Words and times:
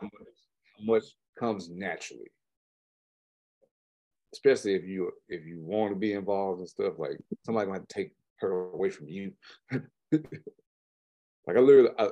how 0.00 0.06
much, 0.06 0.38
how 0.78 0.84
much 0.84 1.04
comes 1.38 1.68
naturally. 1.70 2.30
Especially 4.32 4.74
if 4.74 4.84
you 4.84 5.12
if 5.28 5.46
you 5.46 5.60
want 5.62 5.92
to 5.92 5.98
be 5.98 6.12
involved 6.12 6.60
and 6.60 6.68
stuff, 6.68 6.94
like 6.98 7.18
somebody 7.44 7.70
might 7.70 7.88
take 7.88 8.12
her 8.40 8.70
away 8.72 8.90
from 8.90 9.08
you. 9.08 9.32
like 9.72 10.22
I 11.48 11.60
literally, 11.60 11.90
I, 11.98 12.08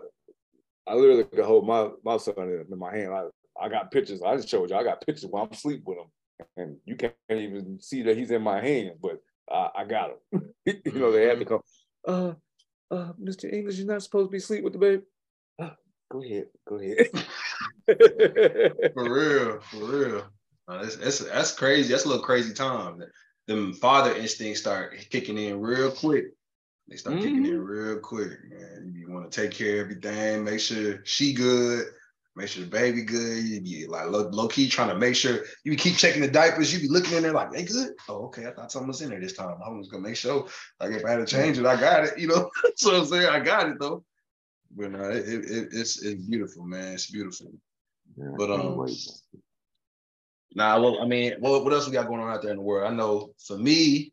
I 0.87 0.95
literally 0.95 1.25
could 1.25 1.45
hold 1.45 1.67
my 1.67 1.91
my 2.05 2.17
son 2.17 2.35
in, 2.39 2.67
in 2.71 2.79
my 2.79 2.97
hand. 2.97 3.12
I, 3.12 3.25
I 3.61 3.69
got 3.69 3.91
pictures. 3.91 4.23
I 4.23 4.37
just 4.37 4.48
showed 4.48 4.71
you. 4.71 4.77
I 4.77 4.85
got 4.85 5.05
pictures 5.05 5.27
while 5.29 5.45
I'm 5.45 5.51
asleep 5.53 5.82
with 5.85 5.98
him, 5.98 6.46
and 6.57 6.77
you 6.85 6.96
can't 6.96 7.14
even 7.30 7.79
see 7.80 8.03
that 8.03 8.16
he's 8.16 8.30
in 8.30 8.43
my 8.43 8.61
hand, 8.61 8.93
but 9.03 9.21
I, 9.51 9.71
I 9.79 9.85
got 9.85 10.11
him. 10.32 10.43
you 10.66 10.93
know, 10.93 11.12
they 11.12 11.27
had 11.27 11.39
to 11.41 11.45
come. 11.45 11.61
Uh, 12.07 12.32
uh, 12.91 13.12
Mr. 13.21 13.53
English, 13.53 13.77
you're 13.77 13.87
not 13.87 14.03
supposed 14.03 14.29
to 14.29 14.32
be 14.32 14.39
asleep 14.39 14.64
with 14.64 14.73
the 14.73 14.79
baby. 14.79 15.03
Uh, 15.59 15.71
go 16.11 16.23
ahead, 16.23 16.46
go 16.66 16.77
ahead. 16.77 17.09
for 18.95 19.12
real, 19.12 19.61
for 19.61 19.77
real. 19.77 20.24
That's, 20.66 20.97
that's 20.97 21.19
that's 21.19 21.52
crazy. 21.52 21.91
That's 21.91 22.05
a 22.05 22.09
little 22.09 22.23
crazy 22.23 22.55
time. 22.55 23.02
Them 23.47 23.74
father 23.74 24.15
instincts 24.15 24.60
start 24.60 24.97
kicking 25.10 25.37
in 25.37 25.60
real 25.60 25.91
quick. 25.91 26.27
They 26.88 26.97
start 26.97 27.16
mm-hmm. 27.16 27.24
kicking 27.24 27.47
in 27.47 27.52
mm-hmm. 27.52 27.65
real 27.65 27.98
quick, 27.98 28.33
man. 28.48 28.95
You 28.97 29.12
want 29.12 29.30
to 29.30 29.41
take 29.41 29.51
care 29.51 29.74
of 29.74 29.91
everything, 29.91 30.45
make 30.45 30.60
sure 30.60 31.01
she 31.05 31.34
good, 31.34 31.87
make 32.37 32.48
sure 32.48 32.65
the 32.65 32.70
baby 32.70 33.02
good. 33.02 33.45
You 33.45 33.60
be 33.60 33.87
like 33.87 34.09
low, 34.09 34.29
low 34.29 34.48
key 34.48 34.69
trying 34.69 34.88
to 34.88 34.98
make 34.98 35.16
sure 35.16 35.41
you 35.65 35.77
keep 35.77 35.96
checking 35.96 36.23
the 36.23 36.29
diapers. 36.29 36.73
You 36.73 36.80
be 36.80 36.93
looking 36.93 37.16
in 37.16 37.23
there 37.23 37.32
like, 37.32 37.52
they 37.52 37.65
good. 37.65 37.93
Oh, 38.09 38.27
okay. 38.27 38.46
I 38.46 38.52
thought 38.52 38.73
something 38.73 38.88
was 38.88 39.02
in 39.02 39.10
there 39.10 39.21
this 39.21 39.35
time. 39.35 39.59
I 39.65 39.69
was 39.71 39.88
gonna 39.88 40.02
make 40.02 40.16
sure. 40.16 40.46
Like 40.80 40.93
if 40.93 41.05
I 41.05 41.10
had 41.10 41.16
to 41.19 41.27
change 41.27 41.59
it, 41.59 41.66
I 41.66 41.79
got 41.79 42.05
it. 42.05 42.19
You 42.19 42.29
know, 42.29 42.51
so 42.77 42.96
I'm 42.96 43.07
saying 43.07 43.29
I 43.29 43.41
got 43.41 43.69
it 43.69 43.79
though. 43.79 44.05
But 44.77 44.93
no, 44.93 45.10
it, 45.10 45.29
it, 45.29 45.69
it's 45.73 46.02
it's 46.02 46.24
beautiful, 46.27 46.65
man. 46.65 46.95
It's 46.95 47.10
beautiful. 47.10 47.52
Yeah, 48.16 48.30
but 48.36 48.50
um, 48.50 48.86
now, 50.54 50.77
nah, 50.77 50.82
well, 50.82 51.01
I 51.02 51.07
mean, 51.07 51.34
what, 51.40 51.65
what 51.65 51.73
else 51.73 51.87
we 51.87 51.93
got 51.93 52.07
going 52.07 52.21
on 52.21 52.32
out 52.32 52.43
there 52.43 52.52
in 52.52 52.59
the 52.59 52.62
world? 52.62 52.93
I 52.93 52.95
know 52.95 53.30
for 53.45 53.59
me, 53.59 54.12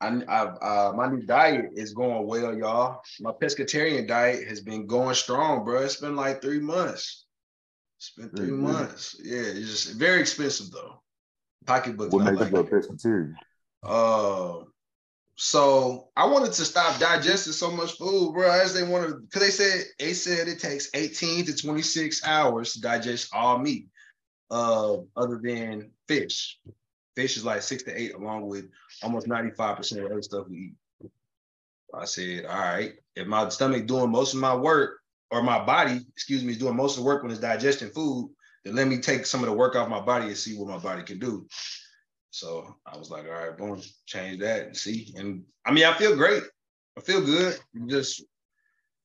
I, 0.00 0.22
I 0.28 0.40
uh, 0.42 0.92
my 0.94 1.08
new 1.08 1.22
diet 1.22 1.70
is 1.74 1.94
going 1.94 2.26
well, 2.26 2.56
y'all. 2.56 3.00
My 3.20 3.30
pescatarian 3.32 4.06
diet 4.08 4.46
has 4.48 4.60
been 4.60 4.86
going 4.86 5.14
strong, 5.14 5.64
bro. 5.64 5.82
It's 5.82 5.96
been 5.96 6.16
like 6.16 6.42
three 6.42 6.60
months. 6.60 7.24
It's 7.98 8.10
been 8.10 8.30
3 8.30 8.46
mm-hmm. 8.48 8.62
months. 8.62 9.16
Yeah, 9.22 9.42
it's 9.42 9.70
just 9.70 9.94
very 9.94 10.20
expensive 10.20 10.72
though. 10.72 11.00
Pocketbook. 11.66 12.12
What 12.12 12.24
makes 12.24 12.40
like 12.40 12.50
you 12.50 12.64
pescatarian? 12.64 13.34
Uh, 13.80 14.64
so 15.36 16.08
I 16.16 16.26
wanted 16.26 16.52
to 16.52 16.64
stop 16.64 17.00
digesting 17.00 17.52
so 17.52 17.70
much 17.70 17.92
food, 17.92 18.32
bro. 18.34 18.50
As 18.50 18.74
they 18.74 18.82
wanted, 18.82 19.22
because 19.22 19.42
they 19.42 19.50
said 19.50 19.84
they 19.98 20.14
said 20.14 20.48
it 20.48 20.60
takes 20.60 20.90
18 20.94 21.46
to 21.46 21.56
26 21.56 22.24
hours 22.26 22.72
to 22.72 22.80
digest 22.80 23.34
all 23.34 23.58
meat, 23.58 23.86
uh, 24.50 24.96
other 25.16 25.40
than 25.42 25.90
fish. 26.06 26.58
Fish 27.16 27.36
is 27.36 27.44
like 27.44 27.62
six 27.62 27.82
to 27.84 28.00
eight, 28.00 28.14
along 28.14 28.46
with 28.46 28.66
almost 29.02 29.26
95% 29.26 29.98
of 29.98 30.12
other 30.12 30.22
stuff 30.22 30.46
we 30.48 30.56
eat. 30.56 31.10
I 31.94 32.06
said, 32.06 32.46
all 32.46 32.58
right, 32.58 32.92
if 33.16 33.26
my 33.26 33.48
stomach 33.50 33.86
doing 33.86 34.10
most 34.10 34.32
of 34.32 34.40
my 34.40 34.54
work, 34.54 34.98
or 35.30 35.42
my 35.42 35.64
body, 35.64 36.00
excuse 36.12 36.44
me, 36.44 36.52
is 36.52 36.58
doing 36.58 36.76
most 36.76 36.96
of 36.96 37.02
the 37.02 37.06
work 37.06 37.22
when 37.22 37.32
it's 37.32 37.40
digesting 37.40 37.88
food, 37.90 38.30
then 38.64 38.76
let 38.76 38.86
me 38.86 38.98
take 38.98 39.26
some 39.26 39.40
of 39.40 39.46
the 39.46 39.56
work 39.56 39.74
off 39.74 39.88
my 39.88 40.00
body 40.00 40.26
and 40.26 40.36
see 40.36 40.56
what 40.56 40.68
my 40.68 40.78
body 40.78 41.02
can 41.02 41.18
do. 41.18 41.46
So 42.32 42.74
I 42.86 42.96
was 42.96 43.10
like, 43.10 43.26
all 43.26 43.30
right, 43.30 43.56
boom, 43.56 43.80
change 44.06 44.40
that 44.40 44.66
and 44.66 44.76
see. 44.76 45.14
And 45.16 45.44
I 45.66 45.70
mean, 45.70 45.84
I 45.84 45.92
feel 45.92 46.16
great. 46.16 46.42
I 46.96 47.02
feel 47.02 47.20
good. 47.20 47.58
Just, 47.86 48.24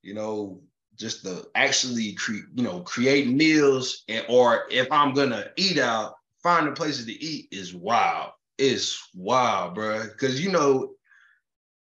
you 0.01 0.13
know, 0.13 0.61
just 0.95 1.23
the 1.23 1.45
actually 1.53 2.13
create, 2.13 2.45
you 2.55 2.63
know, 2.63 2.79
create 2.79 3.27
meals 3.27 4.03
and 4.07 4.25
or 4.29 4.63
if 4.71 4.89
I'm 4.91 5.13
gonna 5.13 5.47
eat 5.57 5.77
out, 5.77 6.15
finding 6.41 6.73
places 6.73 7.05
to 7.05 7.11
eat 7.11 7.49
is 7.51 7.75
wild. 7.75 8.31
It's 8.57 9.09
wild, 9.13 9.75
bro. 9.75 10.05
Cause 10.17 10.39
you 10.39 10.49
know, 10.49 10.93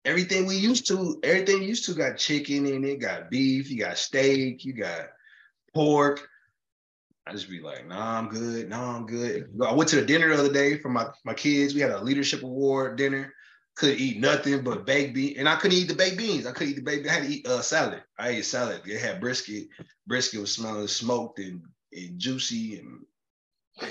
everything 0.05 0.45
we 0.45 0.55
used 0.55 0.87
to, 0.87 1.19
everything 1.21 1.63
used 1.63 1.85
to 1.87 1.93
got 1.93 2.17
chicken 2.17 2.65
in 2.65 2.85
it, 2.85 3.01
got 3.01 3.29
beef, 3.29 3.69
you 3.69 3.77
got 3.77 3.97
steak, 3.97 4.63
you 4.63 4.71
got 4.71 5.09
pork. 5.73 6.25
I 7.27 7.31
just 7.31 7.49
be 7.49 7.59
like, 7.59 7.87
nah, 7.87 8.19
I'm 8.19 8.29
good. 8.29 8.69
Nah, 8.69 8.95
I'm 8.95 9.05
good. 9.05 9.49
I 9.65 9.73
went 9.73 9.89
to 9.89 9.95
the 9.95 10.05
dinner 10.05 10.29
the 10.29 10.43
other 10.43 10.53
day 10.53 10.77
for 10.77 10.89
my, 10.89 11.07
my 11.23 11.33
kids. 11.33 11.73
We 11.73 11.81
had 11.81 11.91
a 11.91 12.01
leadership 12.01 12.43
award 12.43 12.97
dinner. 12.97 13.33
Couldn't 13.75 13.99
eat 13.99 14.19
nothing 14.19 14.63
but 14.63 14.85
baked 14.85 15.15
beans. 15.15 15.37
And 15.39 15.49
I 15.49 15.55
couldn't 15.55 15.77
eat 15.77 15.87
the 15.87 15.95
baked 15.95 16.17
beans. 16.17 16.45
I 16.45 16.51
couldn't 16.51 16.73
eat 16.73 16.75
the 16.75 16.81
baked 16.81 17.07
I 17.07 17.13
had 17.13 17.23
to 17.23 17.29
eat 17.29 17.47
uh, 17.47 17.61
salad. 17.61 18.03
I 18.19 18.29
ate 18.29 18.45
salad. 18.45 18.81
It 18.85 19.01
had 19.01 19.19
brisket. 19.19 19.67
Brisket 20.07 20.39
was 20.39 20.51
smelling 20.51 20.87
smoked 20.87 21.39
and, 21.39 21.63
and 21.91 22.19
juicy 22.19 22.79
and 22.79 23.05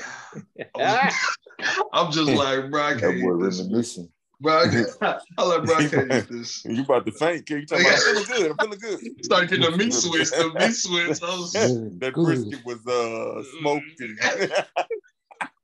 I'm 1.93 2.13
just 2.13 2.31
like, 2.31 2.71
bro, 2.71 2.83
I 2.83 2.91
can't. 2.93 3.03
That 3.03 3.21
boy 3.21 3.33
reminiscing. 3.33 4.09
Bro, 4.45 4.61
I, 4.61 4.69
can't, 4.69 5.23
I 5.39 5.43
like, 5.43 5.65
bro, 5.65 5.77
I 5.77 5.89
can't 5.89 6.13
eat 6.13 6.29
this. 6.29 6.65
You 6.67 6.83
about 6.83 7.07
to 7.07 7.13
faint, 7.13 7.47
kid. 7.47 7.61
You 7.61 7.67
talking 7.67 7.87
about, 7.87 7.99
I'm 7.99 8.25
feeling 8.25 8.25
good. 8.27 8.51
I'm 8.51 8.57
feeling 8.59 9.01
good. 9.01 9.25
Started 9.25 9.49
getting 9.49 9.71
the 9.71 9.77
meat 9.79 9.95
switch, 9.95 10.31
the 10.31 10.53
meat 10.59 10.75
switch. 10.75 11.21
Was, 11.23 11.53
that 11.53 12.13
brisket 12.15 12.65
was 12.67 12.87
uh, 12.87 13.43
smoked. 13.59 14.01
And 14.01 14.19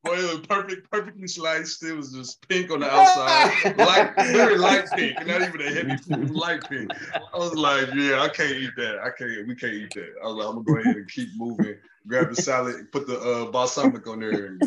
Boy, 0.02 0.14
it 0.14 0.34
was 0.34 0.46
perfect, 0.46 0.90
perfectly 0.90 1.28
sliced. 1.28 1.82
It 1.84 1.92
was 1.92 2.14
just 2.14 2.48
pink 2.48 2.70
on 2.70 2.80
the 2.80 2.90
outside, 2.90 3.76
light, 3.76 4.14
very 4.16 4.56
light 4.56 4.86
pink, 4.96 5.14
not 5.26 5.42
even 5.42 5.60
a 5.60 5.70
heavy 5.74 5.96
pink, 6.08 6.30
light 6.30 6.66
pink. 6.70 6.90
I 7.14 7.36
was 7.36 7.54
like, 7.54 7.88
yeah, 7.94 8.22
I 8.22 8.28
can't 8.30 8.56
eat 8.56 8.70
that. 8.78 9.00
I 9.00 9.10
can't. 9.10 9.46
We 9.46 9.54
can't 9.54 9.74
eat 9.74 9.92
that. 9.94 10.14
I 10.24 10.26
was 10.26 10.36
like, 10.36 10.46
I'm 10.46 10.54
gonna 10.54 10.64
go 10.64 10.78
ahead 10.78 10.96
and 10.96 11.08
keep 11.10 11.28
moving. 11.36 11.74
Grab 12.06 12.30
the 12.30 12.36
salad, 12.40 12.90
put 12.92 13.06
the 13.06 13.20
uh, 13.20 13.50
balsamic 13.50 14.06
on 14.06 14.20
there, 14.20 14.46
and, 14.46 14.62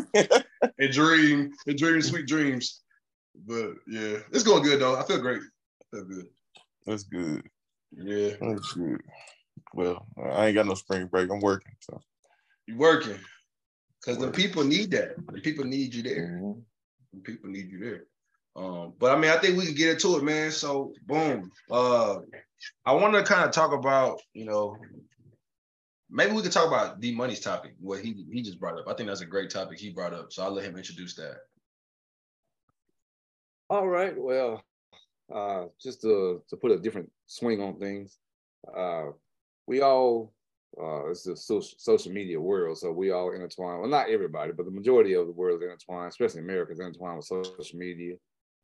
and 0.77 0.93
dream 0.93 1.51
and 1.65 1.77
dream 1.79 2.01
sweet 2.03 2.27
dreams. 2.27 2.82
But 3.35 3.75
yeah, 3.87 4.19
it's 4.31 4.43
going 4.43 4.63
good 4.63 4.79
though. 4.79 4.95
I 4.95 5.03
feel 5.03 5.19
great. 5.19 5.41
I 5.81 5.97
feel 5.97 6.05
good. 6.05 6.27
That's 6.85 7.03
good. 7.03 7.43
Yeah, 7.91 8.35
that's 8.41 8.73
good. 8.73 9.01
Well, 9.73 10.05
I 10.17 10.47
ain't 10.47 10.55
got 10.55 10.67
no 10.67 10.75
spring 10.75 11.07
break. 11.07 11.29
I'm 11.31 11.39
working, 11.39 11.73
so 11.79 11.99
you 12.67 12.77
working. 12.77 13.19
Because 13.99 14.19
the 14.19 14.31
people 14.31 14.63
need 14.63 14.91
that. 14.91 15.15
The 15.31 15.41
people 15.41 15.65
need 15.65 15.93
you 15.93 16.03
there. 16.03 16.39
Mm-hmm. 16.41 16.59
The 17.13 17.19
people 17.21 17.49
need 17.49 17.71
you 17.71 17.79
there. 17.79 18.03
Um, 18.55 18.93
but 18.99 19.11
I 19.11 19.19
mean, 19.19 19.31
I 19.31 19.37
think 19.37 19.57
we 19.57 19.65
can 19.65 19.75
get 19.75 19.89
into 19.89 20.17
it, 20.17 20.23
man. 20.23 20.51
So 20.51 20.93
boom. 21.07 21.51
Uh 21.71 22.19
I 22.85 22.93
want 22.93 23.13
to 23.13 23.23
kind 23.23 23.43
of 23.43 23.51
talk 23.51 23.73
about, 23.73 24.21
you 24.33 24.45
know, 24.45 24.77
maybe 26.09 26.31
we 26.33 26.41
could 26.41 26.51
talk 26.51 26.67
about 26.67 26.99
D 26.99 27.13
Money's 27.13 27.39
topic, 27.39 27.73
what 27.79 28.01
he 28.01 28.25
he 28.31 28.41
just 28.41 28.59
brought 28.59 28.77
up. 28.77 28.87
I 28.87 28.93
think 28.93 29.09
that's 29.09 29.21
a 29.21 29.25
great 29.25 29.49
topic 29.49 29.79
he 29.79 29.89
brought 29.89 30.13
up. 30.13 30.31
So 30.31 30.43
I'll 30.43 30.51
let 30.51 30.65
him 30.65 30.77
introduce 30.77 31.15
that. 31.15 31.37
All 33.73 33.87
right. 33.87 34.13
Well, 34.15 34.63
uh, 35.33 35.65
just 35.81 36.01
to 36.01 36.43
to 36.47 36.55
put 36.57 36.69
a 36.69 36.77
different 36.77 37.09
swing 37.25 37.59
on 37.59 37.79
things, 37.79 38.19
uh, 38.77 39.05
we 39.65 39.81
all 39.81 40.31
uh, 40.79 41.09
it's 41.09 41.23
the 41.23 41.35
social, 41.35 41.75
social 41.79 42.11
media 42.11 42.39
world, 42.39 42.77
so 42.77 42.91
we 42.91 43.09
all 43.09 43.31
intertwine. 43.33 43.79
Well, 43.79 43.89
not 43.89 44.11
everybody, 44.11 44.51
but 44.51 44.65
the 44.65 44.71
majority 44.71 45.13
of 45.13 45.25
the 45.25 45.33
world 45.33 45.63
is 45.63 45.63
intertwined, 45.63 46.09
especially 46.09 46.41
America 46.41 46.71
is 46.71 46.79
intertwined 46.79 47.17
with 47.17 47.25
social 47.25 47.79
media. 47.79 48.13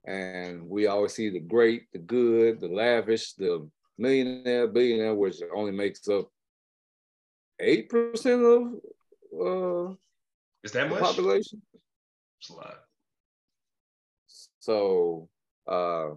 And 0.06 0.70
we 0.70 0.86
always 0.86 1.16
see 1.16 1.32
the 1.32 1.40
great, 1.40 1.92
the 1.92 1.98
good, 1.98 2.60
the 2.60 2.68
lavish, 2.68 3.34
the 3.34 3.68
millionaire, 3.98 4.68
billionaire, 4.68 5.16
which 5.16 5.38
only 5.56 5.72
makes 5.72 6.08
up 6.08 6.30
eight 7.60 7.90
percent 7.90 8.44
of 8.44 8.62
uh, 9.34 9.96
is 10.64 10.72
that 10.74 10.88
much 10.88 11.02
population? 11.02 11.64
It's 12.40 12.52
a 12.52 12.54
lot. 12.54 12.89
So, 14.60 15.30
uh, 15.68 16.12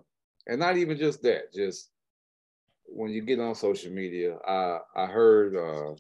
and 0.47 0.59
not 0.61 0.77
even 0.77 0.97
just 0.97 1.23
that, 1.23 1.53
just 1.53 1.91
when 2.85 3.11
you 3.11 3.23
get 3.23 3.41
on 3.41 3.55
social 3.55 3.91
media, 3.91 4.37
I 4.47 4.79
I 4.95 5.07
heard 5.07 5.57
uh, 5.57 5.95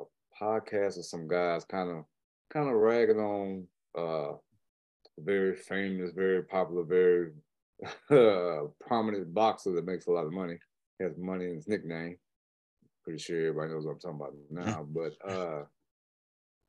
a 0.00 0.04
podcast 0.40 0.98
of 0.98 1.04
some 1.04 1.28
guys 1.28 1.64
kind 1.64 1.90
of 1.90 2.04
kind 2.50 2.68
of 2.68 2.74
ragging 2.74 3.18
on 3.18 3.66
uh, 3.96 4.36
very 5.18 5.54
famous, 5.54 6.12
very 6.12 6.42
popular, 6.42 6.84
very 6.84 7.32
uh, 8.10 8.66
prominent 8.86 9.32
boxer 9.32 9.72
that 9.72 9.86
makes 9.86 10.06
a 10.06 10.10
lot 10.10 10.26
of 10.26 10.32
money, 10.32 10.58
has 11.00 11.16
money 11.18 11.46
in 11.46 11.56
his 11.56 11.68
nickname. 11.68 12.16
Pretty 13.04 13.18
sure 13.18 13.38
everybody 13.38 13.72
knows 13.72 13.84
what 13.84 13.92
I'm 13.92 13.98
talking 13.98 14.20
about 14.20 14.34
now, 14.50 14.86
but 14.94 15.30
uh, 15.30 15.64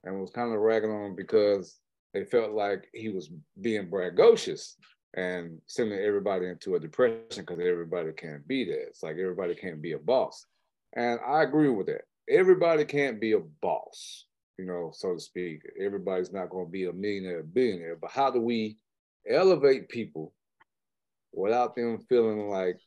and 0.04 0.20
was 0.20 0.32
kind 0.32 0.54
of 0.54 0.60
ragging 0.60 0.92
on 0.92 1.16
because 1.16 1.80
they 2.14 2.24
felt 2.26 2.52
like 2.52 2.88
he 2.94 3.10
was 3.10 3.30
being 3.62 3.90
braggadocious 3.90 4.76
and 5.16 5.60
sending 5.68 6.00
everybody 6.00 6.48
into 6.48 6.76
a 6.76 6.80
depression 6.80 7.22
because 7.38 7.60
everybody 7.60 8.12
can't 8.14 8.48
be 8.48 8.66
that. 8.66 8.88
It's 8.88 9.04
like 9.04 9.18
everybody 9.18 9.56
can't 9.56 9.82
be 9.82 9.94
a 9.94 10.00
boss. 10.00 10.46
And 10.96 11.20
I 11.26 11.44
agree 11.44 11.70
with 11.70 11.88
that. 11.88 12.02
Everybody 12.30 12.86
can't 12.86 13.20
be 13.20 13.34
a 13.34 13.40
boss, 13.40 14.26
you 14.58 14.66
know, 14.66 14.92
so 14.94 15.14
to 15.14 15.20
speak. 15.20 15.62
Everybody's 15.80 16.32
not 16.32 16.50
going 16.50 16.66
to 16.66 16.72
be 16.72 16.86
a 16.86 16.94
millionaire, 16.94 17.40
a 17.40 17.44
billionaire. 17.44 17.98
But 18.00 18.12
how 18.12 18.32
do 18.32 18.40
we 18.40 18.78
elevate 19.30 19.90
people 19.90 20.34
without 21.34 21.76
them 21.76 22.00
feeling 22.10 22.50
like 22.50 22.80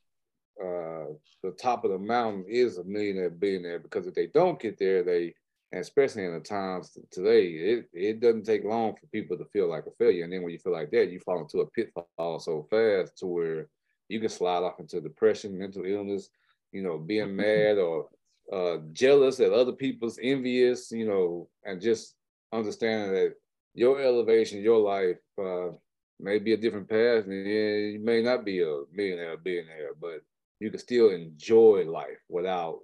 uh, 0.60 1.12
the 1.42 1.50
top 1.60 1.84
of 1.84 1.90
the 1.90 1.98
mountain 1.98 2.44
is 2.48 2.78
a 2.78 2.84
millionaire 2.84 3.30
billionaire 3.30 3.78
because 3.78 4.06
if 4.06 4.14
they 4.14 4.28
don't 4.28 4.60
get 4.60 4.78
there, 4.78 5.02
they 5.02 5.34
and 5.72 5.80
especially 5.80 6.24
in 6.24 6.32
the 6.32 6.40
times 6.40 6.96
today, 7.10 7.46
it, 7.48 7.88
it 7.92 8.20
doesn't 8.20 8.44
take 8.44 8.64
long 8.64 8.94
for 8.94 9.06
people 9.08 9.36
to 9.36 9.44
feel 9.46 9.68
like 9.68 9.84
a 9.86 9.90
failure. 9.98 10.24
And 10.24 10.32
then 10.32 10.42
when 10.42 10.52
you 10.52 10.58
feel 10.58 10.72
like 10.72 10.90
that, 10.92 11.10
you 11.10 11.18
fall 11.20 11.40
into 11.40 11.60
a 11.60 11.70
pitfall 11.70 12.38
so 12.38 12.66
fast 12.70 13.18
to 13.18 13.26
where 13.26 13.68
you 14.08 14.20
can 14.20 14.28
slide 14.28 14.62
off 14.62 14.78
into 14.78 15.00
depression, 15.00 15.58
mental 15.58 15.84
illness, 15.84 16.28
you 16.72 16.82
know, 16.82 16.98
being 16.98 17.34
mad 17.44 17.78
or 17.78 18.08
uh, 18.52 18.78
jealous 18.92 19.40
at 19.40 19.52
other 19.52 19.72
people's 19.72 20.18
envious, 20.22 20.92
you 20.92 21.06
know, 21.06 21.48
and 21.64 21.80
just 21.80 22.14
understanding 22.52 23.12
that 23.12 23.34
your 23.74 24.00
elevation, 24.00 24.62
your 24.62 24.78
life 24.78 25.18
uh, 25.42 25.74
may 26.20 26.38
be 26.38 26.52
a 26.52 26.56
different 26.56 26.88
path, 26.88 27.24
and 27.24 27.46
you 27.46 28.00
may 28.02 28.22
not 28.22 28.44
be 28.44 28.62
a 28.62 28.82
millionaire, 28.92 29.36
billionaire, 29.36 29.90
but 30.00 30.22
you 30.60 30.70
can 30.70 30.78
still 30.78 31.10
enjoy 31.10 31.84
life 31.86 32.22
without 32.28 32.78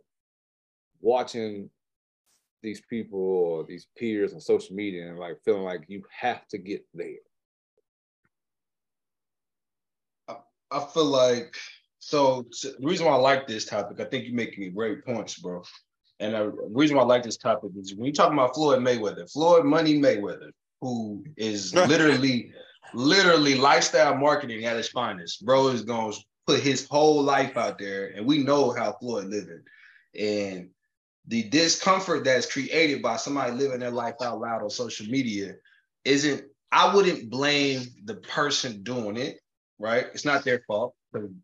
watching 1.01 1.71
these 2.63 2.81
people 2.81 3.19
or 3.19 3.65
these 3.65 3.87
peers 3.97 4.33
on 4.33 4.41
social 4.41 4.75
media 4.75 5.09
and 5.09 5.19
like 5.19 5.39
feeling 5.45 5.65
like 5.65 5.85
you 5.89 6.03
have 6.11 6.47
to 6.49 6.59
get 6.59 6.85
there. 6.95 7.17
I 10.71 10.81
feel 10.87 11.05
like 11.05 11.55
so, 11.99 12.47
so, 12.51 12.71
the 12.71 12.87
reason 12.87 13.07
why 13.07 13.13
I 13.13 13.17
like 13.17 13.47
this 13.47 13.65
topic, 13.65 14.01
I 14.01 14.05
think 14.05 14.25
you're 14.25 14.35
making 14.35 14.75
great 14.75 15.05
points, 15.05 15.39
bro. 15.39 15.63
And 16.19 16.35
uh, 16.35 16.47
the 16.47 16.71
reason 16.71 16.97
why 16.97 17.05
I 17.05 17.07
like 17.07 17.23
this 17.23 17.37
topic 17.37 17.71
is 17.79 17.95
when 17.95 18.07
you 18.07 18.13
talk 18.13 18.33
about 18.33 18.55
Floyd 18.55 18.81
Mayweather, 18.81 19.31
Floyd 19.31 19.65
Money 19.65 20.01
Mayweather, 20.01 20.51
who 20.81 21.25
is 21.37 21.73
literally, 21.87 22.53
literally 22.93 23.55
lifestyle 23.55 24.17
marketing 24.17 24.65
at 24.65 24.77
its 24.77 24.89
finest, 24.89 25.45
bro, 25.45 25.69
is 25.69 25.83
going 25.83 26.13
to 26.13 26.19
put 26.45 26.61
his 26.61 26.89
whole 26.89 27.23
life 27.23 27.57
out 27.57 27.79
there, 27.79 28.09
and 28.17 28.27
we 28.27 28.39
know 28.39 28.73
how 28.73 28.97
Floyd 29.01 29.27
living, 29.27 29.63
and 30.19 30.71
the 31.27 31.45
discomfort 31.45 32.25
that's 32.25 32.51
created 32.53 33.03
by 33.03 33.17
somebody 33.17 33.53
living 33.53 33.81
their 33.81 33.91
life 33.91 34.17
out 34.23 34.41
loud 34.41 34.63
on 34.63 34.71
social 34.71 35.07
media 35.07 35.55
isn't. 36.05 36.45
I 36.75 36.95
wouldn't 36.95 37.29
blame 37.29 37.83
the 38.05 38.15
person 38.15 38.83
doing 38.83 39.19
it 39.19 39.43
right? 39.83 40.07
It's 40.15 40.25
not 40.25 40.45
their 40.45 40.61
fault. 40.61 40.95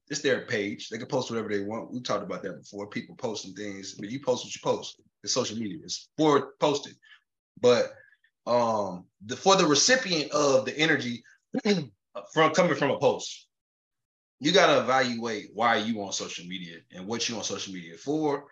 It's 0.09 0.23
their 0.23 0.47
page. 0.47 0.89
They 0.89 0.97
can 0.97 1.09
post 1.09 1.31
whatever 1.31 1.49
they 1.49 1.61
want. 1.61 1.93
We 1.93 2.01
talked 2.01 2.23
about 2.23 2.43
that 2.45 2.61
before. 2.63 2.87
People 2.87 3.17
posting 3.17 3.53
things, 3.53 3.95
but 3.95 4.09
you 4.09 4.21
post 4.21 4.45
what 4.45 4.55
you 4.55 4.61
post. 4.63 5.01
It's 5.23 5.35
social 5.35 5.59
media. 5.59 5.81
It's 5.83 6.09
for 6.17 6.53
posting. 6.61 6.95
But 7.61 7.93
um, 8.47 9.05
the 9.27 9.37
for 9.37 9.57
the 9.57 9.67
recipient 9.67 10.31
of 10.31 10.65
the 10.65 10.79
energy 10.79 11.23
from 12.33 12.55
coming 12.55 12.77
from 12.77 12.93
a 12.93 12.99
post, 12.99 13.49
you 14.41 14.53
gotta 14.53 14.81
evaluate 14.81 15.51
why 15.53 15.77
you 15.77 16.01
on 16.03 16.13
social 16.13 16.47
media 16.47 16.77
and 16.95 17.07
what 17.07 17.29
you 17.29 17.37
on 17.37 17.43
social 17.43 17.75
media 17.75 17.97
for, 17.99 18.47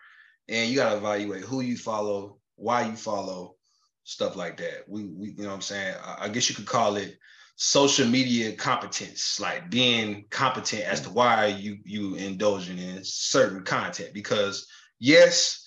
and 0.49 0.69
you 0.69 0.77
gotta 0.77 0.97
evaluate 0.97 1.43
who 1.43 1.61
you 1.61 1.77
follow, 1.77 2.37
why 2.55 2.83
you 2.83 2.95
follow, 2.95 3.55
stuff 4.03 4.35
like 4.35 4.57
that. 4.57 4.87
We, 4.87 5.05
we 5.05 5.29
you 5.29 5.43
know 5.43 5.49
what 5.49 5.55
I'm 5.55 5.61
saying. 5.61 5.95
I, 6.03 6.25
I 6.25 6.29
guess 6.29 6.49
you 6.49 6.55
could 6.55 6.65
call 6.65 6.95
it 6.95 7.17
social 7.55 8.07
media 8.07 8.53
competence, 8.53 9.39
like 9.39 9.69
being 9.69 10.25
competent 10.29 10.83
as 10.83 11.01
to 11.01 11.09
why 11.09 11.47
you 11.47 11.77
you 11.83 12.15
indulging 12.15 12.77
in 12.77 13.03
certain 13.03 13.63
content. 13.63 14.13
Because 14.13 14.67
yes, 14.99 15.65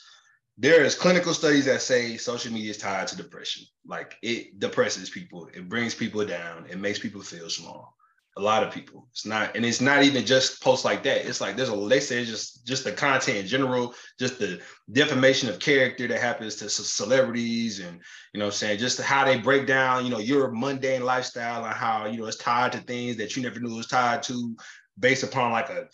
there 0.56 0.84
is 0.84 0.94
clinical 0.94 1.34
studies 1.34 1.66
that 1.66 1.82
say 1.82 2.16
social 2.16 2.52
media 2.52 2.70
is 2.70 2.78
tied 2.78 3.08
to 3.08 3.16
depression. 3.16 3.64
Like 3.86 4.16
it 4.22 4.58
depresses 4.58 5.10
people, 5.10 5.48
it 5.52 5.68
brings 5.68 5.94
people 5.94 6.24
down, 6.24 6.66
it 6.70 6.78
makes 6.78 6.98
people 6.98 7.22
feel 7.22 7.50
small 7.50 7.94
a 8.36 8.40
lot 8.40 8.62
of 8.62 8.72
people. 8.72 9.08
It's 9.12 9.26
not, 9.26 9.56
and 9.56 9.64
it's 9.64 9.80
not 9.80 10.02
even 10.02 10.24
just 10.24 10.62
posts 10.62 10.84
like 10.84 11.02
that. 11.02 11.26
It's 11.26 11.40
like 11.40 11.56
there's 11.56 11.68
a 11.68 11.76
they 11.76 12.00
say 12.00 12.20
it's 12.20 12.30
just 12.30 12.66
just 12.66 12.84
the 12.84 12.92
content 12.92 13.38
in 13.38 13.46
general, 13.46 13.94
just 14.18 14.38
the 14.38 14.60
defamation 14.92 15.48
of 15.48 15.58
character 15.58 16.06
that 16.06 16.20
happens 16.20 16.56
to 16.56 16.70
celebrities, 16.70 17.80
and 17.80 18.00
you 18.32 18.38
know, 18.38 18.46
I'm 18.46 18.52
saying 18.52 18.78
just 18.78 19.00
how 19.00 19.24
they 19.24 19.38
break 19.38 19.66
down, 19.66 20.04
you 20.04 20.10
know, 20.10 20.18
your 20.18 20.52
mundane 20.52 21.04
lifestyle 21.04 21.64
and 21.64 21.74
how 21.74 22.06
you 22.06 22.18
know 22.18 22.26
it's 22.26 22.36
tied 22.36 22.72
to 22.72 22.78
things 22.78 23.16
that 23.16 23.36
you 23.36 23.42
never 23.42 23.58
knew 23.58 23.74
it 23.74 23.78
was 23.78 23.88
tied 23.88 24.22
to, 24.24 24.56
based 24.98 25.24
upon 25.24 25.50
like 25.50 25.68
a 25.68 25.88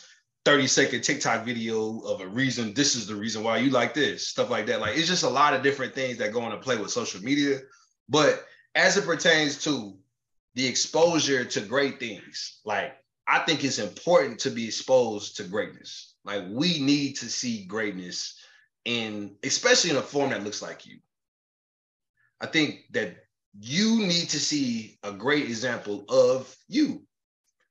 30 0.44 0.66
second 0.66 1.00
TikTok 1.02 1.44
video 1.44 2.00
of 2.00 2.20
a 2.20 2.26
reason. 2.28 2.74
This 2.74 2.94
is 2.94 3.06
the 3.06 3.16
reason 3.16 3.42
why 3.42 3.58
you 3.58 3.70
like 3.70 3.94
this, 3.94 4.28
stuff 4.28 4.50
like 4.50 4.66
that. 4.66 4.80
Like 4.80 4.96
it's 4.96 5.08
just 5.08 5.24
a 5.24 5.28
lot 5.28 5.54
of 5.54 5.62
different 5.62 5.94
things 5.94 6.18
that 6.18 6.32
go 6.32 6.44
into 6.44 6.58
play 6.58 6.76
with 6.76 6.90
social 6.90 7.20
media, 7.22 7.60
but 8.08 8.44
as 8.74 8.96
it 8.96 9.04
pertains 9.04 9.64
to 9.64 9.96
the 10.56 10.66
exposure 10.66 11.44
to 11.44 11.60
great 11.60 12.00
things. 12.00 12.60
Like 12.64 12.94
I 13.28 13.40
think 13.40 13.62
it's 13.62 13.78
important 13.78 14.40
to 14.40 14.50
be 14.50 14.66
exposed 14.66 15.36
to 15.36 15.44
greatness. 15.44 16.14
Like 16.24 16.44
we 16.48 16.80
need 16.80 17.16
to 17.16 17.26
see 17.26 17.66
greatness 17.66 18.40
in, 18.84 19.36
especially 19.44 19.90
in 19.90 19.96
a 19.96 20.02
form 20.02 20.30
that 20.30 20.42
looks 20.42 20.62
like 20.62 20.86
you. 20.86 20.98
I 22.40 22.46
think 22.46 22.84
that 22.92 23.16
you 23.58 23.98
need 23.98 24.30
to 24.30 24.40
see 24.40 24.98
a 25.02 25.12
great 25.12 25.44
example 25.44 26.04
of 26.08 26.54
you 26.68 27.02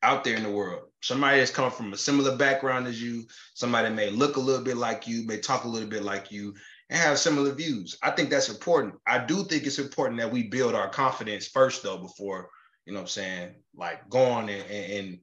out 0.04 0.24
there 0.24 0.36
in 0.36 0.44
the 0.44 0.52
world. 0.52 0.84
Somebody 1.02 1.40
that's 1.40 1.52
come 1.52 1.72
from 1.72 1.94
a 1.94 1.98
similar 1.98 2.36
background 2.36 2.88
as 2.88 3.02
you, 3.02 3.26
somebody 3.56 3.90
may 3.90 4.10
look 4.12 4.38
a 4.38 4.40
little 4.40 4.64
bit 4.64 4.78
like 4.78 5.08
you, 5.08 5.26
may 5.26 5.40
talk 5.40 5.64
a 5.64 5.68
little 5.68 5.90
bit 5.90 6.04
like 6.04 6.32
you, 6.32 6.54
and 6.90 7.00
have 7.00 7.18
similar 7.18 7.52
views. 7.52 7.98
I 8.04 8.12
think 8.12 8.30
that's 8.30 8.50
important. 8.50 8.96
I 9.08 9.20
do 9.20 9.44
think 9.44 9.64
it's 9.66 9.80
important 9.80 10.20
that 10.20 10.32
we 10.32 10.44
build 10.44 10.76
our 10.76 10.90
confidence 10.90 11.48
first, 11.48 11.84
though, 11.84 11.98
before 11.98 12.50
you 12.86 12.94
know 12.94 13.00
what 13.00 13.04
I'm 13.04 13.08
saying? 13.08 13.56
Like 13.76 14.10
going 14.10 14.50
and, 14.50 14.72
and, 14.72 15.20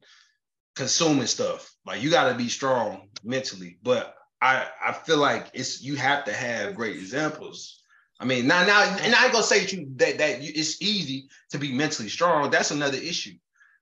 consuming 0.75 1.27
stuff. 1.27 1.75
Like 1.85 2.03
you 2.03 2.11
got 2.11 2.31
to 2.31 2.35
be 2.35 2.49
strong 2.49 3.09
mentally. 3.23 3.77
But 3.83 4.15
I 4.41 4.67
I 4.85 4.93
feel 4.93 5.19
like 5.19 5.49
it's 5.53 5.83
you 5.83 5.97
have 5.97 6.25
to 6.25 6.33
have 6.33 6.75
great 6.75 6.97
examples. 6.97 7.83
I 8.19 8.25
mean, 8.25 8.47
now 8.47 8.65
now 8.65 8.83
and 8.83 9.15
I 9.15 9.25
ain't 9.25 9.33
gonna 9.33 9.45
say 9.45 9.61
that 9.61 9.73
you 9.73 9.87
that 9.97 10.19
that 10.19 10.43
you, 10.43 10.53
it's 10.55 10.81
easy 10.81 11.29
to 11.51 11.59
be 11.59 11.73
mentally 11.73 12.09
strong. 12.09 12.51
That's 12.51 12.71
another 12.71 12.97
issue. 12.97 13.35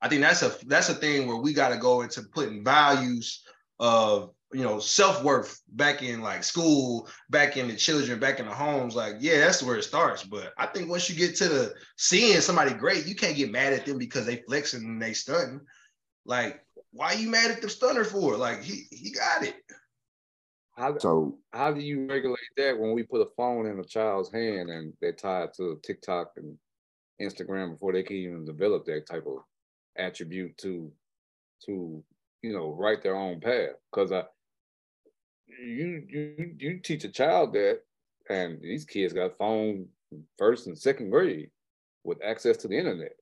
I 0.02 0.08
think 0.08 0.22
that's 0.22 0.42
a 0.42 0.52
that's 0.66 0.88
a 0.88 0.94
thing 0.94 1.28
where 1.28 1.36
we 1.36 1.52
got 1.52 1.68
to 1.68 1.76
go 1.76 2.02
into 2.02 2.22
putting 2.22 2.64
values 2.64 3.42
of 3.78 4.32
you 4.52 4.64
know, 4.64 4.80
self-worth 4.80 5.60
back 5.68 6.02
in 6.02 6.20
like 6.20 6.42
school, 6.42 7.08
back 7.28 7.56
in 7.56 7.68
the 7.68 7.76
children, 7.76 8.18
back 8.18 8.40
in 8.40 8.46
the 8.46 8.54
homes, 8.54 8.96
like, 8.96 9.14
yeah, 9.20 9.38
that's 9.38 9.62
where 9.62 9.76
it 9.76 9.84
starts. 9.84 10.24
But 10.24 10.52
I 10.58 10.66
think 10.66 10.88
once 10.88 11.08
you 11.08 11.14
get 11.14 11.36
to 11.36 11.48
the 11.48 11.74
seeing 11.96 12.40
somebody 12.40 12.74
great, 12.74 13.06
you 13.06 13.14
can't 13.14 13.36
get 13.36 13.52
mad 13.52 13.72
at 13.72 13.86
them 13.86 13.98
because 13.98 14.26
they 14.26 14.42
flexing 14.48 14.84
and 14.84 15.00
they 15.00 15.12
stunting. 15.12 15.60
Like, 16.24 16.60
why 16.92 17.14
are 17.14 17.18
you 17.18 17.30
mad 17.30 17.52
at 17.52 17.62
the 17.62 17.68
stunner 17.68 18.04
for? 18.04 18.36
Like, 18.36 18.62
he 18.62 18.86
he 18.90 19.12
got 19.12 19.44
it. 19.44 19.54
How, 20.76 20.98
so 20.98 21.38
how 21.52 21.72
do 21.72 21.80
you 21.80 22.06
regulate 22.06 22.38
that 22.56 22.78
when 22.78 22.92
we 22.92 23.02
put 23.02 23.20
a 23.20 23.30
phone 23.36 23.66
in 23.66 23.78
a 23.78 23.84
child's 23.84 24.32
hand 24.32 24.70
and 24.70 24.92
they're 25.00 25.12
tied 25.12 25.52
to 25.54 25.78
TikTok 25.84 26.32
and 26.36 26.56
Instagram 27.20 27.72
before 27.72 27.92
they 27.92 28.02
can 28.02 28.16
even 28.16 28.44
develop 28.44 28.86
that 28.86 29.06
type 29.06 29.26
of 29.26 29.42
attribute 29.96 30.56
to 30.58 30.90
to 31.66 32.02
you 32.42 32.52
know 32.52 32.72
write 32.72 33.02
their 33.02 33.14
own 33.14 33.40
path? 33.40 33.76
Because 33.92 34.10
I 34.10 34.24
you 35.60 36.04
you 36.08 36.54
you 36.58 36.78
teach 36.78 37.04
a 37.04 37.08
child 37.08 37.52
that, 37.54 37.80
and 38.28 38.60
these 38.60 38.84
kids 38.84 39.12
got 39.12 39.38
phone 39.38 39.86
first 40.38 40.66
and 40.66 40.78
second 40.78 41.10
grade 41.10 41.50
with 42.04 42.18
access 42.24 42.56
to 42.58 42.68
the 42.68 42.78
internet, 42.78 43.12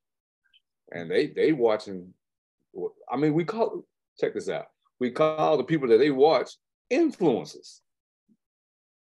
and 0.92 1.11
they 1.11 1.28
they 1.28 1.52
watching. 1.52 2.12
I 3.11 3.16
mean, 3.16 3.35
we 3.35 3.45
call 3.45 3.85
check 4.21 4.35
this 4.35 4.49
out. 4.49 4.66
We 5.00 5.11
call 5.11 5.57
the 5.57 5.64
people 5.64 5.88
that 5.88 5.99
they 5.99 6.11
watch 6.11 6.50
influencers. 6.92 7.80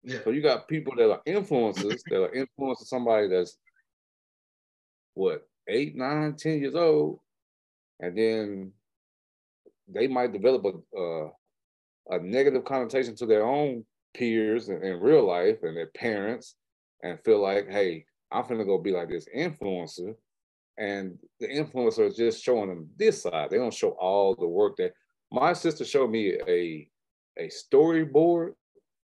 Yeah. 0.04 0.20
So 0.24 0.30
you 0.30 0.42
got 0.42 0.68
people 0.68 0.94
that 0.98 1.12
are 1.12 1.22
influencers 1.28 2.02
that 2.10 2.24
are 2.24 2.34
influencing 2.34 2.86
somebody 2.86 3.28
that's 3.28 3.58
what 5.14 5.48
eight, 5.68 5.96
nine, 5.96 6.36
ten 6.36 6.60
years 6.60 6.76
old, 6.76 7.20
and 8.00 8.18
then 8.18 8.72
they 9.88 10.08
might 10.08 10.34
develop 10.34 10.66
a, 10.66 10.98
uh, 10.98 11.30
a 12.10 12.20
negative 12.20 12.66
connotation 12.66 13.16
to 13.16 13.26
their 13.26 13.46
own 13.46 13.86
peers 14.14 14.70
in, 14.70 14.84
in 14.84 15.00
real 15.00 15.26
life 15.26 15.64
and 15.64 15.76
their 15.76 15.88
parents 15.88 16.56
and 17.04 17.20
feel 17.24 17.42
like, 17.42 17.70
hey, 17.70 18.06
I'm 18.32 18.48
gonna 18.48 18.66
go 18.66 18.78
be 18.78 18.92
like 18.92 19.10
this 19.10 19.28
influencer. 19.36 20.16
And 20.78 21.18
the 21.40 21.48
influencer 21.48 22.08
is 22.08 22.18
just 22.18 22.44
showing 22.44 22.70
them 22.70 22.90
this 22.98 23.22
side. 23.22 23.50
They 23.50 23.58
don't 23.58 23.74
show 23.74 23.92
all 23.92 24.36
the 24.36 24.48
work 24.48 24.76
that 24.78 24.94
my 25.32 25.54
sister 25.54 25.86
showed 25.86 26.12
me 26.12 26.38
a 26.48 26.90
a 27.38 27.50
storyboard 27.50 28.54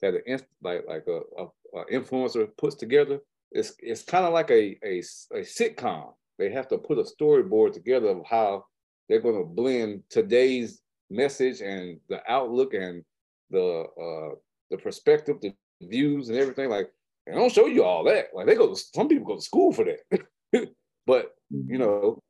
that 0.02 0.14
an 0.14 0.40
like 0.62 0.84
like 0.88 1.04
a, 1.06 1.20
a, 1.38 1.78
a 1.78 1.84
influencer 1.92 2.48
puts 2.56 2.76
together. 2.76 3.20
It's 3.52 3.74
it's 3.78 4.02
kind 4.02 4.24
of 4.24 4.32
like 4.32 4.50
a, 4.50 4.78
a 4.84 4.98
a 5.32 5.40
sitcom. 5.42 6.12
They 6.38 6.50
have 6.50 6.68
to 6.68 6.78
put 6.78 6.98
a 6.98 7.02
storyboard 7.02 7.74
together 7.74 8.08
of 8.08 8.24
how 8.26 8.64
they're 9.08 9.20
going 9.20 9.38
to 9.38 9.44
blend 9.44 10.04
today's 10.08 10.80
message 11.10 11.60
and 11.60 11.98
the 12.08 12.20
outlook 12.30 12.74
and 12.74 13.04
the 13.50 13.84
uh 14.00 14.34
the 14.70 14.78
perspective, 14.78 15.40
the 15.40 15.52
views 15.82 16.28
and 16.28 16.38
everything. 16.38 16.70
Like, 16.70 16.90
they 17.26 17.32
don't 17.32 17.52
show 17.52 17.66
you 17.66 17.84
all 17.84 18.04
that. 18.04 18.26
Like 18.32 18.46
they 18.46 18.54
go, 18.54 18.68
to, 18.68 18.76
some 18.76 19.08
people 19.08 19.26
go 19.26 19.36
to 19.36 19.42
school 19.42 19.72
for 19.72 19.84
that, 19.84 20.22
but 21.06 21.34
you 21.50 21.58
mm-hmm. 21.58 21.78
know, 21.78 22.22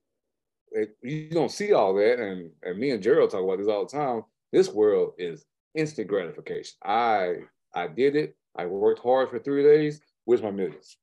it, 0.72 0.96
you 1.02 1.30
don't 1.30 1.50
see 1.50 1.72
all 1.72 1.94
that. 1.94 2.18
And 2.18 2.50
and 2.62 2.78
me 2.78 2.90
and 2.90 3.02
Gerald 3.02 3.30
talk 3.30 3.42
about 3.42 3.58
this 3.58 3.68
all 3.68 3.86
the 3.86 3.96
time. 3.96 4.22
This 4.52 4.68
world 4.68 5.14
is 5.18 5.44
instant 5.74 6.08
gratification. 6.08 6.74
I 6.84 7.36
I 7.74 7.88
did 7.88 8.16
it. 8.16 8.36
I 8.56 8.66
worked 8.66 9.02
hard 9.02 9.30
for 9.30 9.38
three 9.38 9.62
days. 9.62 10.00
Where's 10.24 10.42
my 10.42 10.50
millions? 10.50 10.96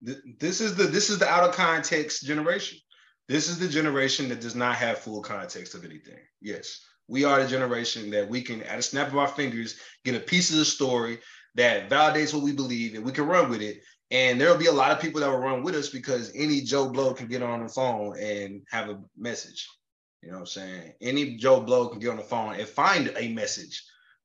This 0.00 0.60
is 0.60 0.74
the 0.74 0.84
this 0.84 1.10
is 1.10 1.18
the 1.18 1.28
out 1.28 1.48
of 1.48 1.54
context 1.54 2.24
generation. 2.24 2.78
This 3.28 3.48
is 3.48 3.58
the 3.58 3.68
generation 3.68 4.28
that 4.28 4.40
does 4.40 4.54
not 4.54 4.76
have 4.76 4.98
full 4.98 5.22
context 5.22 5.74
of 5.74 5.84
anything. 5.84 6.18
Yes, 6.40 6.80
we 7.08 7.24
are 7.24 7.42
the 7.42 7.48
generation 7.48 8.10
that 8.10 8.28
we 8.28 8.42
can, 8.42 8.62
at 8.62 8.78
a 8.78 8.82
snap 8.82 9.08
of 9.08 9.18
our 9.18 9.28
fingers, 9.28 9.78
get 10.04 10.14
a 10.14 10.20
piece 10.20 10.50
of 10.50 10.56
the 10.56 10.64
story 10.64 11.18
that 11.54 11.88
validates 11.90 12.34
what 12.34 12.42
we 12.42 12.52
believe, 12.52 12.94
and 12.94 13.04
we 13.04 13.12
can 13.12 13.26
run 13.26 13.50
with 13.50 13.62
it. 13.62 13.82
And 14.10 14.40
there'll 14.40 14.58
be 14.58 14.66
a 14.66 14.72
lot 14.72 14.90
of 14.90 15.00
people 15.00 15.20
that 15.20 15.30
will 15.30 15.38
run 15.38 15.62
with 15.62 15.74
us 15.74 15.88
because 15.88 16.32
any 16.34 16.60
Joe 16.60 16.88
Blow 16.88 17.14
can 17.14 17.28
get 17.28 17.42
on 17.42 17.62
the 17.62 17.68
phone 17.68 18.18
and 18.18 18.62
have 18.70 18.90
a 18.90 19.00
message. 19.16 19.66
You 20.22 20.28
know 20.28 20.34
what 20.34 20.40
I'm 20.40 20.46
saying? 20.46 20.92
Any 21.00 21.36
Joe 21.36 21.60
Blow 21.60 21.88
can 21.88 21.98
get 21.98 22.10
on 22.10 22.16
the 22.16 22.22
phone 22.22 22.54
and 22.54 22.68
find 22.68 23.12
a 23.16 23.32
message 23.32 23.82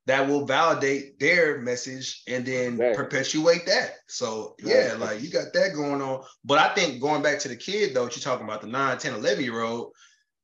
that 0.07 0.25
will 0.25 0.45
validate 0.45 1.19
their 1.19 1.59
message 1.59 2.23
and 2.27 2.45
then 2.45 2.77
perpetuate 2.77 3.65
that. 3.65 3.95
So 4.07 4.55
yeah, 4.57 4.95
like 4.97 5.21
you 5.21 5.29
got 5.29 5.51
that 5.53 5.73
going 5.75 6.01
on. 6.01 6.23
But 6.45 6.59
I 6.59 6.73
think 6.73 7.01
going 7.01 7.21
back 7.21 7.39
to 7.39 7.49
the 7.49 7.57
kid 7.57 7.93
though, 7.93 8.03
you're 8.03 8.11
talking 8.11 8.45
about 8.45 8.61
the 8.61 8.67
9, 8.67 8.97
10, 8.97 9.13
11 9.15 9.43
year 9.43 9.61
old, 9.61 9.91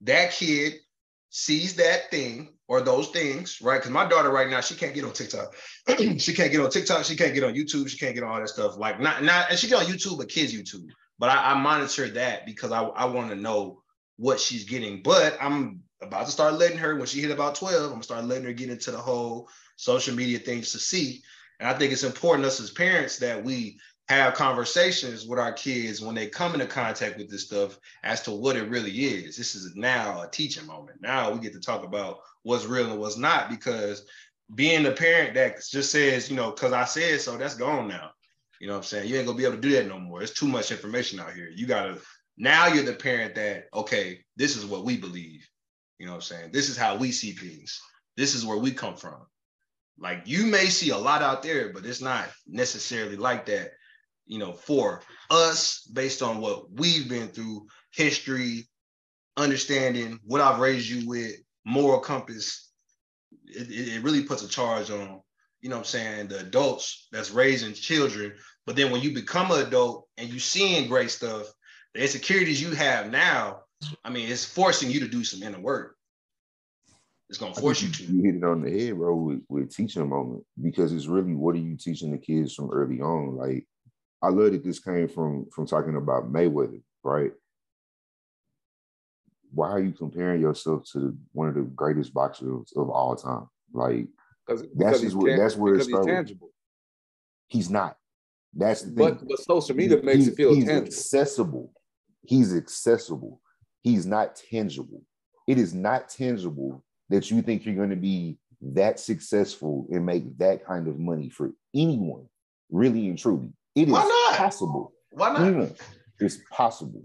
that 0.02 0.32
kid 0.32 0.74
sees 1.30 1.76
that 1.78 2.12
thing 2.12 2.50
or 2.68 2.82
those 2.82 3.08
things, 3.08 3.62
right? 3.62 3.78
Because 3.78 3.92
my 3.92 4.06
daughter 4.06 4.30
right 4.30 4.50
now, 4.50 4.60
she 4.60 4.76
can't 4.76 4.94
get 4.94 5.06
on 5.06 5.14
TikTok. 5.14 5.56
she 5.98 6.34
can't 6.34 6.52
get 6.52 6.60
on 6.60 6.70
TikTok. 6.70 7.06
She 7.06 7.16
can't 7.16 7.34
get 7.34 7.46
on 7.46 7.54
YouTube. 7.54 7.88
She 7.88 7.98
can't 7.98 8.14
get 8.14 8.24
on 8.26 8.32
all 8.32 8.40
that 8.42 8.50
stuff. 8.50 8.78
Like 8.78 9.00
not, 9.00 9.24
not, 9.24 9.50
and 9.50 9.58
she 9.58 9.70
get 9.70 9.82
on 9.82 9.86
YouTube, 9.86 10.18
but 10.18 10.28
kids 10.28 10.54
YouTube. 10.54 10.88
But 11.20 11.30
I, 11.30 11.52
I 11.52 11.54
monitor 11.54 12.10
that 12.10 12.46
because 12.46 12.74
I, 12.74 12.84
I 12.84 13.06
want 13.06 13.30
to 13.30 13.38
know 13.38 13.82
what 14.18 14.42
she's 14.42 14.66
getting. 14.66 15.02
But 15.02 15.38
I'm 15.40 15.84
about 16.04 16.26
to 16.26 16.32
start 16.32 16.56
letting 16.56 16.78
her 16.78 16.96
when 16.96 17.08
she 17.08 17.22
hit 17.22 17.32
about 17.32 17.56
12 17.56 17.84
i'm 17.84 17.90
gonna 17.92 18.04
start 18.04 18.26
letting 18.26 18.46
her 18.46 18.54
get 18.54 18.70
into 18.70 18.92
the 18.92 18.98
whole 18.98 19.50
social 19.76 20.16
media 20.16 20.40
things 20.40 20.72
to 20.72 20.80
see. 20.80 21.22
And 21.60 21.68
i 21.68 21.74
think 21.74 21.92
it's 21.92 22.04
important 22.04 22.46
us 22.46 22.60
as 22.60 22.72
parents 22.72 23.18
that 23.20 23.44
we 23.44 23.80
have 24.10 24.34
conversations 24.34 25.26
with 25.26 25.40
our 25.40 25.54
kids 25.54 26.02
when 26.02 26.14
they 26.14 26.28
come 26.28 26.54
into 26.54 26.66
contact 26.66 27.18
with 27.18 27.30
this 27.30 27.46
stuff 27.46 27.80
as 28.04 28.22
to 28.22 28.32
what 28.32 28.58
it 28.58 28.70
really 28.70 28.92
is. 28.92 29.38
This 29.38 29.56
is 29.56 29.76
now 29.76 30.22
a 30.22 30.30
teaching 30.30 30.68
moment. 30.68 31.02
Now 31.02 31.32
we 31.32 31.40
get 31.40 31.54
to 31.54 31.62
talk 31.62 31.86
about 31.86 32.20
what's 32.44 32.66
real 32.66 32.92
and 32.92 33.00
what's 33.00 33.18
not 33.18 33.50
because 33.50 34.06
being 34.56 34.84
the 34.84 34.92
parent 34.92 35.34
that 35.36 35.56
just 35.72 35.90
says 35.90 36.30
you 36.30 36.36
know 36.36 36.52
because 36.52 36.74
i 36.74 36.84
said 36.84 37.22
so 37.22 37.38
that's 37.38 37.56
gone 37.56 37.88
now. 37.88 38.12
You 38.60 38.68
know 38.68 38.74
what 38.74 38.80
i'm 38.80 38.84
saying? 38.84 39.10
You 39.10 39.18
ain't 39.18 39.26
gonna 39.26 39.38
be 39.38 39.46
able 39.46 39.56
to 39.56 39.62
do 39.62 39.72
that 39.72 39.88
no 39.88 40.00
more. 40.00 40.22
It's 40.22 40.34
too 40.34 40.48
much 40.48 40.72
information 40.72 41.20
out 41.20 41.34
here. 41.34 41.50
You 41.54 41.66
gotta 41.66 41.98
now 42.38 42.68
you're 42.68 42.84
the 42.84 42.94
parent 42.94 43.36
that 43.36 43.68
okay 43.74 44.20
this 44.36 44.58
is 44.58 44.66
what 44.66 44.84
we 44.84 44.98
believe 44.98 45.48
you 46.00 46.06
know 46.06 46.14
what 46.14 46.18
I'm 46.18 46.22
saying? 46.22 46.52
This 46.52 46.70
is 46.70 46.78
how 46.78 46.96
we 46.96 47.12
see 47.12 47.32
things. 47.32 47.80
This 48.18 48.36
is 48.36 48.46
where 48.46 48.58
we 48.58 48.72
come 48.72 48.96
from. 48.96 49.26
Like 49.98 50.24
you 50.26 50.46
may 50.46 50.66
see 50.66 50.90
a 50.90 50.98
lot 50.98 51.22
out 51.22 51.44
there, 51.44 51.72
but 51.72 51.86
it's 51.86 52.02
not 52.02 52.26
necessarily 52.48 53.16
like 53.16 53.46
that, 53.48 53.72
you 54.26 54.40
know, 54.40 54.54
for 54.54 55.02
us 55.30 55.88
based 55.94 56.22
on 56.22 56.40
what 56.40 56.72
we've 56.72 57.08
been 57.08 57.28
through, 57.28 57.68
history, 57.92 58.68
understanding, 59.38 60.20
what 60.26 60.42
I've 60.42 60.60
raised 60.60 60.90
you 60.90 61.08
with, 61.08 61.36
moral 61.66 62.00
compass. 62.00 62.72
It, 63.46 63.70
it 63.70 64.04
really 64.04 64.24
puts 64.24 64.44
a 64.44 64.48
charge 64.48 64.90
on, 64.90 65.22
you 65.62 65.70
know 65.70 65.78
what 65.78 65.82
I'm 65.82 65.86
saying, 65.86 66.28
the 66.28 66.40
adults 66.40 67.08
that's 67.12 67.32
raising 67.32 67.74
children. 67.74 68.34
But 68.66 68.76
then 68.76 68.92
when 68.92 69.02
you 69.02 69.14
become 69.14 69.52
an 69.52 69.66
adult 69.66 70.08
and 70.18 70.30
you're 70.30 70.40
seeing 70.40 70.88
great 70.88 71.12
stuff, 71.12 71.48
the 71.94 72.02
insecurities 72.02 72.62
you 72.62 72.72
have 72.72 73.12
now 73.12 73.62
I 74.04 74.10
mean, 74.10 74.30
it's 74.30 74.46
forcing 74.46 74.92
you 74.92 75.00
to 75.02 75.08
do 75.08 75.24
some 75.24 75.44
inner 75.44 75.60
work. 75.60 75.96
It's 77.30 77.40
gonna 77.40 77.56
force 77.56 77.82
you 77.82 77.90
to. 77.90 78.04
You 78.04 78.22
hit 78.22 78.36
it 78.36 78.44
on 78.44 78.62
the 78.62 78.70
head, 78.70 78.96
bro, 78.96 79.16
with, 79.16 79.42
with 79.50 79.76
teaching 79.76 80.08
moment 80.08 80.44
because 80.62 80.94
it's 80.94 81.08
really 81.08 81.34
what 81.34 81.56
are 81.56 81.60
you 81.60 81.76
teaching 81.78 82.12
the 82.12 82.18
kids 82.18 82.54
from 82.54 82.70
early 82.70 83.02
on? 83.02 83.36
Like, 83.36 83.66
I 84.22 84.28
love 84.28 84.52
that 84.52 84.64
this 84.64 84.80
came 84.80 85.08
from 85.08 85.48
from 85.52 85.66
talking 85.66 85.96
about 85.96 86.32
Mayweather, 86.32 86.82
right? 87.04 87.32
Why 89.52 89.70
are 89.70 89.80
you 89.80 89.92
comparing 89.92 90.42
yourself 90.42 90.84
to 90.94 91.18
one 91.32 91.48
of 91.48 91.56
the 91.56 91.62
greatest 91.62 92.14
boxers 92.14 92.74
of 92.76 92.90
all 92.90 93.16
time? 93.16 93.48
Like, 93.72 94.08
that's 94.48 95.02
just 95.02 95.16
what, 95.16 95.36
that's 95.38 95.56
where 95.56 95.76
it's 95.76 95.88
tangible. 95.88 96.50
He's 97.48 97.70
not. 97.70 97.98
That's 98.54 98.82
the 98.82 98.92
thing. 98.92 98.96
But, 98.96 99.28
but 99.28 99.40
social 99.40 99.76
media 99.76 99.98
he, 99.98 100.04
makes 100.04 100.26
he, 100.26 100.32
it 100.32 100.36
feel 100.36 100.54
he's 100.54 100.66
tangible. 100.66 100.88
accessible. 100.88 101.74
He's 102.22 102.56
accessible 102.56 103.42
he's 103.84 104.06
not 104.06 104.36
tangible. 104.50 105.04
It 105.48 105.58
is 105.58 105.74
not 105.74 106.10
tangible 106.10 106.84
that 107.10 107.30
you 107.30 107.42
think 107.42 107.66
you're 107.66 107.76
going 107.76 107.90
to 107.90 107.96
be 107.96 108.38
that 108.62 109.00
successful 109.00 109.88
and 109.92 110.06
make 110.06 110.38
that 110.38 110.66
kind 110.66 110.88
of 110.88 110.98
money 110.98 111.30
for 111.30 111.52
anyone, 111.76 112.28
really 112.72 113.10
and 113.10 113.18
truly. 113.18 113.52
It 113.76 113.90
is 113.90 113.96
possible. 114.32 114.94
Why 115.12 115.34
not? 115.34 115.42
Mm-hmm. 115.42 115.74
It's 116.20 116.38
possible. 116.50 117.04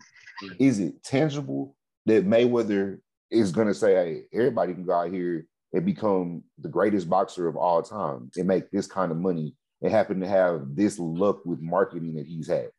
Is 0.60 0.78
it 0.78 1.02
tangible 1.02 1.74
that 2.06 2.26
Mayweather 2.26 3.00
is 3.30 3.52
going 3.52 3.66
to 3.66 3.74
say, 3.74 3.94
hey, 3.94 4.22
everybody 4.32 4.72
can 4.72 4.84
go 4.84 4.94
out 4.94 5.10
here 5.10 5.46
and 5.72 5.84
become 5.84 6.44
the 6.58 6.68
greatest 6.68 7.10
boxer 7.10 7.48
of 7.48 7.56
all 7.56 7.82
time 7.82 8.30
and 8.36 8.46
make 8.46 8.70
this 8.70 8.86
kind 8.86 9.10
of 9.10 9.18
money 9.18 9.54
and 9.82 9.90
happen 9.90 10.20
to 10.20 10.28
have 10.28 10.74
this 10.74 10.98
luck 10.98 11.44
with 11.44 11.60
marketing 11.60 12.14
that 12.14 12.26
he's 12.26 12.46
had? 12.46 12.70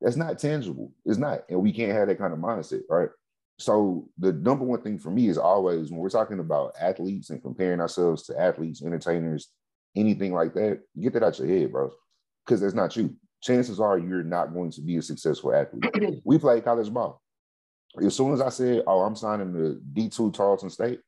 That's 0.00 0.16
not 0.16 0.38
tangible. 0.38 0.92
It's 1.04 1.18
not. 1.18 1.42
And 1.48 1.60
we 1.60 1.72
can't 1.72 1.92
have 1.92 2.08
that 2.08 2.18
kind 2.18 2.32
of 2.32 2.38
mindset, 2.38 2.80
right? 2.88 3.10
So 3.58 4.08
the 4.18 4.32
number 4.32 4.64
one 4.64 4.82
thing 4.82 4.98
for 4.98 5.10
me 5.10 5.28
is 5.28 5.38
always 5.38 5.90
when 5.90 6.00
we're 6.00 6.10
talking 6.10 6.40
about 6.40 6.74
athletes 6.80 7.30
and 7.30 7.42
comparing 7.42 7.80
ourselves 7.80 8.24
to 8.24 8.40
athletes, 8.40 8.82
entertainers, 8.82 9.48
anything 9.96 10.32
like 10.32 10.54
that, 10.54 10.80
get 11.00 11.12
that 11.12 11.22
out 11.22 11.38
your 11.38 11.48
head, 11.48 11.70
bro. 11.70 11.90
Because 12.44 12.60
that's 12.60 12.74
not 12.74 12.96
you. 12.96 13.14
Chances 13.42 13.80
are 13.80 13.98
you're 13.98 14.24
not 14.24 14.52
going 14.52 14.70
to 14.72 14.80
be 14.80 14.96
a 14.96 15.02
successful 15.02 15.54
athlete. 15.54 16.20
we 16.24 16.38
played 16.38 16.64
college 16.64 16.92
ball. 16.92 17.20
As 18.02 18.16
soon 18.16 18.32
as 18.32 18.40
I 18.40 18.48
said, 18.48 18.82
"Oh, 18.86 19.00
I'm 19.00 19.16
signing 19.16 19.52
the 19.52 19.80
D2 19.92 20.32
Tarleton 20.32 20.70
State," 20.70 21.00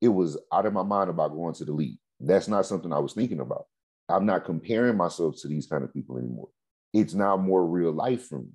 it 0.00 0.08
was 0.08 0.38
out 0.52 0.66
of 0.66 0.72
my 0.72 0.82
mind 0.82 1.10
about 1.10 1.32
going 1.32 1.54
to 1.54 1.64
the 1.64 1.72
league. 1.72 1.98
That's 2.20 2.48
not 2.48 2.66
something 2.66 2.92
I 2.92 2.98
was 2.98 3.14
thinking 3.14 3.40
about. 3.40 3.66
I'm 4.08 4.24
not 4.24 4.44
comparing 4.44 4.96
myself 4.96 5.36
to 5.40 5.48
these 5.48 5.66
kind 5.66 5.82
of 5.82 5.92
people 5.92 6.16
anymore. 6.18 6.48
It's 6.92 7.14
now 7.14 7.36
more 7.36 7.66
real 7.66 7.92
life 7.92 8.28
for 8.28 8.38
me 8.38 8.50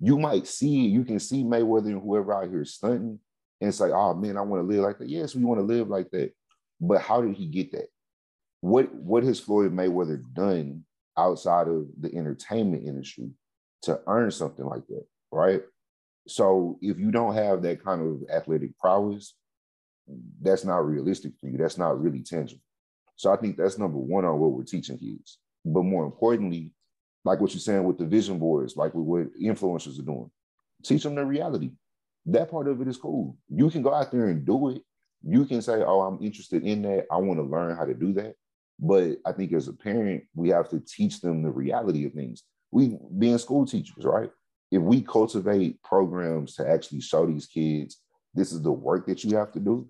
you 0.00 0.18
might 0.18 0.46
see, 0.46 0.86
you 0.86 1.04
can 1.04 1.18
see 1.18 1.42
Mayweather 1.42 1.86
and 1.86 2.02
whoever 2.02 2.32
out 2.32 2.48
here 2.48 2.64
stunting, 2.64 3.18
and 3.60 3.68
it's 3.68 3.80
like, 3.80 3.92
oh 3.92 4.14
man, 4.14 4.36
I 4.36 4.42
want 4.42 4.62
to 4.62 4.66
live 4.66 4.84
like 4.84 4.98
that. 4.98 5.08
Yes, 5.08 5.34
we 5.34 5.44
want 5.44 5.60
to 5.60 5.66
live 5.66 5.88
like 5.88 6.10
that. 6.10 6.32
But 6.80 7.00
how 7.00 7.20
did 7.20 7.34
he 7.34 7.46
get 7.46 7.72
that? 7.72 7.88
What 8.60 8.94
what 8.94 9.24
has 9.24 9.40
Floyd 9.40 9.72
Mayweather 9.72 10.22
done 10.34 10.84
outside 11.16 11.68
of 11.68 11.86
the 12.00 12.14
entertainment 12.14 12.86
industry 12.86 13.30
to 13.82 14.00
earn 14.06 14.30
something 14.30 14.64
like 14.64 14.86
that? 14.88 15.04
Right. 15.32 15.62
So 16.28 16.78
if 16.80 16.98
you 16.98 17.10
don't 17.10 17.34
have 17.34 17.62
that 17.62 17.82
kind 17.82 18.02
of 18.02 18.28
athletic 18.30 18.78
prowess, 18.78 19.34
that's 20.40 20.64
not 20.64 20.86
realistic 20.86 21.32
for 21.40 21.48
you. 21.48 21.58
That's 21.58 21.78
not 21.78 22.00
really 22.00 22.22
tangible. 22.22 22.62
So 23.16 23.32
I 23.32 23.36
think 23.36 23.56
that's 23.56 23.78
number 23.78 23.98
one 23.98 24.24
on 24.24 24.38
what 24.38 24.52
we're 24.52 24.62
teaching 24.62 24.98
kids. 24.98 25.38
But 25.64 25.82
more 25.82 26.04
importantly, 26.04 26.70
like 27.28 27.40
what 27.40 27.52
you're 27.52 27.60
saying 27.60 27.84
with 27.84 27.98
the 27.98 28.06
vision 28.06 28.38
boards, 28.38 28.74
like 28.74 28.92
what 28.94 29.38
influencers 29.38 29.98
are 29.98 30.02
doing. 30.02 30.30
Teach 30.82 31.02
them 31.02 31.14
the 31.14 31.24
reality. 31.26 31.72
That 32.24 32.50
part 32.50 32.68
of 32.68 32.80
it 32.80 32.88
is 32.88 32.96
cool. 32.96 33.36
You 33.50 33.68
can 33.68 33.82
go 33.82 33.92
out 33.92 34.10
there 34.10 34.28
and 34.28 34.46
do 34.46 34.70
it. 34.70 34.82
You 35.22 35.44
can 35.44 35.60
say, 35.60 35.82
"Oh, 35.82 36.00
I'm 36.00 36.22
interested 36.24 36.64
in 36.64 36.80
that. 36.82 37.06
I 37.10 37.18
want 37.18 37.38
to 37.38 37.44
learn 37.44 37.76
how 37.76 37.84
to 37.84 37.92
do 37.92 38.14
that." 38.14 38.34
But 38.78 39.18
I 39.26 39.32
think 39.32 39.52
as 39.52 39.68
a 39.68 39.74
parent, 39.74 40.24
we 40.34 40.48
have 40.48 40.70
to 40.70 40.80
teach 40.80 41.20
them 41.20 41.42
the 41.42 41.50
reality 41.50 42.06
of 42.06 42.14
things. 42.14 42.44
We 42.70 42.96
being 43.18 43.36
school 43.36 43.66
teachers, 43.66 44.04
right? 44.04 44.30
If 44.70 44.80
we 44.80 45.02
cultivate 45.02 45.82
programs 45.82 46.54
to 46.54 46.66
actually 46.66 47.02
show 47.02 47.26
these 47.26 47.46
kids 47.46 47.98
this 48.34 48.52
is 48.52 48.62
the 48.62 48.72
work 48.72 49.06
that 49.06 49.22
you 49.24 49.36
have 49.36 49.52
to 49.52 49.60
do. 49.60 49.86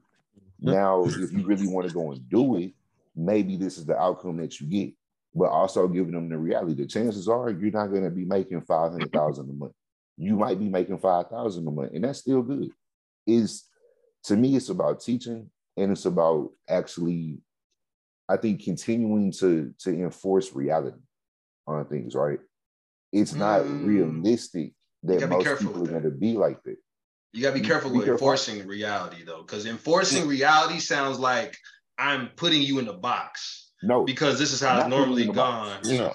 Now, 0.61 1.05
if 1.05 1.33
you 1.33 1.45
really 1.45 1.69
want 1.69 1.87
to 1.87 1.95
go 1.95 2.11
and 2.11 2.29
do 2.29 2.57
it, 2.57 2.73
maybe 3.15 3.57
this 3.57 3.79
is 3.79 3.85
the 3.87 3.97
outcome 3.97 4.39
that 4.39 4.59
you 4.59 4.67
get 4.67 4.95
but 5.39 5.51
also 5.51 5.87
giving 5.87 6.13
them 6.13 6.29
the 6.29 6.37
reality. 6.37 6.75
The 6.75 6.87
chances 6.87 7.29
are 7.29 7.51
you're 7.51 7.71
not 7.71 7.89
going 7.89 8.03
to 8.03 8.11
be 8.11 8.25
making 8.25 8.61
five 8.63 8.91
hundred 8.91 9.13
thousand 9.13 9.49
a 9.49 9.53
month. 9.53 9.73
You 10.17 10.37
might 10.37 10.59
be 10.59 10.69
making 10.69 10.99
five 10.99 11.29
thousand 11.29 11.67
a 11.67 11.71
month, 11.71 11.93
and 11.95 12.05
that's 12.05 12.19
still 12.19 12.43
good. 12.43 12.71
Is 13.27 13.65
to 14.25 14.37
me, 14.37 14.57
it's 14.57 14.69
about 14.69 15.01
teaching, 15.01 15.49
and 15.77 15.93
it's 15.93 16.07
about 16.07 16.51
actually, 16.69 17.39
I 18.29 18.37
think, 18.37 18.65
continuing 18.65 19.31
to 19.33 19.73
to 19.81 19.91
enforce 19.91 20.53
reality 20.53 20.99
on 21.67 21.85
things. 21.87 22.15
Right? 22.15 22.41
It's 23.13 23.35
not 23.35 23.63
mm. 23.63 23.87
realistic 23.87 24.73
that 25.05 25.29
most 25.29 25.61
people 25.61 25.83
are 25.83 25.91
going 25.91 26.03
to 26.03 26.11
be 26.11 26.33
like 26.33 26.63
that. 26.65 26.77
You 27.33 27.43
gotta 27.43 27.61
be 27.61 27.67
careful 27.67 27.91
be 27.91 27.99
with 27.99 28.07
careful. 28.07 28.27
enforcing 28.27 28.67
reality, 28.67 29.23
though, 29.25 29.43
because 29.43 29.67
enforcing 29.67 30.27
reality 30.27 30.81
sounds 30.81 31.19
like 31.19 31.57
I'm 31.97 32.31
putting 32.37 32.63
you 32.63 32.81
in 32.81 32.89
a 32.89 32.95
box 32.95 33.68
no, 33.83 34.05
because 34.05 34.39
this 34.39 34.53
is 34.53 34.61
how 34.61 34.81
it's 34.81 34.89
normally 34.89 35.27
gone. 35.27 35.81
No. 35.85 36.13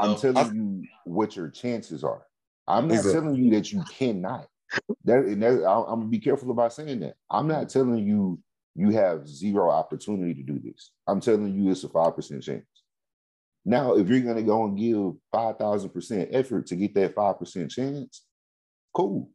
I'm 0.00 0.16
telling 0.16 0.36
I, 0.36 0.50
you 0.50 0.84
what 1.04 1.36
your 1.36 1.48
chances 1.50 2.02
are. 2.02 2.22
I'm 2.66 2.88
not 2.88 3.04
telling 3.04 3.36
you 3.36 3.50
that 3.50 3.72
you 3.72 3.82
cannot. 3.90 4.46
That, 5.04 5.18
and 5.18 5.42
that, 5.42 5.52
I'm 5.68 6.00
gonna 6.00 6.06
be 6.06 6.18
careful 6.18 6.50
about 6.50 6.72
saying 6.72 7.00
that. 7.00 7.14
I'm 7.30 7.46
not 7.46 7.68
telling 7.68 7.98
you 7.98 8.40
you 8.74 8.90
have 8.90 9.28
zero 9.28 9.70
opportunity 9.70 10.34
to 10.34 10.42
do 10.42 10.58
this. 10.58 10.90
I'm 11.06 11.20
telling 11.20 11.54
you, 11.54 11.70
it's 11.70 11.84
a 11.84 11.88
5% 11.88 12.42
chance. 12.42 12.64
Now, 13.64 13.94
if 13.94 14.08
you're 14.08 14.20
going 14.20 14.36
to 14.36 14.42
go 14.42 14.64
and 14.64 14.76
give 14.76 15.14
5,000% 15.32 16.28
effort 16.32 16.66
to 16.66 16.76
get 16.76 16.94
that 16.94 17.14
5% 17.14 17.70
chance, 17.70 18.22
cool. 18.92 19.30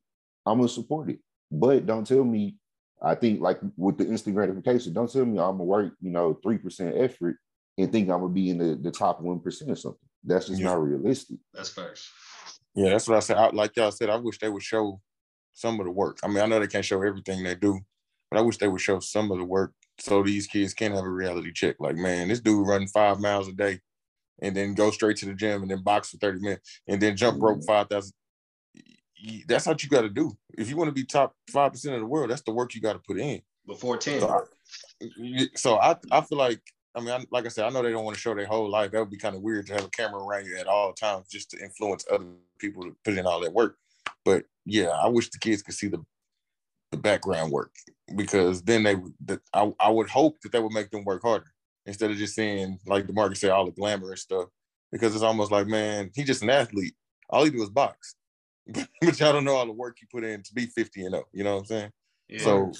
I'm 0.46 0.58
going 0.58 0.68
to 0.68 0.74
support 0.74 1.10
it. 1.10 1.20
But 1.52 1.86
don't 1.86 2.06
tell 2.06 2.24
me, 2.24 2.58
I 3.02 3.16
think 3.16 3.40
like 3.40 3.60
with 3.78 3.98
the 3.98 4.06
instant 4.06 4.36
gratification, 4.36 4.94
don't 4.94 5.12
tell 5.12 5.26
me 5.26 5.40
I'm 5.40 5.58
going 5.58 5.60
to 5.60 5.64
work, 5.64 5.94
you 6.02 6.12
know, 6.12 6.38
3% 6.46 7.02
effort 7.02 7.38
and 7.80 7.92
think 7.92 8.10
I'm 8.10 8.20
going 8.20 8.32
to 8.32 8.34
be 8.34 8.50
in 8.50 8.58
the, 8.58 8.76
the 8.76 8.92
top 8.92 9.22
1% 9.22 9.46
or 9.46 9.76
something. 9.76 10.00
That's 10.24 10.48
just 10.48 10.60
Yeah. 10.60 10.68
not 10.68 10.84
realistic. 10.84 11.38
That's 11.54 11.70
first. 11.70 12.10
Yeah, 12.76 12.90
that's 12.90 13.08
what 13.08 13.18
I 13.18 13.22
said. 13.22 13.38
I, 13.38 13.50
like 13.50 13.76
y'all 13.76 13.92
said, 13.92 14.10
I 14.10 14.18
wish 14.18 14.40
they 14.40 14.50
would 14.50 14.64
show 14.64 15.02
some 15.54 15.80
of 15.80 15.86
the 15.86 15.92
work. 15.92 16.20
I 16.24 16.28
mean, 16.28 16.40
I 16.40 16.46
know 16.46 16.60
they 16.60 16.68
can't 16.68 16.86
show 16.86 17.02
everything 17.02 17.44
they 17.44 17.56
do, 17.56 17.80
but 18.30 18.40
I 18.40 18.42
wish 18.42 18.58
they 18.58 18.68
would 18.68 18.82
show 18.82 19.00
some 19.00 19.32
of 19.32 19.38
the 19.38 19.46
work 19.46 19.74
so 20.00 20.24
these 20.24 20.48
kids 20.48 20.74
can 20.74 20.94
have 20.94 21.04
a 21.04 21.10
reality 21.10 21.52
check. 21.52 21.76
Like, 21.80 21.96
man, 21.96 22.28
this 22.28 22.40
dude 22.40 22.68
running 22.68 22.88
five 22.88 23.20
miles 23.20 23.48
a 23.48 23.54
day 23.54 23.80
and 24.42 24.56
then 24.56 24.74
go 24.74 24.92
straight 24.92 25.18
to 25.18 25.26
the 25.26 25.34
gym 25.34 25.62
and 25.62 25.72
then 25.72 25.84
box 25.84 26.10
for 26.10 26.18
30 26.18 26.40
minutes 26.40 26.82
and 26.88 27.02
then 27.02 27.18
jump 27.18 27.42
rope 27.42 27.60
mm-hmm. 27.60 27.66
5,000. 27.66 28.14
That's 29.48 29.66
what 29.66 29.84
you 29.84 29.90
got 29.90 30.02
to 30.02 30.10
do. 30.10 30.32
If 30.58 30.70
you 30.70 30.78
want 30.78 30.88
to 30.90 30.94
be 30.94 31.04
top 31.04 31.34
5% 31.52 31.94
of 31.94 32.00
the 32.00 32.06
world, 32.06 32.30
that's 32.30 32.44
the 32.44 32.54
work 32.54 32.74
you 32.74 32.82
got 32.82 32.94
to 32.94 33.00
put 33.00 33.20
in. 33.20 33.42
Before 33.68 33.98
10. 33.98 34.22
So 34.22 34.30
I, 34.30 34.40
y- 35.18 35.48
so 35.56 35.78
I, 35.78 35.96
I 36.12 36.22
feel 36.22 36.38
like, 36.38 36.62
I 36.96 37.02
mean, 37.02 37.10
I, 37.10 37.26
like 37.32 37.46
I 37.46 37.50
said, 37.50 37.66
I 37.66 37.70
know 37.70 37.84
they 37.84 37.92
don't 37.92 38.04
want 38.04 38.16
to 38.16 38.22
show 38.22 38.34
their 38.34 38.46
whole 38.46 38.70
life. 38.70 38.92
That 38.92 39.00
would 39.00 39.12
be 39.12 39.18
kind 39.18 39.36
of 39.36 39.42
weird 39.42 39.68
to 39.68 39.74
have 39.74 39.86
a 39.86 39.90
camera 39.90 40.24
around 40.24 40.46
you 40.46 40.58
at 40.58 40.68
all 40.68 40.94
times 40.94 41.28
just 41.30 41.52
to 41.52 41.64
influence 41.64 42.06
other 42.12 42.26
people 42.58 42.84
to 42.84 42.96
put 43.04 43.18
in 43.18 43.26
all 43.26 43.40
that 43.42 43.54
work. 43.54 43.78
But 44.26 44.46
yeah, 44.66 44.90
I 44.90 45.08
wish 45.08 45.30
the 45.30 45.40
kids 45.40 45.62
could 45.62 45.76
see 45.76 45.88
the 45.88 46.04
the 46.92 46.98
background 46.98 47.52
work 47.52 47.72
because 48.16 48.64
then 48.64 48.84
they. 48.84 48.96
That 49.26 49.42
I, 49.54 49.72
I 49.80 49.90
would 49.90 50.10
hope 50.10 50.42
that 50.42 50.52
that 50.52 50.64
would 50.64 50.74
make 50.74 50.90
them 50.90 51.06
work 51.06 51.22
harder 51.22 51.54
instead 51.86 52.12
of 52.12 52.18
just 52.18 52.36
seeing 52.36 52.80
like 52.86 53.08
the 53.08 53.14
market 53.14 53.38
said 53.38 53.52
all 53.52 53.66
the 53.66 53.72
glamorous 53.72 54.22
stuff 54.22 54.50
because 54.92 55.14
it's 55.14 55.24
almost 55.24 55.52
like 55.52 55.68
man, 55.68 56.10
he's 56.16 56.28
just 56.28 56.44
an 56.44 56.50
athlete. 56.50 56.96
All 57.30 57.44
he 57.44 57.52
do 57.52 57.62
is 57.62 57.70
box, 57.70 58.16
but 58.68 59.20
y'all 59.20 59.34
don't 59.34 59.46
know 59.46 59.56
all 59.56 59.66
the 59.66 59.72
work 59.72 59.98
he 60.00 60.08
put 60.12 60.24
in 60.24 60.42
to 60.42 60.54
be 60.54 60.66
fifty 60.66 61.06
and 61.06 61.16
up. 61.16 61.26
You 61.32 61.44
know 61.44 61.54
what 61.54 61.62
I'm 61.62 61.66
saying? 61.66 61.92
Yeah. 62.28 62.44
So 62.44 62.72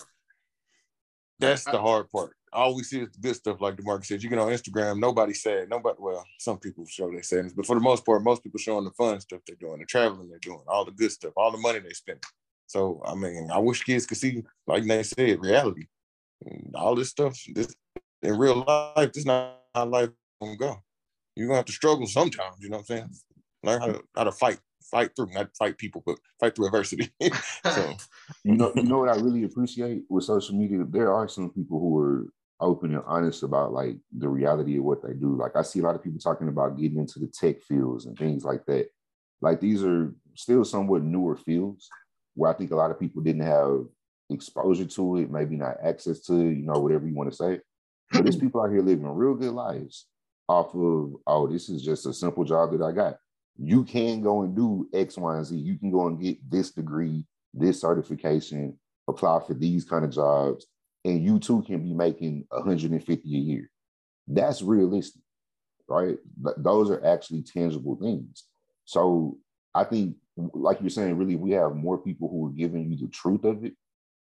that's 1.40 1.64
the 1.64 1.80
hard 1.80 2.10
part. 2.10 2.36
All 2.52 2.76
we 2.76 2.84
see 2.84 3.02
is 3.02 3.10
the 3.12 3.20
good 3.20 3.36
stuff, 3.36 3.62
like 3.62 3.76
DeMarcus 3.76 4.06
said. 4.06 4.24
You 4.24 4.30
get 4.30 4.40
on 4.40 4.52
Instagram, 4.52 5.00
nobody 5.00 5.34
said, 5.34 5.70
nobody, 5.70 5.98
well, 6.00 6.26
some 6.40 6.58
people 6.58 6.86
show 6.88 7.12
their 7.12 7.24
sadness, 7.24 7.54
but 7.54 7.66
for 7.66 7.76
the 7.76 7.82
most 7.82 8.06
part, 8.06 8.24
most 8.24 8.44
people 8.44 8.60
showing 8.60 8.86
the 8.86 8.92
fun 8.92 9.20
stuff 9.20 9.42
they're 9.46 9.56
doing, 9.56 9.80
the 9.80 9.86
traveling 9.86 10.30
they're 10.30 10.40
doing, 10.40 10.62
all 10.68 10.86
the 10.86 10.92
good 10.92 11.12
stuff, 11.12 11.34
all 11.38 11.52
the 11.52 11.58
money 11.58 11.80
they 11.80 11.92
spend. 11.92 12.24
So, 12.68 13.02
I 13.06 13.16
mean, 13.16 13.50
I 13.52 13.58
wish 13.60 13.84
kids 13.84 14.06
could 14.06 14.18
see, 14.18 14.44
like 14.68 14.84
they 14.86 15.04
said, 15.04 15.42
reality. 15.42 15.88
All 16.76 16.96
this 16.96 17.10
stuff, 17.10 17.38
this 17.54 17.74
in 18.22 18.38
real 18.38 18.64
life, 18.66 19.12
this 19.12 19.22
is 19.22 19.26
not 19.26 19.60
how 19.74 19.86
life 19.86 20.10
gonna 20.42 20.56
go. 20.56 20.78
You're 21.36 21.48
gonna 21.48 21.58
have 21.58 21.66
to 21.66 21.72
struggle 21.72 22.08
sometimes, 22.08 22.56
you 22.60 22.70
know 22.70 22.78
what 22.78 22.90
I'm 22.92 22.98
saying? 22.98 23.10
Learn 23.64 23.82
how 23.82 23.88
to 23.88 24.04
how 24.16 24.24
to 24.24 24.32
fight, 24.32 24.60
fight 24.90 25.16
through, 25.16 25.34
not 25.34 25.50
fight 25.58 25.78
people, 25.78 26.04
but 26.06 26.18
fight 26.40 26.56
through 26.56 26.68
adversity. 26.68 27.12
so 27.66 27.94
You 28.44 28.56
know, 28.56 28.72
you 28.76 28.84
know 28.84 29.00
what 29.00 29.10
I 29.10 29.16
really 29.16 29.44
appreciate 29.44 30.04
with 30.10 30.24
social 30.24 30.56
media? 30.56 30.86
There 30.88 31.14
are 31.14 31.28
some 31.28 31.50
people 31.50 31.80
who 31.80 31.98
are 32.00 32.26
open 32.62 32.94
and 32.94 33.04
honest 33.06 33.44
about 33.44 33.74
like 33.74 33.96
the 34.18 34.28
reality 34.28 34.78
of 34.78 34.84
what 34.84 35.02
they 35.02 35.14
do. 35.14 35.36
Like 35.36 35.56
I 35.56 35.62
see 35.62 35.80
a 35.80 35.84
lot 35.84 35.96
of 35.96 36.04
people 36.04 36.20
talking 36.20 36.50
about 36.50 36.78
getting 36.78 37.00
into 37.00 37.20
the 37.20 37.28
tech 37.28 37.62
fields 37.62 38.06
and 38.06 38.18
things 38.18 38.44
like 38.44 38.66
that. 38.66 38.90
Like 39.42 39.62
these 39.62 39.84
are 39.84 40.14
still 40.36 40.66
somewhat 40.66 41.04
newer 41.04 41.38
fields 41.38 41.90
where 42.36 42.52
I 42.52 42.54
think 42.54 42.72
a 42.72 42.76
lot 42.76 42.92
of 42.92 43.00
people 43.00 43.22
didn't 43.22 43.46
have 43.46 43.86
exposure 44.30 44.86
to 44.86 45.18
it, 45.18 45.32
maybe 45.32 45.56
not 45.56 45.78
access 45.84 46.20
to 46.22 46.36
you 46.36 46.66
know, 46.66 46.80
whatever 46.80 47.08
you 47.08 47.16
want 47.16 47.32
to 47.32 47.36
say. 47.36 47.60
But 48.12 48.24
there's 48.24 48.36
people 48.40 48.62
out 48.62 48.72
here 48.72 48.82
living 48.82 49.08
real 49.08 49.36
good 49.36 49.54
lives 49.54 50.08
off 50.48 50.74
of, 50.76 51.16
oh, 51.28 51.48
this 51.48 51.70
is 51.70 51.82
just 51.84 52.06
a 52.08 52.14
simple 52.14 52.44
job 52.44 52.72
that 52.72 52.84
I 52.84 52.92
got. 52.92 53.18
You 53.58 53.84
can 53.84 54.22
go 54.22 54.42
and 54.42 54.56
do 54.56 54.90
X, 54.94 55.18
Y, 55.18 55.36
and 55.36 55.46
Z. 55.46 55.56
You 55.56 55.78
can 55.78 55.92
go 55.92 56.08
and 56.08 56.20
get 56.20 56.38
this 56.50 56.72
degree, 56.72 57.24
this 57.54 57.82
certification, 57.82 58.78
apply 59.08 59.42
for 59.46 59.54
these 59.54 59.86
kind 59.86 60.06
of 60.06 60.12
jobs, 60.12 60.66
and 61.10 61.24
you 61.24 61.40
too 61.40 61.62
can 61.64 61.84
be 61.84 61.94
making 61.94 62.46
150 62.50 63.14
a 63.14 63.40
year. 63.40 63.70
That's 64.28 64.62
realistic, 64.62 65.22
right? 65.88 66.18
Th- 66.44 66.56
Those 66.58 66.90
are 66.92 67.06
actually 67.06 67.42
tangible 67.42 67.98
things. 68.02 68.46
So 68.86 69.38
I 69.74 69.84
think, 69.84 70.16
like 70.38 70.82
you're 70.82 70.90
saying, 70.90 71.18
really, 71.18 71.36
we 71.36 71.52
have 71.52 71.76
more 71.76 71.98
people 71.98 72.30
who 72.30 72.48
are 72.48 72.52
giving 72.52 72.92
you 72.92 72.98
the 72.98 73.12
truth 73.12 73.44
of 73.44 73.66
it. 73.66 73.74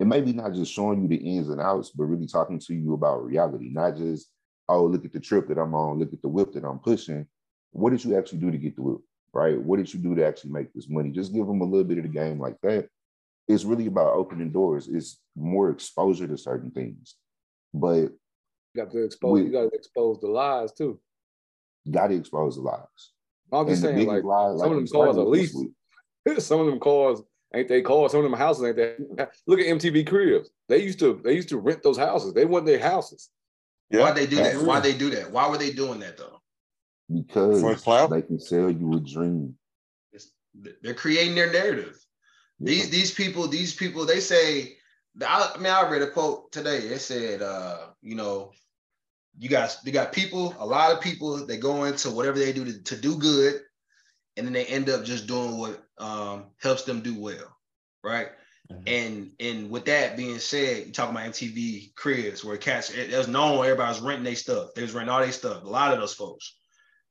And 0.00 0.08
maybe 0.08 0.32
not 0.32 0.54
just 0.54 0.72
showing 0.72 1.02
you 1.02 1.08
the 1.08 1.16
ins 1.16 1.48
and 1.48 1.60
outs, 1.60 1.90
but 1.90 2.04
really 2.04 2.26
talking 2.26 2.58
to 2.58 2.74
you 2.74 2.94
about 2.94 3.24
reality, 3.24 3.70
not 3.72 3.96
just, 3.96 4.28
oh, 4.68 4.86
look 4.86 5.04
at 5.04 5.12
the 5.12 5.20
trip 5.20 5.48
that 5.48 5.58
I'm 5.58 5.74
on, 5.74 5.98
look 5.98 6.12
at 6.12 6.20
the 6.20 6.28
whip 6.28 6.52
that 6.52 6.64
I'm 6.64 6.80
pushing. 6.80 7.26
What 7.70 7.90
did 7.90 8.04
you 8.04 8.18
actually 8.18 8.38
do 8.38 8.50
to 8.50 8.58
get 8.58 8.74
the 8.74 8.82
whip, 8.82 9.00
right? 9.32 9.60
What 9.60 9.76
did 9.76 9.92
you 9.94 10.00
do 10.00 10.14
to 10.16 10.26
actually 10.26 10.50
make 10.50 10.72
this 10.72 10.88
money? 10.88 11.10
Just 11.10 11.32
give 11.32 11.46
them 11.46 11.60
a 11.60 11.64
little 11.64 11.84
bit 11.84 11.98
of 11.98 12.04
the 12.04 12.10
game 12.10 12.40
like 12.40 12.56
that. 12.62 12.88
It's 13.46 13.64
really 13.64 13.86
about 13.86 14.14
opening 14.14 14.50
doors. 14.50 14.88
It's 14.88 15.20
more 15.36 15.70
exposure 15.70 16.26
to 16.26 16.38
certain 16.38 16.70
things, 16.70 17.16
but 17.72 18.10
You 18.74 18.76
got 18.76 18.90
to 18.92 19.04
expose. 19.04 19.32
We- 19.32 19.46
you 19.46 19.52
got 19.52 19.70
to 19.70 19.76
expose 19.76 20.20
the 20.20 20.28
lies 20.28 20.72
too. 20.72 21.00
got 21.90 22.08
to 22.08 22.14
expose 22.14 22.56
the 22.56 22.62
lies. 22.62 22.86
I'm 23.52 23.66
just 23.68 23.84
and 23.84 23.96
saying, 23.96 24.08
like 24.08 24.24
lie, 24.24 24.56
some 24.56 24.70
of 24.72 24.76
them 24.76 24.86
started 24.86 25.06
cars 25.14 25.16
are 25.18 25.24
with 25.24 25.54
leased. 26.26 26.42
some 26.46 26.60
of 26.60 26.66
them 26.66 26.80
cars 26.80 27.22
ain't 27.54 27.68
they 27.68 27.82
cars. 27.82 28.12
Some 28.12 28.24
of 28.24 28.30
them 28.30 28.38
houses 28.38 28.64
ain't 28.64 28.76
that. 28.76 29.30
Look 29.46 29.60
at 29.60 29.66
MTV 29.66 30.06
Cribs. 30.06 30.50
They 30.68 30.82
used 30.82 30.98
to 31.00 31.20
they 31.22 31.34
used 31.34 31.50
to 31.50 31.58
rent 31.58 31.82
those 31.82 31.98
houses. 31.98 32.32
They 32.32 32.46
weren't 32.46 32.66
their 32.66 32.78
houses. 32.78 33.28
Why'd 33.90 34.16
they 34.16 34.26
do 34.26 34.36
that? 34.36 34.46
absolutely. 34.46 34.68
Why'd 34.68 34.82
they 34.82 34.94
do 34.98 35.10
that? 35.10 35.30
Why 35.30 35.48
were 35.48 35.58
they 35.58 35.70
doing 35.72 36.00
that 36.00 36.16
though? 36.16 36.40
because 37.12 37.84
they 38.10 38.22
can 38.22 38.40
sell 38.40 38.70
you 38.70 38.94
a 38.94 39.00
dream. 39.00 39.54
It's, 40.12 40.32
they're 40.82 40.94
creating 40.94 41.34
their 41.34 41.52
narrative. 41.52 41.98
These 42.64 42.90
these 42.90 43.12
people, 43.12 43.48
these 43.48 43.74
people, 43.74 44.04
they 44.06 44.20
say. 44.20 44.76
I, 45.22 45.52
I 45.54 45.58
mean, 45.58 45.72
I 45.72 45.88
read 45.88 46.02
a 46.02 46.10
quote 46.10 46.50
today. 46.50 46.78
It 46.78 46.98
said, 46.98 47.40
uh, 47.40 47.86
you 48.02 48.16
know, 48.16 48.50
you 49.38 49.48
guys, 49.48 49.78
you 49.84 49.92
got 49.92 50.12
people, 50.12 50.54
a 50.58 50.66
lot 50.66 50.92
of 50.92 51.00
people 51.00 51.46
that 51.46 51.56
go 51.58 51.84
into 51.84 52.10
whatever 52.10 52.38
they 52.38 52.52
do 52.52 52.64
to, 52.64 52.82
to 52.82 52.96
do 52.96 53.16
good, 53.16 53.60
and 54.36 54.46
then 54.46 54.52
they 54.52 54.64
end 54.66 54.88
up 54.88 55.04
just 55.04 55.28
doing 55.28 55.58
what 55.58 55.84
um, 55.98 56.46
helps 56.60 56.82
them 56.82 57.00
do 57.00 57.16
well, 57.18 57.56
right? 58.02 58.28
Mhm. 58.72 58.82
And 58.86 59.30
and 59.40 59.70
with 59.70 59.84
that 59.84 60.16
being 60.16 60.38
said, 60.38 60.86
you 60.86 60.92
talking 60.92 61.14
about 61.14 61.26
MTV 61.32 61.94
cribs 61.94 62.44
where 62.44 62.56
cats 62.56 62.90
it, 62.90 63.12
it 63.12 63.16
was 63.16 63.28
known 63.28 63.64
everybody 63.64 63.90
was 63.90 64.00
renting 64.00 64.24
their 64.24 64.36
stuff. 64.36 64.70
They 64.74 64.82
was 64.82 64.94
renting 64.94 65.12
all 65.12 65.20
their 65.20 65.32
stuff. 65.32 65.62
A 65.64 65.68
lot 65.68 65.92
of 65.92 66.00
those 66.00 66.14
folks, 66.14 66.56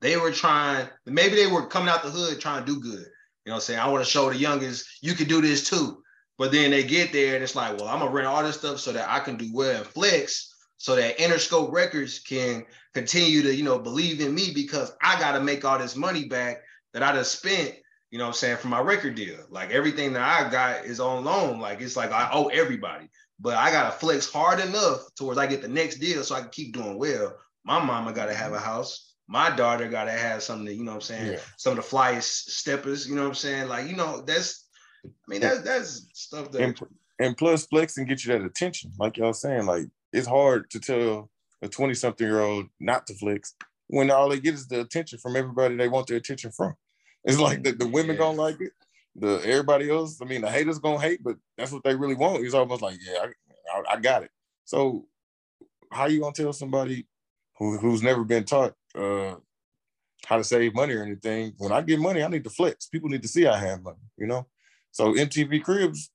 they 0.00 0.16
were 0.16 0.32
trying. 0.32 0.88
Maybe 1.06 1.36
they 1.36 1.46
were 1.46 1.66
coming 1.66 1.88
out 1.88 2.02
the 2.02 2.10
hood 2.10 2.40
trying 2.40 2.64
to 2.64 2.72
do 2.72 2.80
good. 2.80 3.06
You 3.44 3.50
know, 3.50 3.54
what 3.54 3.56
I'm 3.56 3.60
saying 3.62 3.80
I 3.80 3.88
want 3.88 4.04
to 4.04 4.10
show 4.10 4.30
the 4.30 4.36
youngest 4.36 4.86
you 5.02 5.14
can 5.14 5.28
do 5.28 5.40
this 5.40 5.68
too. 5.68 6.02
But 6.36 6.50
then 6.50 6.72
they 6.72 6.82
get 6.82 7.12
there 7.12 7.34
and 7.34 7.44
it's 7.44 7.54
like, 7.54 7.78
well, 7.78 7.88
I'm 7.88 8.00
gonna 8.00 8.10
rent 8.10 8.26
all 8.26 8.42
this 8.42 8.58
stuff 8.58 8.80
so 8.80 8.92
that 8.92 9.08
I 9.08 9.20
can 9.20 9.36
do 9.36 9.50
well 9.52 9.76
and 9.76 9.86
flex, 9.86 10.52
so 10.78 10.96
that 10.96 11.18
Interscope 11.18 11.72
Records 11.72 12.18
can 12.18 12.64
continue 12.92 13.42
to 13.42 13.54
you 13.54 13.62
know 13.62 13.78
believe 13.78 14.20
in 14.20 14.34
me 14.34 14.52
because 14.54 14.92
I 15.02 15.18
got 15.20 15.32
to 15.32 15.40
make 15.40 15.64
all 15.64 15.78
this 15.78 15.96
money 15.96 16.24
back 16.24 16.62
that 16.92 17.02
I 17.02 17.12
just 17.12 17.38
spent 17.38 17.74
you 18.14 18.18
know 18.18 18.26
what 18.26 18.28
I'm 18.28 18.34
saying, 18.34 18.58
for 18.58 18.68
my 18.68 18.78
record 18.78 19.16
deal. 19.16 19.38
Like 19.50 19.72
everything 19.72 20.12
that 20.12 20.22
I 20.22 20.48
got 20.48 20.84
is 20.84 21.00
on 21.00 21.24
loan. 21.24 21.58
Like 21.58 21.80
it's 21.80 21.96
like 21.96 22.12
I 22.12 22.28
owe 22.32 22.46
everybody, 22.46 23.08
but 23.40 23.56
I 23.56 23.72
gotta 23.72 23.90
flex 23.90 24.30
hard 24.30 24.60
enough 24.60 25.00
towards 25.18 25.36
I 25.36 25.48
get 25.48 25.62
the 25.62 25.68
next 25.68 25.96
deal 25.96 26.22
so 26.22 26.36
I 26.36 26.42
can 26.42 26.50
keep 26.50 26.74
doing 26.74 26.96
well. 26.96 27.36
My 27.64 27.84
mama 27.84 28.12
gotta 28.12 28.32
have 28.32 28.52
a 28.52 28.60
house. 28.60 29.13
My 29.26 29.54
daughter 29.54 29.88
gotta 29.88 30.10
have 30.12 30.42
something 30.42 30.66
that, 30.66 30.74
you 30.74 30.84
know 30.84 30.92
what 30.92 30.96
I'm 30.96 31.00
saying, 31.02 31.32
Yeah. 31.32 31.38
some 31.56 31.78
of 31.78 31.84
the 31.84 31.96
flyest 31.96 32.50
steppers, 32.50 33.08
you 33.08 33.14
know 33.14 33.22
what 33.22 33.28
I'm 33.28 33.34
saying? 33.34 33.68
Like, 33.68 33.88
you 33.88 33.96
know, 33.96 34.22
that's 34.26 34.66
I 35.04 35.08
mean, 35.28 35.40
that's 35.40 35.60
that's 35.62 36.06
stuff 36.14 36.50
that 36.52 36.62
and, 36.62 36.80
and 37.18 37.36
plus 37.36 37.66
flex 37.66 37.96
and 37.96 38.06
get 38.08 38.24
you 38.24 38.32
that 38.32 38.44
attention. 38.44 38.92
Like 38.98 39.16
y'all 39.16 39.32
saying, 39.32 39.66
like 39.66 39.84
it's 40.12 40.26
hard 40.26 40.70
to 40.70 40.80
tell 40.80 41.30
a 41.62 41.68
20 41.68 41.94
something 41.94 42.26
year 42.26 42.40
old 42.40 42.66
not 42.80 43.06
to 43.06 43.14
flex 43.14 43.54
when 43.88 44.10
all 44.10 44.28
they 44.28 44.40
get 44.40 44.54
is 44.54 44.66
the 44.68 44.80
attention 44.80 45.18
from 45.18 45.36
everybody 45.36 45.76
they 45.76 45.88
want 45.88 46.06
their 46.06 46.16
attention 46.18 46.50
from. 46.52 46.74
It's 47.24 47.38
like 47.38 47.62
the, 47.62 47.72
the 47.72 47.86
women 47.86 48.16
Yeah. 48.16 48.20
gonna 48.22 48.38
like 48.38 48.60
it. 48.60 48.72
The 49.16 49.40
everybody 49.44 49.90
else, 49.90 50.20
I 50.20 50.24
mean, 50.24 50.40
the 50.40 50.50
haters 50.50 50.78
gonna 50.78 51.00
hate, 51.00 51.22
but 51.22 51.36
that's 51.56 51.72
what 51.72 51.84
they 51.84 51.94
really 51.94 52.14
want. 52.16 52.44
It's 52.44 52.54
almost 52.54 52.82
like, 52.82 52.98
yeah, 53.00 53.26
I, 53.74 53.78
I, 53.78 53.94
I 53.96 54.00
got 54.00 54.22
it. 54.24 54.30
So 54.64 55.06
how 55.92 56.06
you 56.06 56.20
gonna 56.20 56.32
tell 56.32 56.52
somebody 56.52 57.06
who, 57.58 57.78
who's 57.78 58.02
never 58.02 58.24
been 58.24 58.44
taught 58.44 58.74
uh, 58.94 59.36
how 60.26 60.36
to 60.36 60.44
save 60.44 60.74
money 60.74 60.94
or 60.94 61.02
anything? 61.02 61.54
When 61.58 61.72
I 61.72 61.82
get 61.82 62.00
money, 62.00 62.22
I 62.22 62.28
need 62.28 62.44
to 62.44 62.50
flex. 62.50 62.86
People 62.86 63.08
need 63.08 63.22
to 63.22 63.28
see 63.28 63.46
I 63.46 63.58
have 63.58 63.82
money, 63.82 63.98
you 64.16 64.26
know. 64.26 64.46
So 64.90 65.12
MTV 65.14 65.62
Cribs, 65.62 66.10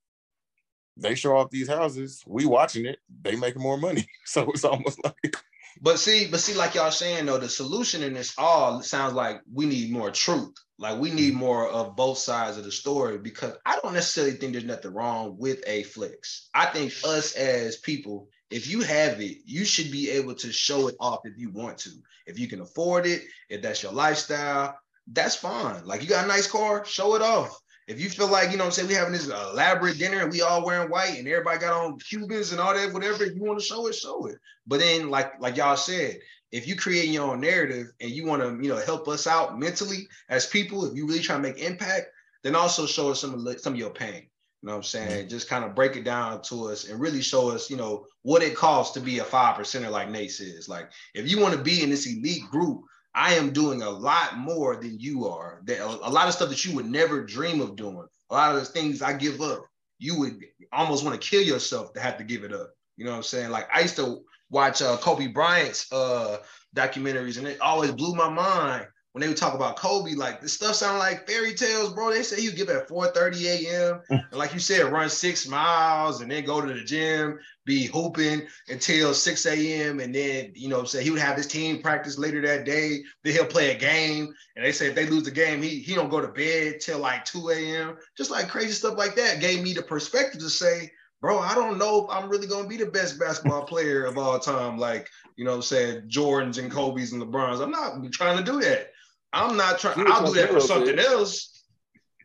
they 0.98 1.16
show 1.16 1.38
off 1.38 1.50
these 1.50 1.68
houses. 1.68 2.24
We 2.26 2.46
watching 2.46 2.86
it. 2.86 3.00
They 3.22 3.36
making 3.36 3.62
more 3.62 3.78
money. 3.78 4.08
So 4.26 4.52
it's 4.52 4.64
almost 4.64 5.04
like 5.04 5.36
But 5.82 5.98
see, 5.98 6.28
but 6.28 6.40
see, 6.40 6.56
like 6.56 6.76
y'all 6.76 6.92
saying 6.92 7.26
though, 7.26 7.38
the 7.38 7.48
solution 7.48 8.04
in 8.04 8.14
this 8.14 8.34
all 8.38 8.82
sounds 8.82 9.14
like 9.14 9.42
we 9.52 9.66
need 9.66 9.92
more 9.92 10.12
truth. 10.12 10.54
Like 10.78 11.00
we 11.00 11.12
need 11.12 11.34
more 11.34 11.68
of 11.70 11.96
both 11.96 12.18
sides 12.18 12.58
of 12.58 12.64
the 12.64 12.72
story 12.72 13.18
because 13.18 13.54
I 13.66 13.80
don't 13.80 13.94
necessarily 13.94 14.34
think 14.34 14.54
there's 14.54 14.66
nothing 14.66 14.94
wrong 14.94 15.38
with 15.38 15.64
a 15.68 15.84
flex. 15.84 16.50
I 16.54 16.66
think 16.66 16.94
us 17.04 17.34
as 17.34 17.78
people 17.78 18.30
if 18.50 18.68
you 18.68 18.82
have 18.82 19.22
it, 19.22 19.38
you 19.46 19.64
should 19.64 19.92
be 19.92 20.10
able 20.10 20.34
to 20.36 20.52
show 20.52 20.88
it 20.88 20.96
off 21.00 21.20
if 21.26 21.38
you 21.38 21.50
want 21.52 21.78
to. 21.80 21.92
If 22.26 22.40
you 22.40 22.48
can 22.48 22.62
afford 22.62 23.06
it, 23.06 23.24
if 23.50 23.62
that's 23.62 23.84
your 23.84 23.92
lifestyle, 23.92 24.78
that's 25.08 25.36
fine. 25.36 25.86
Like 25.86 26.02
you 26.02 26.10
got 26.10 26.26
a 26.26 26.28
nice 26.28 26.48
car, 26.48 26.86
show 26.86 27.16
it 27.16 27.22
off. 27.22 27.60
If 27.88 28.00
you 28.00 28.08
feel 28.08 28.28
like, 28.28 28.52
you 28.52 28.58
know 28.58 28.66
I'm 28.66 28.72
saying, 28.72 28.88
we 28.88 28.94
having 28.94 29.14
this 29.14 29.28
elaborate 29.28 29.98
dinner 29.98 30.22
and 30.22 30.32
we 30.32 30.44
all 30.44 30.64
wearing 30.64 30.92
white 30.92 31.18
and 31.18 31.28
everybody 31.28 31.60
got 31.60 31.74
on 31.74 31.98
Cubans 31.98 32.52
and 32.52 32.62
all 32.62 32.76
that, 32.76 32.94
whatever, 32.94 33.24
if 33.24 33.36
you 33.36 33.44
want 33.44 33.60
to 33.60 33.66
show 33.66 33.88
it, 33.88 33.96
show 33.96 34.28
it. 34.28 34.36
But 34.68 34.80
then, 34.80 35.10
like, 35.10 35.40
like 35.42 35.58
y'all 35.58 35.76
said, 35.76 36.20
if 36.52 36.68
you 36.68 36.76
create 36.76 37.10
your 37.10 37.32
own 37.32 37.42
narrative 37.42 37.88
and 38.00 38.12
you 38.12 38.28
want 38.28 38.44
to, 38.44 38.64
you 38.64 38.72
know, 38.72 38.80
help 38.80 39.08
us 39.08 39.26
out 39.26 39.60
mentally 39.60 40.08
as 40.30 40.46
people, 40.46 40.86
if 40.86 40.96
you 40.96 41.08
really 41.08 41.20
try 41.20 41.36
to 41.36 41.42
make 41.42 41.58
impact, 41.58 42.08
then 42.44 42.56
also 42.56 42.86
show 42.86 43.10
us 43.10 43.20
some 43.20 43.34
of 43.34 43.60
some 43.60 43.74
of 43.74 43.80
your 43.80 43.90
pain. 43.90 44.29
You 44.62 44.68
know 44.68 44.74
what 44.74 44.78
I'm 44.80 44.84
saying? 44.84 45.20
Mm-hmm. 45.22 45.30
Just 45.30 45.50
kind 45.50 45.64
of 45.64 45.74
break 45.74 45.96
it 45.96 46.04
down 46.04 46.42
to 46.44 46.66
us 46.66 46.90
and 46.90 47.00
really 47.00 47.22
show 47.22 47.50
us, 47.50 47.70
you 47.70 47.78
know, 47.78 48.06
what 48.24 48.44
it 48.44 48.56
costs 48.56 48.94
to 48.96 49.00
be 49.00 49.20
a 49.20 49.24
five 49.24 49.56
percenter 49.56 49.90
like 49.90 50.10
Nate 50.10 50.32
says. 50.32 50.68
Like, 50.68 50.92
if 51.14 51.30
you 51.30 51.40
want 51.40 51.56
to 51.56 51.62
be 51.62 51.82
in 51.82 51.90
this 51.90 52.06
elite 52.06 52.44
group, 52.52 52.82
I 53.16 53.36
am 53.36 53.52
doing 53.52 53.82
a 53.82 53.90
lot 53.90 54.38
more 54.38 54.76
than 54.76 55.00
you 55.00 55.28
are. 55.28 55.62
That 55.66 55.80
a 55.82 56.10
lot 56.10 56.28
of 56.28 56.34
stuff 56.34 56.50
that 56.50 56.66
you 56.66 56.76
would 56.76 56.86
never 56.86 57.24
dream 57.24 57.62
of 57.62 57.76
doing. 57.76 58.06
A 58.30 58.34
lot 58.34 58.54
of 58.54 58.60
the 58.60 58.66
things 58.66 59.02
I 59.02 59.14
give 59.14 59.42
up, 59.42 59.66
you 59.98 60.20
would 60.20 60.44
almost 60.74 61.06
want 61.06 61.20
to 61.20 61.30
kill 61.30 61.42
yourself 61.42 61.94
to 61.94 62.02
have 62.02 62.18
to 62.18 62.24
give 62.24 62.44
it 62.44 62.54
up. 62.54 62.72
You 62.98 63.06
know 63.06 63.12
what 63.12 63.18
I'm 63.18 63.24
saying? 63.24 63.52
Like 63.52 63.70
I 63.74 63.80
used 63.80 63.96
to 63.96 64.20
watch 64.50 64.82
uh, 64.82 64.98
Kobe 64.98 65.28
Bryant's 65.28 65.92
uh, 65.92 66.40
documentaries, 66.76 67.38
and 67.38 67.48
it 67.48 67.62
always 67.62 67.92
blew 67.92 68.14
my 68.14 68.30
mind 68.30 68.88
when 69.14 69.22
they 69.22 69.28
would 69.28 69.38
talk 69.38 69.56
about 69.56 69.76
Kobe, 69.76 70.14
like 70.14 70.40
this 70.40 70.54
stuff 70.54 70.76
sound 70.76 71.00
like 71.00 71.28
fairy 71.28 71.56
tales, 71.56 71.94
bro. 71.94 72.12
They 72.12 72.22
say 72.22 72.42
you 72.42 72.52
get 72.52 72.70
up 72.70 72.84
at 72.84 72.88
4 72.88 73.08
30 73.08 73.48
a.m. 73.48 74.02
and 74.10 74.24
like 74.34 74.54
you 74.54 74.60
said, 74.60 74.92
run 74.92 75.10
six 75.10 75.48
miles 75.48 76.22
and 76.22 76.32
then 76.32 76.46
go 76.46 76.62
to 76.62 76.72
the 76.72 76.84
gym, 76.84 77.40
be 77.66 77.86
hooping 77.86 78.44
until 78.68 79.14
6 79.16 79.46
a.m. 79.48 80.00
And 80.00 80.14
then, 80.14 80.52
you 80.54 80.70
know, 80.70 80.84
say 80.84 81.04
he 81.04 81.10
would 81.10 81.20
have 81.20 81.38
his 81.38 81.48
team 81.48 81.82
practice 81.82 82.20
later 82.20 82.42
that 82.44 82.66
day. 82.66 83.00
Then 83.24 83.34
he'll 83.34 83.46
play 83.46 83.72
a 83.76 83.80
game. 83.80 84.32
And 84.56 84.64
they 84.64 84.72
say 84.72 84.88
if 84.88 84.96
they 84.96 85.08
lose 85.08 85.24
the 85.24 85.32
game, 85.32 85.62
he, 85.64 85.80
he 85.80 85.96
don't 85.96 86.10
go 86.10 86.22
to 86.22 86.28
bed 86.28 86.80
till 86.80 87.00
like 87.00 87.26
2 87.26 87.50
a.m. 87.50 87.98
Just 88.16 88.30
like 88.30 88.48
crazy 88.48 88.74
stuff 88.74 88.98
like 88.98 89.16
that 89.16 89.42
gave 89.42 89.64
me 89.64 89.74
the 89.74 89.82
perspective 89.82 90.40
to 90.42 90.50
say, 90.50 90.92
bro, 91.20 91.40
I 91.40 91.56
don't 91.56 91.80
know 91.80 92.06
if 92.06 92.12
I'm 92.12 92.30
really 92.30 92.48
gonna 92.48 92.68
be 92.68 92.78
the 92.78 92.86
best 92.86 93.20
basketball 93.20 93.64
player 93.66 94.06
of 94.06 94.20
all 94.20 94.38
time. 94.38 94.78
Like, 94.78 95.10
you 95.36 95.46
know 95.46 95.56
I'm 95.56 95.62
saying, 95.62 96.10
Jordans 96.10 96.60
and 96.60 96.72
Kobe's 96.72 97.12
and 97.12 97.22
LeBrons. 97.22 97.62
I'm 97.62 97.72
not 97.72 98.12
trying 98.12 98.38
to 98.38 98.44
do 98.44 98.62
that. 98.62 98.92
I'm 99.34 99.58
not 99.58 99.80
trying. 99.80 100.06
I'll 100.08 100.26
do 100.26 100.34
that 100.40 100.50
for 100.50 100.60
something 100.60 100.98
said. 100.98 101.06
else. 101.06 101.64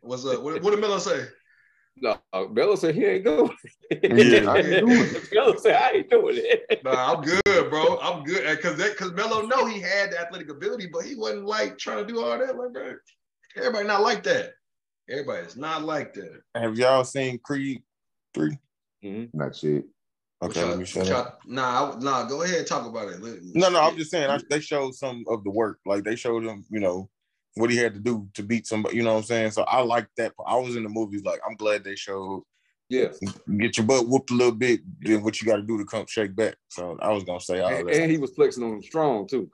What's 0.01 0.25
up? 0.25 0.41
What, 0.41 0.61
what 0.61 0.71
did 0.71 0.79
Melo 0.79 0.99
say? 0.99 1.25
No, 1.97 2.17
Melo 2.51 2.75
said 2.75 2.95
he 2.95 3.05
ain't 3.05 3.23
going. 3.23 3.55
yeah, 3.89 3.97
I 4.51 4.57
ain't 4.57 4.85
doing 4.85 5.01
it. 5.01 5.29
Melo 5.33 5.55
said 5.55 5.75
I 5.75 5.91
ain't 5.91 6.09
doing 6.09 6.35
it. 6.37 6.83
Nah, 6.83 7.13
I'm 7.13 7.21
good, 7.21 7.69
bro. 7.69 7.99
I'm 7.99 8.23
good 8.23 8.57
because 8.57 8.77
that 8.77 8.91
because 8.91 9.13
Melo 9.13 9.41
know 9.41 9.65
he 9.65 9.79
had 9.79 10.11
the 10.11 10.19
athletic 10.19 10.49
ability, 10.49 10.89
but 10.91 11.03
he 11.03 11.15
wasn't 11.15 11.45
like 11.45 11.77
trying 11.77 12.05
to 12.05 12.13
do 12.13 12.21
all 12.21 12.37
that. 12.37 12.57
Like, 12.57 12.73
bro, 12.73 12.95
everybody 13.55 13.87
not 13.87 14.01
like 14.01 14.23
that. 14.23 14.53
Everybody 15.09 15.45
is 15.45 15.55
not 15.55 15.83
like 15.83 16.13
that. 16.15 16.41
Have 16.55 16.77
y'all 16.77 17.03
seen 17.03 17.39
Creed 17.39 17.83
3 18.33 18.57
mm-hmm. 19.03 19.37
Not 19.37 19.61
yet. 19.63 19.83
Okay, 20.43 20.63
let 20.63 20.77
me 20.77 20.85
show 20.85 21.01
Nah, 21.45 21.95
nah. 21.99 22.25
Go 22.25 22.43
ahead, 22.43 22.59
and 22.59 22.67
talk 22.67 22.85
about 22.85 23.07
it. 23.07 23.19
No, 23.55 23.69
no. 23.69 23.81
I'm 23.81 23.97
just 23.97 24.11
saying 24.11 24.29
I, 24.29 24.39
they 24.49 24.59
showed 24.59 24.93
some 24.93 25.23
of 25.27 25.43
the 25.43 25.49
work. 25.49 25.79
Like 25.85 26.03
they 26.03 26.15
showed 26.15 26.43
him, 26.43 26.65
you 26.69 26.79
know, 26.79 27.09
what 27.55 27.71
he 27.71 27.77
had 27.77 27.93
to 27.93 27.99
do 27.99 28.27
to 28.33 28.43
beat 28.43 28.67
somebody. 28.67 28.97
You 28.97 29.03
know 29.03 29.13
what 29.13 29.19
I'm 29.19 29.25
saying? 29.25 29.51
So 29.51 29.63
I 29.63 29.81
like 29.81 30.07
that. 30.17 30.33
I 30.45 30.57
was 30.57 30.75
in 30.75 30.83
the 30.83 30.89
movies. 30.89 31.23
Like 31.23 31.39
I'm 31.47 31.55
glad 31.55 31.83
they 31.83 31.95
showed. 31.95 32.43
Yeah, 32.87 33.07
get 33.57 33.77
your 33.77 33.87
butt 33.87 34.07
whooped 34.07 34.29
a 34.29 34.35
little 34.35 34.53
bit. 34.53 34.81
Then 34.99 35.23
what 35.23 35.41
you 35.41 35.47
got 35.47 35.55
to 35.55 35.63
do 35.63 35.79
to 35.79 35.85
come 35.85 36.05
shake 36.07 36.35
back. 36.35 36.55
So 36.67 36.97
I 37.01 37.11
was 37.11 37.23
gonna 37.23 37.39
say 37.39 37.59
all 37.61 37.73
and, 37.73 37.87
that. 37.87 37.95
And 37.95 38.11
he 38.11 38.17
was 38.17 38.31
flexing 38.31 38.63
on 38.63 38.73
him 38.73 38.83
strong 38.83 39.27
too. 39.27 39.49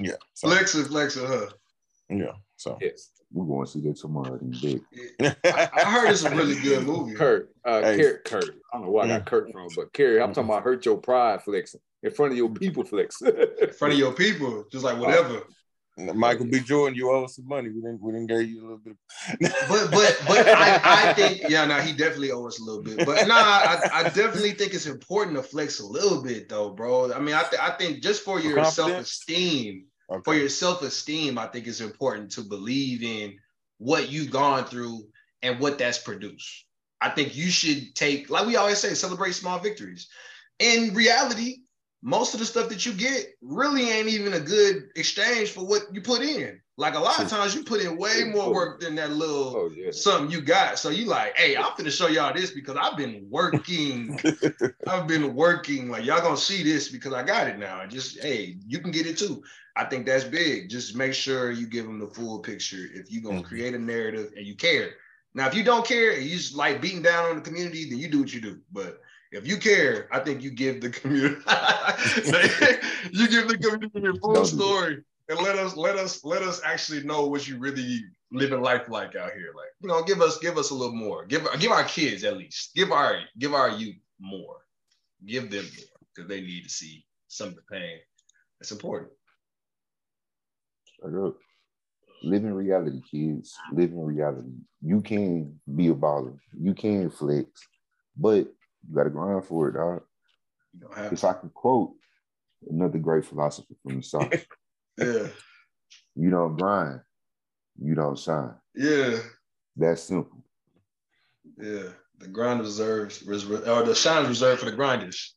yeah, 0.00 0.14
so. 0.34 0.48
flexing, 0.48 0.84
flexing, 0.86 1.26
huh? 1.26 1.46
Yeah. 2.10 2.32
So 2.56 2.78
yes. 2.80 3.10
We're 3.32 3.46
going 3.46 3.64
to 3.64 3.70
see 3.70 3.80
that 3.80 3.96
tomorrow 3.96 4.38
in 4.40 4.54
big. 4.60 4.82
I, 5.44 5.70
I 5.72 5.84
heard 5.84 6.10
it's 6.10 6.24
a 6.24 6.30
really 6.30 6.60
good 6.60 6.82
movie. 6.86 7.14
Kurt, 7.14 7.50
uh, 7.64 7.80
hey. 7.80 7.96
Kurt, 7.96 8.24
Kurt. 8.24 8.44
I 8.44 8.76
don't 8.76 8.86
know 8.86 8.90
where 8.90 9.04
I 9.04 9.08
got 9.08 9.26
Kurt 9.26 9.50
from, 9.52 9.68
but 9.74 9.92
Kerry, 9.92 10.20
I'm 10.20 10.34
talking 10.34 10.50
about 10.50 10.62
hurt 10.62 10.84
your 10.84 10.98
pride 10.98 11.42
flexing 11.42 11.80
in 12.02 12.10
front 12.10 12.32
of 12.32 12.38
your 12.38 12.50
people 12.50 12.84
flex. 12.84 13.22
in 13.22 13.72
front 13.78 13.94
of 13.94 13.98
your 13.98 14.12
people, 14.12 14.64
just 14.70 14.84
like 14.84 14.98
whatever. 14.98 15.42
Uh, 15.98 16.12
Michael 16.14 16.46
B. 16.46 16.60
Jordan, 16.60 16.96
you 16.96 17.10
owe 17.10 17.24
us 17.24 17.36
some 17.36 17.46
money. 17.46 17.68
We 17.68 17.82
didn't, 17.82 18.00
we 18.00 18.12
didn't 18.12 18.26
give 18.26 18.48
you 18.48 18.60
a 18.60 18.62
little 18.62 18.78
bit. 18.78 18.96
but, 19.40 19.90
but, 19.90 20.22
but 20.26 20.48
I, 20.48 21.10
I 21.10 21.12
think, 21.12 21.42
yeah, 21.48 21.66
no, 21.66 21.76
he 21.80 21.92
definitely 21.92 22.32
owes 22.32 22.54
us 22.54 22.60
a 22.60 22.64
little 22.64 22.82
bit. 22.82 23.04
But 23.06 23.28
no, 23.28 23.34
I, 23.34 23.78
I 23.92 24.02
definitely 24.04 24.52
think 24.52 24.72
it's 24.72 24.86
important 24.86 25.36
to 25.36 25.42
flex 25.42 25.80
a 25.80 25.86
little 25.86 26.22
bit, 26.22 26.48
though, 26.48 26.70
bro. 26.70 27.12
I 27.12 27.18
mean, 27.18 27.34
I, 27.34 27.42
th- 27.42 27.60
I 27.60 27.70
think 27.72 28.02
just 28.02 28.22
for 28.22 28.40
your 28.40 28.64
self 28.64 28.92
esteem, 28.92 29.84
okay. 30.12 30.22
for 30.24 30.34
your 30.34 30.48
self 30.48 30.82
esteem, 30.82 31.38
I 31.38 31.46
think 31.46 31.66
it's 31.66 31.80
important 31.80 32.32
to 32.32 32.42
believe 32.42 33.02
in 33.02 33.38
what 33.78 34.10
you've 34.10 34.30
gone 34.30 34.64
through 34.64 35.06
and 35.42 35.58
what 35.58 35.78
that's 35.78 35.98
produced. 35.98 36.66
I 37.00 37.10
think 37.10 37.36
you 37.36 37.50
should 37.50 37.94
take, 37.94 38.30
like 38.30 38.46
we 38.46 38.56
always 38.56 38.78
say, 38.78 38.94
celebrate 38.94 39.32
small 39.32 39.58
victories. 39.58 40.08
In 40.60 40.94
reality, 40.94 41.58
most 42.02 42.34
of 42.34 42.40
the 42.40 42.46
stuff 42.46 42.68
that 42.68 42.86
you 42.86 42.92
get 42.92 43.26
really 43.40 43.90
ain't 43.90 44.08
even 44.08 44.34
a 44.34 44.40
good 44.40 44.90
exchange 44.96 45.50
for 45.50 45.64
what 45.64 45.82
you 45.92 46.00
put 46.00 46.22
in. 46.22 46.60
Like 46.78 46.94
a 46.94 46.98
lot 46.98 47.20
of 47.20 47.28
times 47.28 47.54
you 47.54 47.64
put 47.64 47.82
in 47.82 47.98
way 47.98 48.24
more 48.24 48.44
oh. 48.44 48.52
work 48.52 48.80
than 48.80 48.94
that 48.94 49.12
little 49.12 49.56
oh, 49.56 49.70
yeah. 49.76 49.90
something 49.90 50.30
you 50.30 50.40
got. 50.40 50.78
So 50.78 50.88
you 50.88 51.04
like, 51.04 51.36
hey, 51.36 51.56
I'm 51.56 51.72
gonna 51.76 51.90
show 51.90 52.08
y'all 52.08 52.32
this 52.32 52.50
because 52.50 52.76
I've 52.80 52.96
been 52.96 53.26
working. 53.28 54.18
I've 54.86 55.06
been 55.06 55.34
working. 55.34 55.90
Like 55.90 56.04
y'all 56.04 56.22
gonna 56.22 56.36
see 56.36 56.62
this 56.62 56.88
because 56.88 57.12
I 57.12 57.24
got 57.24 57.46
it 57.46 57.58
now. 57.58 57.82
And 57.82 57.90
Just 57.90 58.20
hey, 58.20 58.56
you 58.66 58.78
can 58.78 58.90
get 58.90 59.06
it 59.06 59.18
too. 59.18 59.42
I 59.74 59.84
think 59.84 60.06
that's 60.06 60.24
big. 60.24 60.68
Just 60.68 60.96
make 60.96 61.14
sure 61.14 61.50
you 61.50 61.66
give 61.66 61.86
them 61.86 61.98
the 61.98 62.08
full 62.08 62.40
picture. 62.40 62.86
If 62.94 63.10
you're 63.10 63.22
gonna 63.22 63.38
mm-hmm. 63.38 63.48
create 63.48 63.74
a 63.74 63.78
narrative 63.78 64.32
and 64.36 64.46
you 64.46 64.54
care. 64.54 64.90
Now, 65.34 65.46
if 65.46 65.54
you 65.54 65.64
don't 65.64 65.86
care 65.86 66.12
and 66.12 66.24
you 66.24 66.36
just 66.36 66.54
like 66.54 66.82
beating 66.82 67.02
down 67.02 67.30
on 67.30 67.36
the 67.36 67.42
community, 67.42 67.88
then 67.88 67.98
you 67.98 68.08
do 68.08 68.20
what 68.20 68.34
you 68.34 68.40
do. 68.40 68.60
But 68.70 69.00
if 69.30 69.46
you 69.46 69.56
care, 69.56 70.08
I 70.12 70.18
think 70.20 70.42
you 70.42 70.50
give 70.50 70.82
the 70.82 70.90
community 70.90 71.36
you 73.12 73.28
give 73.28 73.48
the 73.48 73.58
community 73.58 74.00
your 74.00 74.16
full 74.16 74.44
story 74.44 75.02
and 75.28 75.40
let 75.40 75.56
us 75.56 75.76
let 75.76 75.96
us 75.96 76.24
let 76.24 76.42
us 76.42 76.60
actually 76.64 77.02
know 77.04 77.26
what 77.26 77.48
you 77.48 77.58
really 77.58 78.04
living 78.30 78.60
life 78.60 78.88
like 78.88 79.16
out 79.16 79.32
here. 79.32 79.52
Like, 79.56 79.68
you 79.80 79.88
know, 79.88 80.02
give 80.02 80.20
us 80.20 80.38
give 80.38 80.58
us 80.58 80.70
a 80.70 80.74
little 80.74 80.94
more. 80.94 81.24
Give 81.24 81.46
give 81.58 81.72
our 81.72 81.84
kids 81.84 82.24
at 82.24 82.36
least. 82.36 82.74
Give 82.74 82.92
our 82.92 83.20
give 83.38 83.54
our 83.54 83.70
youth 83.70 83.96
more. 84.20 84.56
Give 85.24 85.50
them 85.50 85.64
more 85.64 85.98
because 86.14 86.28
they 86.28 86.40
need 86.40 86.64
to 86.64 86.70
see 86.70 87.04
some 87.28 87.48
of 87.48 87.56
the 87.56 87.62
pain. 87.70 87.98
It's 88.60 88.72
important. 88.72 89.12
Live 91.04 92.44
in 92.44 92.54
reality, 92.54 93.00
kids. 93.10 93.54
Live 93.72 93.90
in 93.90 94.00
reality. 94.00 94.52
You 94.80 95.00
can 95.00 95.60
be 95.74 95.88
a 95.88 95.94
baller. 95.94 96.36
You 96.58 96.74
can 96.74 97.10
flex, 97.10 97.48
but 98.16 98.46
you 98.46 98.94
got 98.94 99.04
to 99.04 99.10
grind 99.10 99.44
for 99.44 99.68
it, 99.68 99.74
dog. 99.74 100.02
If 101.12 101.24
I 101.24 101.34
can 101.34 101.50
quote 101.50 101.92
another 102.68 102.98
great 102.98 103.24
philosopher 103.24 103.74
from 103.82 103.96
the 103.96 104.02
South. 104.02 104.32
yeah. 104.98 105.28
You 106.14 106.30
don't 106.30 106.56
grind, 106.56 107.00
you 107.80 107.94
don't 107.94 108.18
shine. 108.18 108.54
Yeah. 108.74 109.18
That's 109.76 110.02
simple. 110.02 110.44
Yeah. 111.58 111.88
The 112.18 112.28
grind 112.28 112.60
reserves, 112.60 113.22
or 113.26 113.82
the 113.82 113.94
shine 113.94 114.24
is 114.24 114.28
reserved 114.28 114.60
for 114.60 114.70
the 114.70 114.76
grinders. 114.76 115.34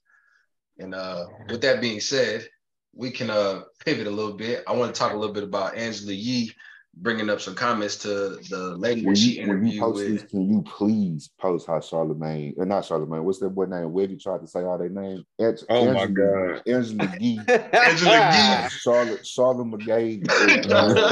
And 0.78 0.94
uh, 0.94 1.26
with 1.50 1.62
that 1.62 1.82
being 1.82 2.00
said, 2.00 2.48
we 2.96 3.12
can 3.12 3.30
uh, 3.30 3.62
pivot 3.86 4.08
a 4.08 4.12
little 4.12 4.34
bit. 4.34 4.64
I 4.68 4.74
want 4.74 4.94
to 4.94 5.00
talk 5.00 5.14
a 5.14 5.18
little 5.18 5.34
bit 5.34 5.44
about 5.44 5.76
Angela 5.76 6.14
Yee 6.14 6.52
bringing 6.98 7.30
up 7.30 7.42
some 7.42 7.56
comments 7.56 7.98
to 7.98 8.38
the 8.50 8.76
lady 8.78 9.06
when 9.06 9.14
that 9.14 9.20
she 9.20 9.40
interviewed 9.40 9.84
with. 9.94 10.22
This, 10.22 10.24
can 10.32 10.50
you 10.50 10.62
please 10.62 11.30
post 11.40 11.68
how 11.68 11.82
Charlemagne, 11.82 12.54
or 12.58 12.66
not 12.66 12.86
Charlemagne, 12.86 13.26
what's 13.26 13.40
that 13.40 13.50
boy 13.50 13.66
name? 13.66 13.92
Where 13.92 14.06
you 14.06 14.18
tried 14.18 14.42
to 14.42 14.48
say 14.48 14.62
all 14.62 14.78
their 14.78 14.90
name? 14.90 15.26
Ang- 15.40 15.58
oh 15.70 15.90
Angela, 15.90 15.94
my 15.94 16.08
God. 16.08 16.62
Angela 16.68 17.14
Yee. 17.20 17.40
Angela 17.48 18.64
Yee. 18.64 18.70
Charlotte, 18.70 19.28
Charlotte 19.28 19.66
McGay 19.66 20.22
and, 20.30 20.72
uh, 20.72 21.10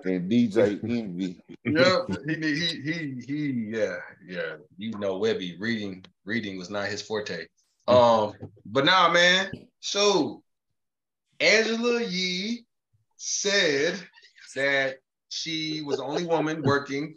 and 0.04 0.30
DJ 0.30 0.84
Envy. 0.84 1.40
Yep. 1.64 2.08
He, 2.28 2.34
he, 2.34 2.82
he, 2.82 3.24
he, 3.26 3.70
yeah, 3.70 3.96
yeah. 4.28 4.56
You 4.76 4.90
know, 4.98 5.16
Webby, 5.16 5.56
reading, 5.58 6.04
reading 6.24 6.58
was 6.58 6.68
not 6.70 6.88
his 6.88 7.00
forte. 7.00 7.46
Um, 7.88 8.34
but 8.66 8.84
now, 8.84 9.06
nah, 9.06 9.14
man, 9.14 9.50
so 9.80 10.42
Angela 11.40 12.02
Yee 12.02 12.64
said 13.16 13.98
that 14.54 14.96
she 15.28 15.82
was 15.82 15.98
the 15.98 16.04
only 16.04 16.24
woman 16.24 16.62
working 16.62 17.14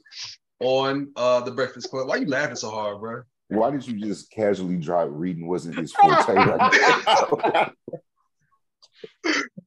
on 0.60 1.12
uh, 1.16 1.42
the 1.42 1.52
Breakfast 1.52 1.90
Club. 1.90 2.08
Why 2.08 2.16
are 2.16 2.20
you 2.20 2.28
laughing 2.28 2.56
so 2.56 2.70
hard, 2.70 3.00
bro? 3.00 3.22
Why 3.50 3.72
did 3.72 3.88
you 3.88 4.00
just 4.00 4.30
casually 4.32 4.78
drop 4.78 5.08
reading 5.12 5.48
wasn't 5.48 5.78
his 5.78 5.94
forte 5.94 6.36
right 6.36 7.72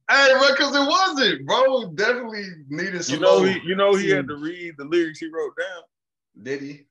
Hey, 0.09 0.29
bro, 0.33 0.51
because 0.51 0.75
it 0.75 0.87
wasn't, 0.87 1.45
bro. 1.47 1.91
Definitely 1.93 2.45
needed 2.69 3.03
some. 3.03 3.15
You 3.15 3.21
know, 3.21 3.43
he, 3.43 3.59
you 3.65 3.75
know, 3.75 3.95
he 3.95 4.09
had 4.09 4.27
to 4.27 4.35
read 4.35 4.75
the 4.77 4.85
lyrics 4.85 5.19
he 5.19 5.27
wrote 5.27 5.53
down. 5.57 6.43
Did 6.43 6.61
he? 6.61 6.85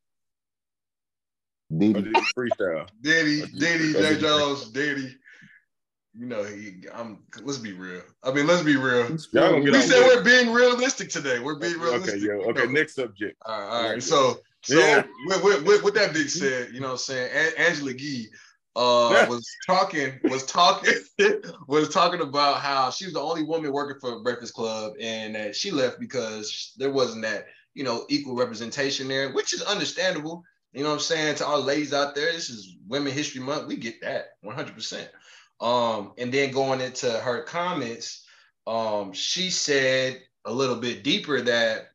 Or 1.70 1.78
Diddy. 1.78 2.02
did 2.02 2.16
he 2.16 2.22
freestyle? 2.36 2.88
Diddy, 3.00 3.42
Diddy, 3.58 3.92
That's 3.92 4.08
Jay 4.08 4.14
a- 4.14 4.18
Jones, 4.18 4.70
Diddy. 4.70 5.14
You 6.18 6.26
know, 6.26 6.44
he. 6.44 6.84
I'm. 6.92 7.22
Let's 7.42 7.58
be 7.58 7.72
real. 7.72 8.02
I 8.22 8.32
mean, 8.32 8.46
let's 8.46 8.62
be 8.62 8.76
real. 8.76 9.16
Y'all 9.32 9.60
We 9.60 9.80
said 9.80 10.06
we're 10.06 10.22
being 10.22 10.52
realistic 10.52 11.08
today. 11.08 11.38
We're 11.38 11.58
being 11.58 11.78
realistic. 11.78 12.16
Okay, 12.16 12.24
yo. 12.24 12.50
Okay, 12.50 12.66
know. 12.66 12.72
next 12.72 12.96
subject. 12.96 13.36
All 13.46 13.58
right, 13.58 13.68
all 13.68 13.92
like 13.92 14.02
So, 14.02 14.40
so 14.62 14.78
Yeah. 14.78 15.04
with, 15.26 15.64
with, 15.64 15.82
with, 15.82 15.94
that 15.94 16.12
being 16.12 16.28
said, 16.28 16.72
you 16.72 16.80
know 16.80 16.88
what 16.88 16.92
I'm 16.92 16.98
saying? 16.98 17.30
An- 17.32 17.66
Angela 17.66 17.92
Yee 17.92 18.28
uh, 18.76 19.26
was 19.28 19.46
talking, 19.66 20.20
was 20.24 20.44
talking, 20.44 20.92
was 21.66 21.88
talking 21.88 22.20
about 22.20 22.60
how 22.60 22.90
she 22.90 23.06
was 23.06 23.14
the 23.14 23.20
only 23.20 23.42
woman 23.42 23.72
working 23.72 23.98
for 24.00 24.22
Breakfast 24.22 24.54
Club 24.54 24.92
and 25.00 25.34
that 25.34 25.56
she 25.56 25.70
left 25.70 25.98
because 25.98 26.74
there 26.76 26.90
wasn't 26.90 27.22
that, 27.22 27.46
you 27.74 27.84
know, 27.84 28.04
equal 28.08 28.36
representation 28.36 29.08
there, 29.08 29.32
which 29.32 29.52
is 29.52 29.62
understandable. 29.62 30.44
You 30.72 30.82
know 30.82 30.90
what 30.90 30.96
I'm 30.96 31.00
saying? 31.00 31.34
To 31.36 31.46
our 31.46 31.58
ladies 31.58 31.92
out 31.92 32.14
there, 32.14 32.32
this 32.32 32.48
is 32.48 32.76
Women 32.86 33.12
History 33.12 33.42
Month. 33.42 33.66
We 33.66 33.76
get 33.76 34.00
that 34.00 34.30
100%. 34.44 35.08
Um, 35.62 36.12
and 36.18 36.32
then 36.32 36.50
going 36.50 36.80
into 36.80 37.08
her 37.08 37.42
comments, 37.44 38.26
um, 38.66 39.12
she 39.12 39.48
said 39.48 40.20
a 40.44 40.52
little 40.52 40.76
bit 40.76 41.04
deeper 41.04 41.40
that 41.40 41.92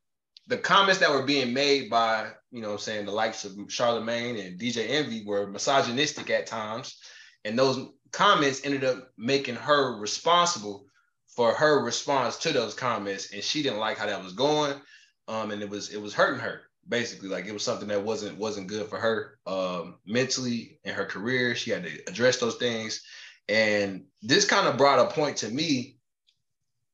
the 0.48 0.58
comments 0.58 1.00
that 1.02 1.12
were 1.12 1.24
being 1.24 1.54
made 1.54 1.90
by, 1.90 2.30
you 2.52 2.62
know, 2.62 2.78
saying 2.78 3.06
the 3.06 3.12
likes 3.12 3.44
of 3.44 3.52
Charlemagne 3.68 4.38
and 4.38 4.60
DJ 4.60 4.90
Envy 4.90 5.26
were 5.26 5.48
misogynistic 5.48 6.30
at 6.30 6.48
times, 6.48 6.98
and 7.44 7.60
those 7.60 7.86
comments 8.14 8.62
ended 8.64 8.86
up 8.86 9.12
making 9.18 9.56
her 9.56 10.00
responsible 10.00 10.86
for 11.28 11.54
her 11.54 11.84
response 11.84 12.38
to 12.38 12.54
those 12.54 12.74
comments, 12.74 13.34
and 13.34 13.44
she 13.44 13.62
didn't 13.62 13.80
like 13.80 13.98
how 13.98 14.06
that 14.06 14.24
was 14.24 14.34
going, 14.34 14.80
um, 15.28 15.52
and 15.52 15.62
it 15.62 15.70
was 15.70 15.94
it 15.94 16.02
was 16.02 16.14
hurting 16.14 16.40
her 16.40 16.62
basically, 16.90 17.30
like 17.30 17.46
it 17.46 17.52
was 17.52 17.64
something 17.64 17.88
that 17.90 18.04
wasn't 18.04 18.38
wasn't 18.38 18.68
good 18.68 18.88
for 18.88 18.98
her 18.98 19.38
um, 19.46 19.96
mentally 20.06 20.80
in 20.84 20.94
her 20.94 21.06
career. 21.06 21.56
She 21.56 21.72
had 21.72 21.84
to 21.84 21.92
address 22.08 22.38
those 22.38 22.56
things, 22.56 23.04
and 23.50 24.06
this 24.22 24.46
kind 24.46 24.68
of 24.68 24.78
brought 24.78 25.00
a 25.00 25.14
point 25.14 25.38
to 25.38 25.50
me 25.50 25.98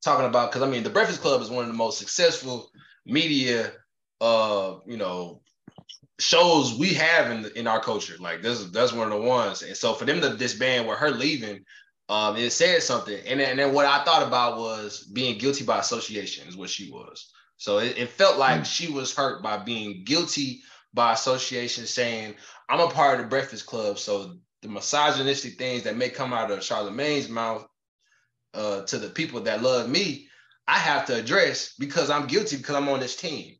talking 0.03 0.25
about 0.25 0.51
because 0.51 0.61
I 0.61 0.69
mean 0.69 0.83
the 0.83 0.89
Breakfast 0.89 1.21
Club 1.21 1.41
is 1.41 1.49
one 1.49 1.63
of 1.63 1.71
the 1.71 1.77
most 1.77 1.97
successful 1.97 2.69
media 3.05 3.71
uh 4.21 4.75
you 4.85 4.97
know 4.97 5.41
shows 6.19 6.77
we 6.77 6.93
have 6.93 7.31
in 7.31 7.45
in 7.55 7.67
our 7.67 7.79
culture. 7.79 8.15
Like 8.19 8.41
this 8.41 8.63
that's 8.65 8.93
one 8.93 9.11
of 9.11 9.19
the 9.21 9.27
ones. 9.27 9.61
And 9.61 9.75
so 9.75 9.93
for 9.93 10.05
them 10.05 10.21
to 10.21 10.37
disband 10.37 10.87
with 10.87 10.99
her 10.99 11.11
leaving 11.11 11.63
um 12.09 12.35
it 12.37 12.51
said 12.51 12.83
something. 12.83 13.19
And 13.25 13.39
then, 13.39 13.51
and 13.51 13.59
then 13.59 13.73
what 13.73 13.85
i 13.85 14.03
thought 14.03 14.27
about 14.27 14.59
was 14.59 15.09
being 15.13 15.37
guilty 15.37 15.63
by 15.63 15.79
association 15.79 16.47
is 16.47 16.57
what 16.57 16.69
she 16.69 16.91
was. 16.91 17.31
So 17.57 17.77
it, 17.79 17.97
it 17.97 18.09
felt 18.09 18.37
like 18.37 18.65
she 18.65 18.91
was 18.91 19.15
hurt 19.15 19.41
by 19.41 19.57
being 19.57 20.03
guilty 20.03 20.61
by 20.93 21.13
association 21.13 21.85
saying 21.85 22.35
i'm 22.69 22.79
a 22.79 22.87
part 22.87 23.19
of 23.19 23.25
the 23.25 23.29
breakfast 23.29 23.65
club 23.65 23.97
so 23.97 24.35
the 24.63 24.69
misogynistic 24.69 25.57
things 25.59 25.83
that 25.83 25.97
may 25.97 26.09
come 26.09 26.33
out 26.33 26.49
of 26.49 26.63
charlemagne's 26.63 27.29
mouth 27.29 27.65
uh, 28.55 28.81
to 28.81 28.97
the 28.97 29.09
people 29.09 29.39
that 29.41 29.61
love 29.61 29.87
me 29.87 30.27
I 30.67 30.77
have 30.77 31.05
to 31.07 31.15
address 31.15 31.73
because 31.77 32.09
I'm 32.09 32.27
guilty 32.27 32.57
because 32.57 32.75
I'm 32.75 32.89
on 32.89 32.99
this 32.99 33.15
team. 33.15 33.55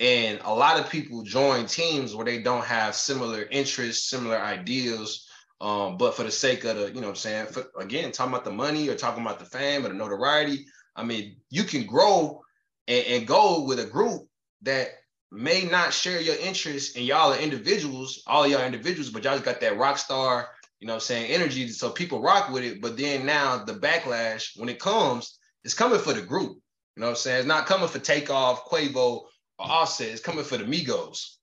And 0.00 0.40
a 0.44 0.54
lot 0.54 0.78
of 0.78 0.88
people 0.88 1.22
join 1.22 1.66
teams 1.66 2.14
where 2.14 2.24
they 2.24 2.40
don't 2.40 2.64
have 2.64 2.94
similar 2.94 3.42
interests, 3.50 4.08
similar 4.08 4.38
ideals. 4.38 5.26
Um, 5.60 5.96
but 5.96 6.14
for 6.14 6.22
the 6.22 6.30
sake 6.30 6.64
of 6.64 6.76
the, 6.76 6.86
you 6.86 7.00
know 7.00 7.08
what 7.08 7.08
I'm 7.08 7.16
saying, 7.16 7.46
for, 7.46 7.64
again, 7.80 8.12
talking 8.12 8.32
about 8.32 8.44
the 8.44 8.52
money 8.52 8.88
or 8.88 8.94
talking 8.94 9.22
about 9.22 9.40
the 9.40 9.44
fame 9.44 9.84
or 9.84 9.88
the 9.88 9.94
notoriety, 9.94 10.66
I 10.94 11.02
mean, 11.02 11.36
you 11.50 11.64
can 11.64 11.84
grow 11.84 12.40
and, 12.86 13.06
and 13.06 13.26
go 13.26 13.64
with 13.64 13.80
a 13.80 13.84
group 13.84 14.22
that 14.62 14.90
may 15.30 15.64
not 15.64 15.92
share 15.92 16.20
your 16.20 16.36
interests 16.36 16.96
and 16.96 17.04
y'all 17.04 17.32
are 17.32 17.38
individuals, 17.38 18.22
all 18.26 18.46
y'all 18.46 18.64
individuals, 18.64 19.10
but 19.10 19.24
y'all 19.24 19.38
got 19.38 19.60
that 19.60 19.78
rock 19.78 19.98
star, 19.98 20.48
you 20.80 20.86
know 20.86 20.94
I'm 20.94 21.00
saying, 21.00 21.30
energy. 21.30 21.68
So 21.68 21.90
people 21.90 22.22
rock 22.22 22.50
with 22.50 22.64
it. 22.64 22.80
But 22.80 22.96
then 22.96 23.26
now 23.26 23.64
the 23.64 23.74
backlash, 23.74 24.58
when 24.58 24.68
it 24.68 24.78
comes, 24.78 25.38
it's 25.64 25.74
coming 25.74 25.98
for 25.98 26.12
the 26.12 26.22
group. 26.22 26.58
You 26.96 27.00
know 27.00 27.06
what 27.06 27.10
I'm 27.10 27.16
saying? 27.16 27.38
It's 27.38 27.46
not 27.46 27.66
coming 27.66 27.88
for 27.88 27.98
Takeoff, 27.98 28.64
Quavo, 28.64 28.96
or 28.96 29.26
Offset. 29.58 30.08
It's 30.08 30.20
coming 30.20 30.44
for 30.44 30.56
the 30.56 30.64
Migos. 30.64 31.36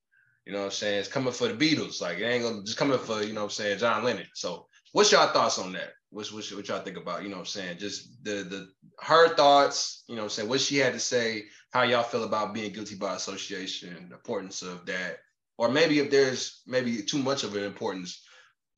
You 0.46 0.54
know 0.54 0.60
what 0.60 0.66
I'm 0.66 0.72
saying? 0.72 1.00
It's 1.00 1.10
coming 1.10 1.34
for 1.34 1.48
the 1.48 1.54
Beatles. 1.54 2.02
Like 2.02 2.20
it 2.20 2.26
ain't 2.26 2.44
gonna 2.44 2.64
just 2.64 2.78
coming 2.78 3.00
for, 3.00 3.24
you 3.24 3.34
know 3.34 3.42
what 3.42 3.46
I'm 3.46 3.52
saying, 3.52 3.80
John 3.80 4.04
Lennon. 4.04 4.28
So 4.34 4.68
what's 4.92 5.12
y'all 5.12 5.34
thoughts 5.34 5.60
on 5.60 5.74
that? 5.74 5.94
What's, 6.12 6.32
what's 6.32 6.52
what 6.54 6.68
y'all 6.68 6.82
think 6.82 6.98
about, 6.98 7.24
you 7.24 7.30
know 7.30 7.36
what 7.36 7.42
I'm 7.42 7.48
saying? 7.48 7.78
Just 7.80 8.24
the 8.24 8.44
the 8.44 8.68
her 9.00 9.36
thoughts, 9.36 10.04
you 10.08 10.16
know 10.16 10.24
I'm 10.24 10.30
saying, 10.30 10.48
what 10.48 10.62
she 10.62 10.78
had 10.78 10.94
to 10.94 11.00
say, 11.00 11.44
how 11.76 11.84
y'all 11.84 12.04
feel 12.04 12.24
about 12.24 12.54
being 12.54 12.72
guilty 12.72 12.96
by 12.96 13.16
association, 13.16 14.08
the 14.08 14.16
importance 14.16 14.62
of 14.62 14.86
that, 14.86 15.18
or 15.58 15.68
maybe 15.68 16.00
if 16.00 16.10
there's 16.10 16.62
maybe 16.66 17.02
too 17.02 17.18
much 17.18 17.44
of 17.44 17.54
an 17.54 17.64
importance 17.64 18.24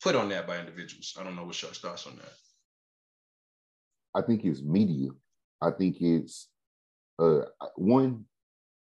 put 0.02 0.16
on 0.16 0.30
that 0.30 0.48
by 0.48 0.58
individuals. 0.58 1.16
I 1.16 1.24
don't 1.24 1.36
know 1.36 1.46
what 1.46 1.62
y'all's 1.62 1.78
thoughts 1.78 2.08
on 2.08 2.16
that. 2.16 2.34
I 4.16 4.26
think 4.26 4.44
it's 4.44 4.64
media. 4.64 5.10
I 5.62 5.70
think 5.70 5.98
it's 6.02 6.48
uh 7.20 7.42
one. 7.76 8.26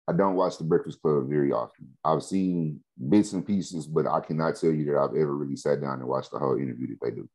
I 0.07 0.13
don't 0.13 0.35
watch 0.35 0.59
the 0.59 0.63
Breakfast 0.63 1.01
Club 1.01 1.27
very 1.27 1.51
often. 1.51 1.89
I've 2.05 2.23
seen 2.23 2.79
bits 3.09 3.33
and 3.33 3.45
pieces, 3.45 3.85
but 3.85 4.07
I 4.07 4.21
cannot 4.21 4.55
tell 4.55 4.71
you 4.71 4.85
that 4.85 4.97
I've 4.97 5.17
ever 5.17 5.35
really 5.35 5.57
sat 5.57 5.81
down 5.81 5.99
and 5.99 6.07
watched 6.07 6.31
the 6.31 6.39
whole 6.39 6.57
interview 6.57 6.87
that 6.87 7.01
they 7.01 7.11
do. 7.11 7.27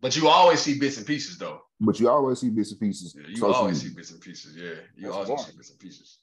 But 0.00 0.16
you 0.16 0.26
always 0.26 0.58
see 0.58 0.80
bits 0.80 0.96
and 0.96 1.06
pieces 1.06 1.38
though. 1.38 1.62
But 1.80 1.98
you 1.98 2.08
always 2.10 2.40
see 2.40 2.50
bits 2.50 2.72
and 2.72 2.80
pieces. 2.80 3.16
Yeah, 3.16 3.28
you 3.28 3.36
social 3.36 3.54
always 3.54 3.76
media. 3.78 3.90
see 3.90 3.96
bits 3.96 4.10
and 4.10 4.20
pieces. 4.20 4.56
Yeah, 4.56 4.74
you 4.96 5.12
That's 5.12 5.30
always 5.30 5.46
see 5.46 5.56
bits 5.56 5.70
and 5.70 5.78
pieces. 5.78 6.18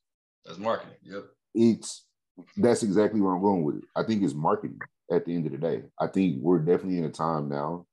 That's 0.46 0.60
marketing. 0.60 0.96
Yep. 1.04 1.24
it's 1.56 2.06
that's 2.56 2.84
exactly 2.84 3.20
where 3.20 3.34
I'm 3.34 3.42
going 3.42 3.64
with 3.64 3.78
it. 3.78 3.84
I 3.96 4.04
think 4.04 4.22
it's 4.22 4.36
marketing 4.36 4.80
at 5.12 5.26
the 5.26 5.34
end 5.34 5.48
of 5.48 5.54
the 5.54 5.58
day. 5.58 5.82
I 6.00 6.08
think 6.08 6.38
we're 6.42 6.60
definitely 6.60 7.00
in 7.00 7.06
a 7.06 7.10
time 7.10 7.50
now 7.50 7.88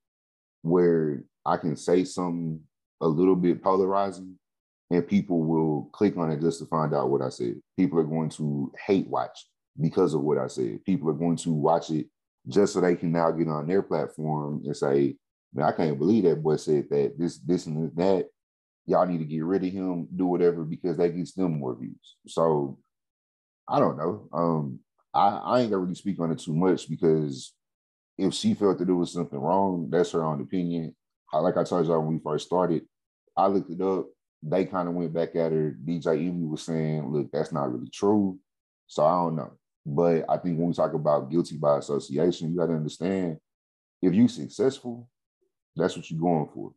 where 0.63 1.25
I 1.47 1.57
can 1.57 1.77
say 1.77 2.05
something 2.05 2.61
a 3.01 3.07
little 3.09 3.37
bit 3.37 3.63
polarizing 3.63 4.39
and 4.91 5.07
people 5.09 5.43
will 5.43 5.89
click 5.93 6.17
on 6.19 6.31
it 6.31 6.41
just 6.41 6.59
to 6.59 6.67
find 6.67 6.95
out 6.95 7.09
what 7.11 7.23
I 7.23 7.31
said. 7.31 7.55
People 7.77 7.99
are 7.99 8.05
going 8.05 8.29
to 8.31 8.71
hate 8.87 9.09
watch 9.09 9.47
because 9.81 10.13
of 10.15 10.21
what 10.21 10.39
I 10.39 10.47
said. 10.47 10.85
People 10.85 11.09
are 11.09 11.15
going 11.15 11.37
to 11.37 11.51
watch 11.51 11.91
it 11.91 12.07
just 12.47 12.75
so 12.75 12.81
they 12.81 12.97
can 12.97 13.13
now 13.13 13.31
get 13.31 13.49
on 13.49 13.67
their 13.67 13.83
platform 13.83 14.63
and 14.65 14.77
say, 14.77 15.17
Man, 15.55 15.67
I 15.67 15.73
can't 15.73 15.99
believe 15.99 16.25
that 16.25 16.43
boy 16.43 16.57
said 16.57 16.89
that 16.91 17.15
this, 17.19 17.39
this, 17.39 17.67
and 17.67 17.95
that. 17.97 18.27
Y'all 18.87 19.07
need 19.07 19.19
to 19.19 19.25
get 19.25 19.45
rid 19.45 19.65
of 19.65 19.73
him, 19.73 20.07
do 20.15 20.27
whatever 20.27 20.63
because 20.63 20.99
that 20.99 21.17
gets 21.17 21.33
them 21.33 21.59
more 21.59 21.75
views. 21.75 22.17
So 22.27 22.79
I 23.67 23.79
don't 23.79 23.97
know. 23.97 24.29
Um, 24.33 24.81
I, 25.15 25.29
I 25.29 25.61
ain't 25.61 25.71
gonna 25.71 25.83
really 25.83 25.95
speak 25.95 26.21
on 26.21 26.33
it 26.33 26.41
too 26.41 26.55
much 26.55 26.91
because 26.91 27.55
if 28.19 28.35
she 28.35 28.53
felt 28.55 28.79
that 28.79 28.89
it 28.89 28.93
was 28.93 29.13
something 29.13 29.39
wrong, 29.39 29.89
that's 29.91 30.13
her 30.13 30.25
own 30.25 30.41
opinion. 30.43 30.95
I, 31.33 31.39
like 31.39 31.57
I 31.57 31.65
told 31.65 31.87
y'all 31.87 32.01
when 32.01 32.15
we 32.15 32.21
first 32.23 32.47
started, 32.47 32.83
I 33.37 33.47
looked 33.47 33.71
it 33.71 33.81
up. 33.81 34.07
They 34.43 34.67
kind 34.67 34.89
of 34.89 34.95
went 34.95 35.15
back 35.15 35.35
at 35.37 35.53
her. 35.53 35.77
DJ 35.83 36.27
Envy 36.27 36.45
was 36.45 36.63
saying, 36.63 37.11
"Look, 37.11 37.31
that's 37.33 37.53
not 37.53 37.73
really 37.73 37.89
true." 37.89 38.39
So 38.87 39.05
I 39.05 39.13
don't 39.23 39.37
know. 39.37 39.53
But 39.87 40.25
I 40.29 40.37
think 40.37 40.59
when 40.59 40.69
we 40.69 40.75
talk 40.75 40.93
about 40.95 41.31
guilty 41.31 41.57
by 41.57 41.79
association, 41.79 42.51
you 42.51 42.59
got 42.59 42.67
to 42.67 42.75
understand 42.75 43.39
if 44.03 44.15
you 44.15 44.29
successful, 44.29 45.09
that's 45.77 45.97
what 45.97 46.11
you're 46.11 46.21
going 46.21 46.49
for. 46.55 46.73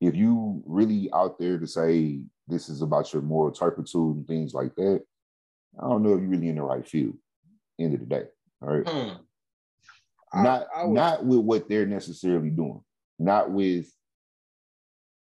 If 0.00 0.14
you 0.14 0.62
really 0.66 1.10
out 1.12 1.38
there 1.38 1.58
to 1.58 1.66
say 1.66 2.20
this 2.46 2.68
is 2.68 2.82
about 2.82 3.12
your 3.12 3.22
moral 3.22 3.52
turpitude 3.52 4.16
and 4.16 4.26
things 4.26 4.54
like 4.54 4.74
that, 4.76 5.02
I 5.80 5.88
don't 5.88 6.02
know 6.02 6.14
if 6.14 6.20
you're 6.20 6.30
really 6.30 6.48
in 6.48 6.56
the 6.56 6.62
right 6.62 6.86
field. 6.86 7.14
End 7.80 7.94
of 7.94 8.00
the 8.00 8.06
day, 8.06 8.24
all 8.62 8.68
right. 8.68 8.88
Hmm. 8.88 10.42
Not 10.42 10.66
I 10.74 10.84
would- 10.84 10.94
not 10.94 11.24
with 11.24 11.40
what 11.40 11.68
they're 11.68 11.86
necessarily 11.86 12.50
doing, 12.50 12.80
not 13.18 13.50
with 13.50 13.90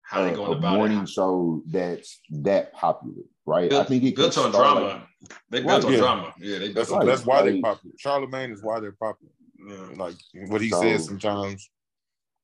How 0.02 0.22
they 0.24 0.32
a, 0.32 0.36
going 0.36 0.52
a 0.52 0.56
about 0.56 0.74
morning 0.76 1.00
it? 1.02 1.08
show 1.08 1.62
that's 1.66 2.20
that 2.30 2.72
popular, 2.72 3.22
right? 3.44 3.70
Built, 3.70 3.86
I 3.86 3.88
think 3.88 4.04
it 4.04 4.16
built 4.16 4.36
on 4.38 4.50
drama. 4.50 4.80
like- 4.80 5.02
they 5.50 5.60
built 5.62 5.70
Right, 5.70 5.84
on 5.84 5.92
yeah. 5.92 5.98
drama. 5.98 6.34
Yeah, 6.38 6.58
they 6.58 6.72
That's 6.72 6.90
on 6.90 6.98
Right. 7.00 7.06
that's 7.06 7.26
why 7.26 7.42
they're 7.42 7.60
popular. 7.60 7.94
Charlemagne 7.98 8.50
is 8.52 8.62
why 8.62 8.80
they're 8.80 8.92
popular. 9.00 9.32
Yeah. 9.66 9.88
Like 9.96 10.16
what 10.48 10.60
he 10.60 10.70
So- 10.70 10.80
says 10.82 11.04
sometimes 11.06 11.70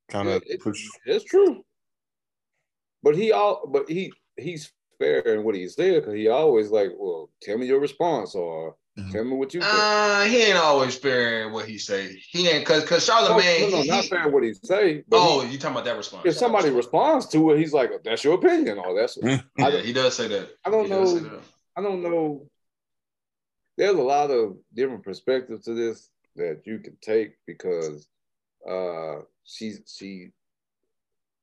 kind 0.09 0.29
of 0.29 0.43
it- 0.47 0.61
push. 0.61 0.87
It's 1.07 1.25
true. 1.25 1.63
But 3.03 3.17
he 3.17 3.33
all 3.33 3.67
but 3.67 3.89
he 3.89 4.13
he's 4.37 4.73
fair 4.99 5.21
in 5.35 5.43
what 5.45 5.55
he 5.57 5.67
said 5.69 6.01
because 6.03 6.15
he 6.15 6.29
always 6.29 6.71
like, 6.71 6.91
well, 6.97 7.31
tell 7.43 7.59
me 7.59 7.67
your 7.67 7.81
response 7.81 8.35
or 8.35 8.77
Mhm. 8.99 9.11
tell 9.11 9.25
me 9.25 9.33
what 9.37 9.55
you 9.55 9.61
think. 9.61 9.73
Uh, 9.73 10.25
he 10.25 10.43
ain't 10.43 10.59
always 10.59 10.95
fair 10.97 11.47
in 11.47 11.53
what 11.53 11.67
he 11.67 11.79
say. 11.79 12.15
He 12.29 12.47
ain't 12.49 12.67
cause 12.67 12.85
cause 12.85 13.09
no, 13.09 13.15
Charlemagne. 13.15 13.71
no, 13.71 13.77
no, 13.79 13.83
he- 13.83 13.89
not 13.89 14.05
he- 14.05 14.11
fair 14.11 14.27
in 14.27 14.33
what 14.33 14.43
he 14.45 14.53
say. 14.53 15.03
But 15.09 15.17
oh, 15.19 15.41
he- 15.41 15.53
you 15.53 15.59
talking 15.59 15.77
about 15.77 15.87
that 15.87 15.97
response? 15.97 16.27
if 16.27 16.37
somebody 16.37 16.69
responds 16.71 17.27
to 17.29 17.51
it, 17.53 17.59
he's 17.59 17.73
like, 17.73 17.91
that's 18.05 18.23
your 18.23 18.35
opinion 18.35 18.79
or 18.79 18.95
that's 18.95 19.17
I, 19.25 19.29
yeah, 19.57 19.71
don't- 19.71 19.85
he 19.85 19.93
does 19.95 20.15
say 20.15 20.29
that. 20.29 20.51
I 20.65 20.71
don't 20.71 20.85
He 20.85 20.91
know. 20.91 21.41
I 21.75 21.81
don't 21.83 22.03
know. 22.03 22.47
There's 23.79 23.97
a 23.97 24.03
lot 24.03 24.31
of 24.31 24.59
different 24.75 25.03
perspectives 25.05 25.65
to 25.65 25.75
this 25.75 26.11
that 26.37 26.61
you 26.67 26.79
can 26.79 26.97
take 27.01 27.33
because 27.47 28.07
uh 28.69 29.23
she's 29.45 29.81
she 29.87 30.31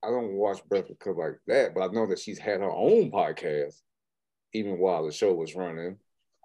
I 0.03 0.07
don't 0.09 0.33
watch 0.33 0.63
Breakfast 0.69 0.99
Club 0.99 1.17
like 1.17 1.39
that, 1.47 1.73
but 1.73 1.81
I 1.83 1.87
know 1.93 2.07
that 2.07 2.19
she's 2.19 2.39
had 2.39 2.61
her 2.61 2.71
own 2.71 3.11
podcast 3.11 3.81
even 4.53 4.79
while 4.79 5.05
the 5.05 5.11
show 5.11 5.33
was 5.33 5.55
running. 5.55 5.97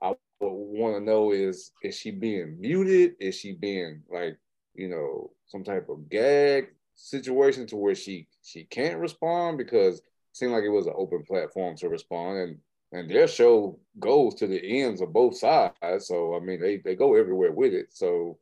I 0.03 0.15
want 0.41 0.97
to 0.97 1.01
know 1.01 1.33
is 1.33 1.73
is 1.83 1.97
she 1.97 2.11
being 2.11 2.61
muted? 2.61 3.15
Is 3.21 3.37
she 3.37 3.53
being 3.53 4.03
like 4.11 4.39
you 4.75 4.89
know 4.89 5.31
some 5.47 5.65
type 5.65 5.89
of 5.89 6.09
gag 6.11 6.69
situation 6.97 7.67
to 7.69 7.77
where 7.77 7.95
she 7.95 8.27
she 8.43 8.65
can't 8.65 8.99
respond 9.01 9.59
because 9.59 9.99
it 9.99 10.05
seemed 10.33 10.53
like 10.53 10.65
it 10.65 10.69
was 10.71 10.87
an 10.87 10.95
open 10.97 11.23
platform 11.25 11.77
to 11.77 11.89
respond 11.89 12.39
and 12.39 12.59
and 12.93 13.11
their 13.11 13.27
show 13.27 13.79
goes 13.99 14.35
to 14.37 14.47
the 14.47 14.83
ends 14.83 15.01
of 15.01 15.13
both 15.13 15.37
sides. 15.37 16.07
So 16.07 16.37
I 16.37 16.41
mean 16.41 16.61
they 16.61 16.79
they 16.79 16.95
go 16.97 17.15
everywhere 17.15 17.53
with 17.53 17.73
it. 17.73 17.89
So 17.91 18.39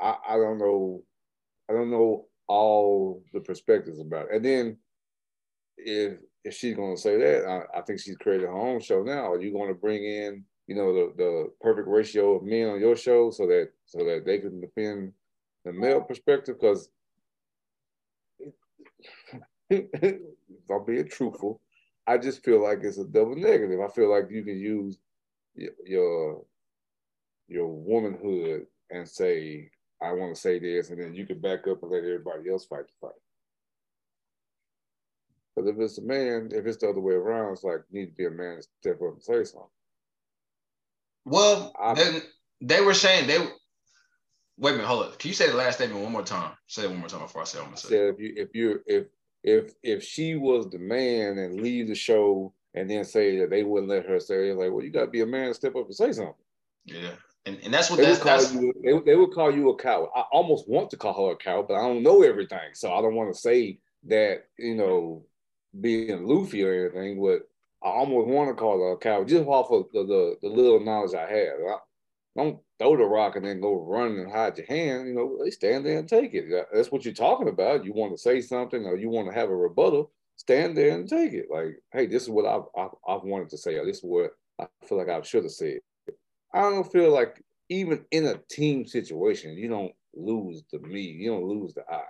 I, 0.00 0.16
I 0.30 0.36
don't 0.36 0.58
know 0.58 1.02
I 1.70 1.72
don't 1.72 1.90
know 1.90 2.26
all 2.48 3.22
the 3.32 3.40
perspectives 3.40 4.00
about 4.00 4.26
it. 4.26 4.36
And 4.36 4.44
then 4.44 4.76
if 5.76 6.18
if 6.44 6.54
she's 6.54 6.76
gonna 6.76 6.96
say 6.96 7.16
that, 7.18 7.46
I, 7.46 7.78
I 7.78 7.82
think 7.82 8.00
she's 8.00 8.16
created 8.16 8.46
her 8.46 8.52
own 8.52 8.80
show 8.80 9.02
now. 9.02 9.30
Are 9.30 9.40
you 9.40 9.52
gonna 9.52 9.74
bring 9.74 10.04
in 10.04 10.44
you 10.66 10.74
know 10.74 10.92
the, 10.92 11.12
the 11.16 11.52
perfect 11.60 11.88
ratio 11.88 12.36
of 12.36 12.42
men 12.42 12.68
on 12.68 12.80
your 12.80 12.96
show 12.96 13.30
so 13.30 13.46
that 13.46 13.70
so 13.86 13.98
that 13.98 14.24
they 14.26 14.38
can 14.38 14.60
defend 14.60 15.12
the 15.64 15.72
male 15.72 16.00
perspective 16.00 16.56
because 16.60 16.88
if 19.68 20.20
I'm 20.70 20.84
being 20.84 21.08
truthful, 21.08 21.60
I 22.06 22.18
just 22.18 22.44
feel 22.44 22.62
like 22.62 22.78
it's 22.82 22.98
a 22.98 23.04
double 23.04 23.36
negative. 23.36 23.80
I 23.80 23.88
feel 23.88 24.10
like 24.10 24.30
you 24.30 24.42
can 24.42 24.58
use 24.58 24.98
your 25.84 26.44
your 27.48 27.66
womanhood 27.66 28.66
and 28.90 29.08
say, 29.08 29.70
I 30.02 30.12
want 30.12 30.34
to 30.34 30.40
say 30.40 30.58
this, 30.58 30.90
and 30.90 31.00
then 31.00 31.14
you 31.14 31.26
can 31.26 31.40
back 31.40 31.66
up 31.68 31.82
and 31.82 31.90
let 31.90 32.04
everybody 32.04 32.50
else 32.50 32.64
fight 32.64 32.86
the 32.86 33.06
fight. 33.06 33.16
Because 35.54 35.70
if 35.70 35.78
it's 35.78 35.98
a 35.98 36.02
man, 36.02 36.50
if 36.52 36.66
it's 36.66 36.78
the 36.78 36.88
other 36.88 37.00
way 37.00 37.14
around, 37.14 37.52
it's 37.52 37.64
like 37.64 37.80
you 37.90 38.00
need 38.00 38.06
to 38.06 38.12
be 38.12 38.26
a 38.26 38.30
man 38.30 38.56
to 38.56 38.62
step 38.80 39.00
up 39.02 39.14
and 39.14 39.22
say 39.22 39.44
something. 39.44 39.68
Well, 41.24 41.72
then 41.96 42.22
they 42.60 42.80
were 42.80 42.94
saying 42.94 43.26
they. 43.26 43.38
Wait 44.58 44.70
a 44.70 44.72
minute, 44.74 44.86
hold 44.86 45.06
up. 45.06 45.18
Can 45.18 45.28
you 45.28 45.34
say 45.34 45.48
the 45.48 45.56
last 45.56 45.76
statement 45.76 46.02
one 46.02 46.12
more 46.12 46.22
time? 46.22 46.52
Say 46.66 46.84
it 46.84 46.90
one 46.90 46.98
more 46.98 47.08
time 47.08 47.20
before 47.20 47.42
I 47.42 47.44
say 47.44 47.58
what 47.58 47.64
I'm 47.64 47.70
gonna 47.70 47.78
say. 47.78 48.08
if 48.08 48.20
you 48.20 48.34
if 48.36 48.48
you 48.54 48.80
if 48.86 49.06
if 49.42 49.72
if 49.82 50.02
she 50.02 50.34
was 50.34 50.68
the 50.68 50.78
man 50.78 51.38
and 51.38 51.60
leave 51.60 51.88
the 51.88 51.94
show 51.94 52.52
and 52.74 52.88
then 52.88 53.04
say 53.04 53.38
that 53.38 53.50
they 53.50 53.62
wouldn't 53.62 53.90
let 53.90 54.06
her 54.06 54.20
say, 54.20 54.52
like, 54.52 54.70
well, 54.70 54.84
you 54.84 54.90
got 54.90 55.06
to 55.06 55.10
be 55.10 55.22
a 55.22 55.26
man 55.26 55.48
to 55.48 55.54
step 55.54 55.74
up 55.76 55.86
and 55.86 55.94
say 55.94 56.12
something. 56.12 56.34
Yeah, 56.84 57.12
and, 57.46 57.58
and 57.62 57.72
that's 57.72 57.90
what 57.90 57.96
they 57.96 58.06
that's, 58.06 58.18
would 58.18 58.28
call 58.28 58.38
that's, 58.38 58.54
you. 58.54 58.72
They, 58.82 59.12
they 59.12 59.16
would 59.16 59.32
call 59.32 59.54
you 59.54 59.70
a 59.70 59.76
coward. 59.76 60.10
I 60.14 60.24
almost 60.32 60.68
want 60.68 60.90
to 60.90 60.96
call 60.96 61.28
her 61.28 61.32
a 61.32 61.36
coward, 61.36 61.68
but 61.68 61.74
I 61.74 61.82
don't 61.82 62.02
know 62.02 62.22
everything, 62.22 62.74
so 62.74 62.92
I 62.92 63.00
don't 63.00 63.14
want 63.14 63.32
to 63.34 63.40
say 63.40 63.78
that 64.08 64.44
you 64.58 64.74
know 64.74 65.24
being 65.80 66.24
Luffy 66.24 66.64
or 66.64 66.72
anything. 66.72 67.22
But 67.22 67.42
I 67.82 67.90
almost 67.90 68.28
want 68.28 68.50
to 68.50 68.54
call 68.54 68.78
her 68.78 68.92
a 68.92 68.96
coward 68.98 69.28
just 69.28 69.46
off 69.46 69.70
of 69.70 69.86
the, 69.92 70.04
the, 70.04 70.36
the 70.42 70.48
little 70.48 70.80
knowledge 70.80 71.14
I 71.14 71.30
have. 71.30 71.58
I 71.66 71.76
don't 72.36 72.60
throw 72.78 72.96
the 72.96 73.04
rock 73.04 73.36
and 73.36 73.44
then 73.44 73.60
go 73.60 73.74
run 73.74 74.18
and 74.18 74.30
hide 74.30 74.56
your 74.58 74.66
hand. 74.66 75.08
You 75.08 75.14
know, 75.14 75.38
they 75.42 75.50
stand 75.50 75.84
there 75.84 75.98
and 75.98 76.08
take 76.08 76.34
it. 76.34 76.46
That's 76.72 76.92
what 76.92 77.04
you're 77.04 77.14
talking 77.14 77.48
about. 77.48 77.84
You 77.84 77.92
want 77.92 78.12
to 78.12 78.18
say 78.18 78.40
something 78.40 78.84
or 78.84 78.96
you 78.96 79.08
want 79.08 79.28
to 79.28 79.34
have 79.34 79.48
a 79.48 79.56
rebuttal, 79.56 80.12
stand 80.36 80.76
there 80.76 80.90
and 80.96 81.08
take 81.08 81.32
it. 81.32 81.46
Like, 81.50 81.82
hey, 81.92 82.06
this 82.06 82.22
is 82.22 82.28
what 82.28 82.46
I've, 82.46 82.62
I've, 82.76 82.96
I've 83.08 83.24
wanted 83.24 83.50
to 83.50 83.58
say, 83.58 83.76
or 83.76 83.84
this 83.84 83.98
is 83.98 84.04
what 84.04 84.32
I 84.58 84.66
feel 84.86 84.98
like 84.98 85.08
I 85.08 85.20
should 85.22 85.44
have 85.44 85.52
said. 85.52 85.80
I 86.52 86.62
don't 86.62 86.90
feel 86.90 87.12
like 87.12 87.42
even 87.68 88.04
in 88.10 88.26
a 88.26 88.38
team 88.50 88.86
situation, 88.86 89.56
you 89.56 89.68
don't 89.68 89.92
lose 90.14 90.62
the 90.72 90.80
me, 90.80 91.00
you 91.00 91.30
don't 91.30 91.44
lose 91.44 91.74
the 91.74 91.82
I. 91.90 92.02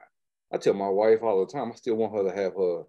I 0.52 0.58
tell 0.58 0.74
my 0.74 0.88
wife 0.88 1.22
all 1.22 1.44
the 1.44 1.52
time, 1.52 1.70
I 1.70 1.76
still 1.76 1.96
want 1.96 2.14
her 2.14 2.24
to 2.24 2.34
have 2.34 2.54
her 2.54 2.82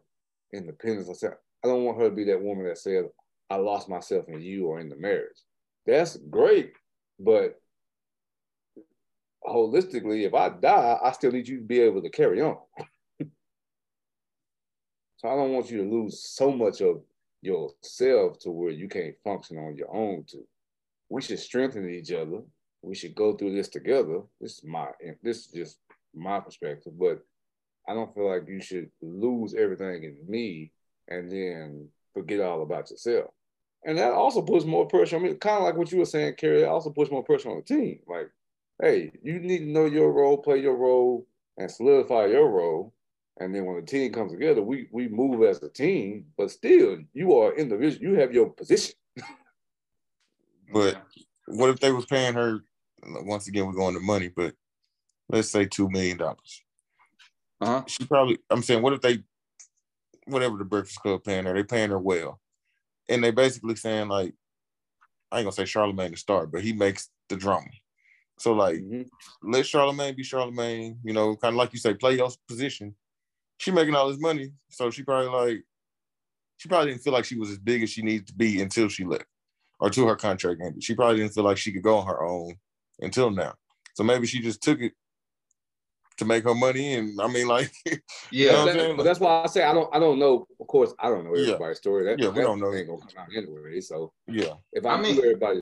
independence. 0.54 1.10
I 1.10 1.14
said, 1.14 1.34
I 1.64 1.68
don't 1.68 1.84
want 1.84 2.00
her 2.00 2.10
to 2.10 2.16
be 2.16 2.24
that 2.26 2.42
woman 2.42 2.66
that 2.66 2.78
says, 2.78 3.06
I 3.50 3.56
lost 3.56 3.90
myself 3.90 4.30
in 4.30 4.42
you 4.42 4.68
or 4.68 4.80
in 4.80 4.90
the 4.90 4.96
marriage. 4.96 5.38
That's 5.86 6.18
great. 6.18 6.74
But 7.20 7.60
holistically, 9.46 10.26
if 10.26 10.34
I 10.34 10.50
die, 10.50 10.98
I 11.04 11.12
still 11.12 11.32
need 11.32 11.48
you 11.48 11.58
to 11.58 11.64
be 11.64 11.82
able 11.82 12.02
to 12.02 12.10
carry 12.10 12.42
on. 12.42 12.58
so 15.18 15.28
I 15.28 15.36
don't 15.36 15.54
want 15.54 15.70
you 15.70 15.84
to 15.84 15.90
lose 15.90 16.24
so 16.24 16.52
much 16.52 16.82
of 16.82 17.02
yourself 17.42 18.40
to 18.40 18.52
where 18.52 18.72
you 18.72 18.88
can't 18.88 19.16
function 19.24 19.58
on 19.58 19.76
your 19.76 19.94
own 19.94 20.24
too. 20.28 20.48
We 21.12 21.21
should 21.21 21.39
strengthen 21.39 21.89
each 21.89 22.13
other. 22.13 22.41
We 22.82 22.95
should 22.95 23.15
go 23.15 23.36
through 23.36 23.54
this 23.54 23.67
together. 23.67 24.21
This 24.39 24.60
is 24.60 24.63
my 24.63 24.88
this 25.21 25.39
is 25.39 25.47
just 25.47 25.78
my 26.15 26.39
perspective, 26.39 26.93
but 26.97 27.19
I 27.88 27.93
don't 27.93 28.13
feel 28.15 28.30
like 28.30 28.47
you 28.47 28.62
should 28.62 28.89
lose 29.02 29.54
everything 29.54 30.04
in 30.06 30.17
me 30.26 30.71
and 31.10 31.30
then 31.30 31.89
forget 32.13 32.39
all 32.39 32.63
about 32.63 32.89
yourself. 32.89 33.30
And 33.86 33.97
that 33.97 34.13
also 34.13 34.41
puts 34.41 34.63
more 34.63 34.88
pressure 34.88 35.17
on 35.17 35.24
me, 35.24 35.34
kind 35.34 35.58
of 35.58 35.63
like 35.63 35.76
what 35.76 35.91
you 35.91 35.97
were 35.97 36.06
saying, 36.06 36.36
Kerry. 36.36 36.60
Carrie. 36.60 36.69
also 36.69 36.91
puts 36.91 37.12
more 37.12 37.24
pressure 37.24 37.50
on 37.50 37.58
the 37.58 37.76
team. 37.76 38.00
Like, 38.08 38.30
hey, 38.82 39.12
you 39.21 39.39
need 39.39 39.60
to 39.60 39.65
know 39.65 39.88
your 39.88 40.13
role, 40.13 40.38
play 40.38 40.62
your 40.62 40.78
role, 40.78 41.28
and 41.58 41.69
solidify 41.69 42.28
your 42.28 42.50
role. 42.50 42.93
And 43.38 43.54
then 43.54 43.65
when 43.65 43.76
the 43.76 43.86
team 43.86 44.13
comes 44.13 44.32
together, 44.32 44.62
we 44.62 44.88
we 44.91 45.10
move 45.10 45.43
as 45.43 45.62
a 45.62 45.69
team, 45.69 46.28
but 46.38 46.52
still 46.52 47.00
you 47.13 47.34
are 47.38 47.54
individual. 47.56 48.13
You 48.13 48.19
have 48.19 48.34
your 48.34 48.50
position. 48.52 48.95
But 50.71 51.01
what 51.47 51.69
if 51.69 51.79
they 51.79 51.91
was 51.91 52.05
paying 52.05 52.34
her? 52.34 52.60
Once 53.03 53.47
again, 53.47 53.65
we're 53.65 53.73
going 53.73 53.95
to 53.95 53.99
money, 53.99 54.29
but 54.29 54.53
let's 55.29 55.49
say 55.49 55.65
two 55.65 55.89
million 55.89 56.17
dollars. 56.17 56.63
Uh-huh. 57.60 57.84
She 57.88 58.05
probably. 58.05 58.38
I'm 58.49 58.63
saying, 58.63 58.81
what 58.81 58.93
if 58.93 59.01
they, 59.01 59.23
whatever 60.25 60.57
the 60.57 60.65
Breakfast 60.65 60.99
Club 61.01 61.23
paying 61.23 61.45
her, 61.45 61.53
they 61.53 61.63
paying 61.63 61.89
her 61.89 61.99
well, 61.99 62.39
and 63.10 63.23
they 63.23 63.31
basically 63.31 63.75
saying 63.75 64.07
like, 64.07 64.34
I 65.31 65.38
ain't 65.38 65.45
gonna 65.45 65.51
say 65.51 65.65
Charlemagne 65.65 66.12
to 66.12 66.17
start, 66.17 66.51
but 66.51 66.62
he 66.62 66.73
makes 66.73 67.10
the 67.29 67.36
drama. 67.36 67.67
So 68.38 68.53
like, 68.53 68.77
mm-hmm. 68.77 69.51
let 69.51 69.65
Charlemagne 69.65 70.15
be 70.15 70.23
Charlemagne. 70.23 70.99
You 71.03 71.13
know, 71.13 71.36
kind 71.36 71.53
of 71.53 71.57
like 71.57 71.73
you 71.73 71.79
say, 71.79 71.93
play 71.93 72.15
your 72.15 72.29
position. 72.47 72.95
She 73.57 73.69
making 73.69 73.93
all 73.93 74.10
this 74.10 74.19
money, 74.19 74.53
so 74.69 74.89
she 74.89 75.03
probably 75.03 75.29
like, 75.29 75.63
she 76.57 76.67
probably 76.67 76.91
didn't 76.91 77.03
feel 77.03 77.13
like 77.13 77.25
she 77.25 77.38
was 77.38 77.51
as 77.51 77.60
big 77.60 77.84
as 77.84 77.91
she 77.91 78.01
needed 78.01 78.25
to 78.27 78.34
be 78.34 78.60
until 78.60 78.88
she 78.88 79.05
left, 79.05 79.25
or 79.82 79.89
to 79.89 80.08
her 80.08 80.15
contract 80.15 80.62
ended. 80.63 80.84
She 80.84 80.96
probably 80.96 81.17
didn't 81.17 81.34
feel 81.34 81.44
like 81.44 81.58
she 81.58 81.74
could 81.74 81.84
go 81.84 81.98
on 81.98 82.08
her 82.08 82.24
own 82.24 82.56
until 83.00 83.32
now. 83.32 83.56
So 83.96 84.04
maybe 84.04 84.28
she 84.28 84.39
just 84.39 84.62
took 84.62 84.80
it 84.80 84.94
to 86.17 86.26
make 86.26 86.44
her 86.44 86.56
money. 86.56 86.94
And 86.94 87.20
I 87.20 87.28
mean, 87.28 87.48
like, 87.48 87.72
yeah, 87.86 87.96
you 88.32 88.52
know 88.52 88.65
that, 88.65 88.98
but 88.98 89.04
that's 89.04 89.20
why 89.20 89.44
I 89.44 89.48
say 89.48 89.63
I 89.63 89.74
don't. 89.74 89.94
I 89.94 90.00
don't 90.00 90.20
know. 90.20 90.48
Of 90.60 90.67
course, 90.67 90.94
I 91.00 91.10
don't 91.10 91.26
know 91.26 91.32
everybody's 91.32 91.60
yeah. 91.60 91.74
story. 91.74 92.06
That, 92.06 92.20
yeah, 92.20 92.30
we 92.30 92.36
that 92.36 92.41
don't 92.41 92.60
know. 92.60 92.74
Ain't 92.74 92.88
gonna 92.88 93.02
come 93.02 93.24
out 93.24 93.28
anyway. 93.36 93.82
So 93.82 94.13
yeah, 94.28 94.54
if 94.72 94.86
I, 94.86 94.91
I 94.91 95.02
mean, 95.02 95.15
knew 95.15 95.24
everybody's 95.24 95.62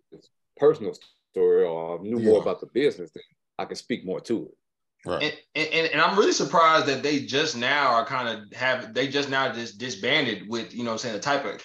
personal 0.58 0.94
story 1.32 1.64
or 1.64 2.04
knew 2.04 2.20
yeah. 2.20 2.30
more 2.30 2.42
about 2.42 2.60
the 2.60 2.68
business, 2.68 3.10
then 3.16 3.24
I 3.58 3.66
can 3.66 3.78
speak 3.78 4.06
more 4.06 4.20
to 4.22 4.46
it. 4.46 4.52
Right. 5.06 5.40
And, 5.56 5.68
and, 5.74 5.92
and 5.94 6.02
I'm 6.02 6.20
really 6.20 6.34
surprised 6.34 6.88
that 6.88 7.04
they 7.04 7.22
just 7.22 7.56
now 7.56 7.94
are 7.94 8.06
kind 8.06 8.28
of 8.28 8.52
have 8.52 8.94
they 8.94 9.08
just 9.08 9.30
now 9.30 9.54
just 9.54 9.78
disbanded 9.78 10.50
with 10.50 10.76
you 10.76 10.84
know 10.84 10.98
saying 10.98 11.16
the 11.16 11.22
type 11.22 11.46
of 11.46 11.64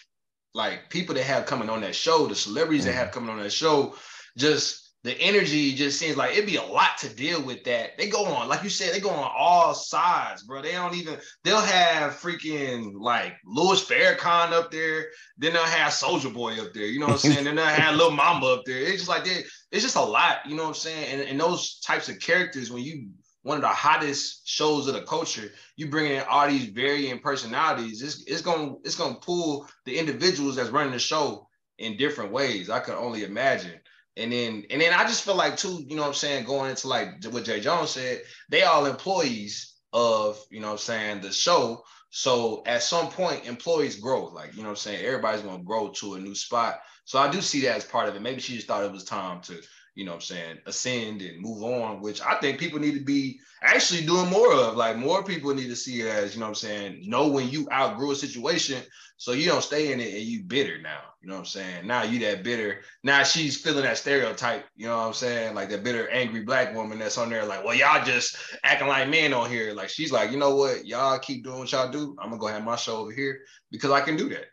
like 0.54 0.88
people 0.88 1.14
that 1.14 1.24
have 1.24 1.46
coming 1.46 1.68
on 1.68 1.80
that 1.82 1.94
show, 1.94 2.26
the 2.26 2.34
celebrities 2.34 2.82
mm-hmm. 2.82 2.92
that 2.92 2.98
have 2.98 3.10
coming 3.10 3.30
on 3.30 3.42
that 3.42 3.52
show, 3.52 3.94
just 4.38 4.84
the 5.04 5.20
energy 5.20 5.74
just 5.74 5.98
seems 5.98 6.16
like 6.16 6.32
it'd 6.32 6.46
be 6.46 6.56
a 6.56 6.62
lot 6.62 6.96
to 6.96 7.14
deal 7.14 7.42
with 7.42 7.62
that. 7.64 7.98
They 7.98 8.08
go 8.08 8.24
on, 8.24 8.48
like 8.48 8.62
you 8.62 8.70
said, 8.70 8.94
they 8.94 9.00
go 9.00 9.10
on 9.10 9.30
all 9.36 9.74
sides, 9.74 10.44
bro. 10.44 10.62
They 10.62 10.72
don't 10.72 10.94
even, 10.94 11.18
they'll 11.44 11.60
have 11.60 12.12
freaking 12.14 12.94
like 12.98 13.34
Louis 13.44 13.84
Farrakhan 13.84 14.52
up 14.52 14.70
there, 14.70 15.08
then 15.36 15.52
they'll 15.52 15.62
have 15.64 15.92
Soulja 15.92 16.32
Boy 16.32 16.54
up 16.54 16.72
there, 16.72 16.86
you 16.86 17.00
know 17.00 17.06
what 17.06 17.24
I'm 17.24 17.32
saying? 17.32 17.44
then 17.44 17.56
they'll 17.56 17.66
have 17.66 17.96
Lil 17.96 18.12
Mamba 18.12 18.46
up 18.46 18.62
there. 18.64 18.78
It's 18.78 18.96
just 18.96 19.08
like 19.08 19.24
they, 19.24 19.44
it's 19.70 19.82
just 19.82 19.96
a 19.96 20.02
lot, 20.02 20.38
you 20.46 20.56
know 20.56 20.62
what 20.62 20.68
I'm 20.68 20.74
saying? 20.74 21.20
And, 21.20 21.28
and 21.28 21.38
those 21.38 21.80
types 21.80 22.08
of 22.08 22.18
characters, 22.20 22.70
when 22.70 22.82
you 22.82 23.10
one 23.44 23.58
of 23.58 23.62
the 23.62 23.68
hottest 23.68 24.48
shows 24.48 24.88
of 24.88 24.94
the 24.94 25.02
culture, 25.02 25.50
you 25.76 25.88
bring 25.88 26.10
in 26.10 26.24
all 26.30 26.48
these 26.48 26.70
varying 26.70 27.20
personalities, 27.20 28.02
it's, 28.02 28.24
it's 28.26 28.40
gonna 28.40 28.72
it's 28.84 28.96
gonna 28.96 29.16
pull 29.16 29.68
the 29.84 29.96
individuals 29.96 30.56
that's 30.56 30.70
running 30.70 30.92
the 30.92 30.98
show 30.98 31.46
in 31.78 31.98
different 31.98 32.32
ways. 32.32 32.70
I 32.70 32.80
could 32.80 32.94
only 32.94 33.22
imagine. 33.22 33.78
And 34.16 34.32
then 34.32 34.64
and 34.70 34.80
then 34.80 34.94
I 34.94 35.02
just 35.02 35.24
feel 35.24 35.36
like 35.36 35.58
too, 35.58 35.84
you 35.86 35.94
know 35.94 36.02
what 36.02 36.08
I'm 36.08 36.14
saying, 36.14 36.46
going 36.46 36.70
into 36.70 36.88
like 36.88 37.22
what 37.30 37.44
Jay 37.44 37.60
Jones 37.60 37.90
said, 37.90 38.22
they 38.48 38.62
all 38.62 38.86
employees 38.86 39.74
of, 39.92 40.42
you 40.50 40.60
know 40.60 40.68
what 40.68 40.72
I'm 40.72 40.78
saying, 40.78 41.20
the 41.20 41.30
show. 41.30 41.84
So 42.08 42.62
at 42.64 42.82
some 42.82 43.08
point, 43.08 43.44
employees 43.44 43.96
grow. 43.96 44.24
Like, 44.24 44.52
you 44.54 44.62
know 44.62 44.68
what 44.68 44.70
I'm 44.70 44.76
saying? 44.76 45.04
Everybody's 45.04 45.42
gonna 45.42 45.62
grow 45.62 45.90
to 45.90 46.14
a 46.14 46.18
new 46.18 46.34
spot. 46.34 46.80
So 47.04 47.18
I 47.18 47.30
do 47.30 47.42
see 47.42 47.60
that 47.62 47.76
as 47.76 47.84
part 47.84 48.08
of 48.08 48.16
it. 48.16 48.22
Maybe 48.22 48.40
she 48.40 48.54
just 48.54 48.68
thought 48.68 48.84
it 48.84 48.92
was 48.92 49.04
time 49.04 49.42
to, 49.42 49.60
you 49.94 50.04
know 50.04 50.12
what 50.12 50.16
I'm 50.16 50.22
saying, 50.22 50.58
ascend 50.66 51.22
and 51.22 51.40
move 51.40 51.62
on, 51.62 52.00
which 52.00 52.20
I 52.20 52.34
think 52.40 52.58
people 52.58 52.80
need 52.80 52.94
to 52.94 53.04
be 53.04 53.38
actually 53.62 54.04
doing 54.04 54.28
more 54.28 54.52
of. 54.52 54.76
Like 54.76 54.96
more 54.96 55.22
people 55.22 55.54
need 55.54 55.68
to 55.68 55.76
see 55.76 56.00
it 56.00 56.08
as, 56.08 56.34
you 56.34 56.40
know 56.40 56.46
what 56.46 56.50
I'm 56.50 56.54
saying, 56.56 57.02
know 57.08 57.28
when 57.28 57.48
you 57.48 57.68
outgrew 57.72 58.10
a 58.10 58.16
situation 58.16 58.82
so 59.16 59.32
you 59.32 59.46
don't 59.46 59.62
stay 59.62 59.92
in 59.92 60.00
it 60.00 60.12
and 60.12 60.22
you 60.22 60.42
bitter 60.42 60.80
now. 60.80 61.00
You 61.22 61.28
know 61.28 61.34
what 61.34 61.40
I'm 61.40 61.46
saying? 61.46 61.86
Now 61.86 62.02
you 62.02 62.18
that 62.20 62.42
bitter. 62.42 62.80
Now 63.04 63.22
she's 63.22 63.60
feeling 63.60 63.84
that 63.84 63.96
stereotype, 63.96 64.66
you 64.74 64.86
know 64.86 64.98
what 64.98 65.06
I'm 65.06 65.12
saying? 65.14 65.54
Like 65.54 65.70
that 65.70 65.84
bitter, 65.84 66.08
angry 66.10 66.42
black 66.42 66.74
woman 66.74 66.98
that's 66.98 67.16
on 67.16 67.30
there, 67.30 67.44
like, 67.44 67.64
well, 67.64 67.74
y'all 67.74 68.04
just 68.04 68.36
acting 68.64 68.88
like 68.88 69.08
men 69.08 69.32
on 69.32 69.48
here. 69.48 69.72
Like 69.72 69.88
she's 69.88 70.12
like, 70.12 70.32
you 70.32 70.38
know 70.38 70.56
what? 70.56 70.84
Y'all 70.84 71.18
keep 71.20 71.44
doing 71.44 71.60
what 71.60 71.72
y'all 71.72 71.90
do. 71.90 72.16
I'm 72.18 72.30
gonna 72.30 72.40
go 72.40 72.48
have 72.48 72.64
my 72.64 72.76
show 72.76 72.96
over 72.96 73.12
here 73.12 73.40
because 73.70 73.92
I 73.92 74.00
can 74.00 74.16
do 74.16 74.28
that. 74.30 74.46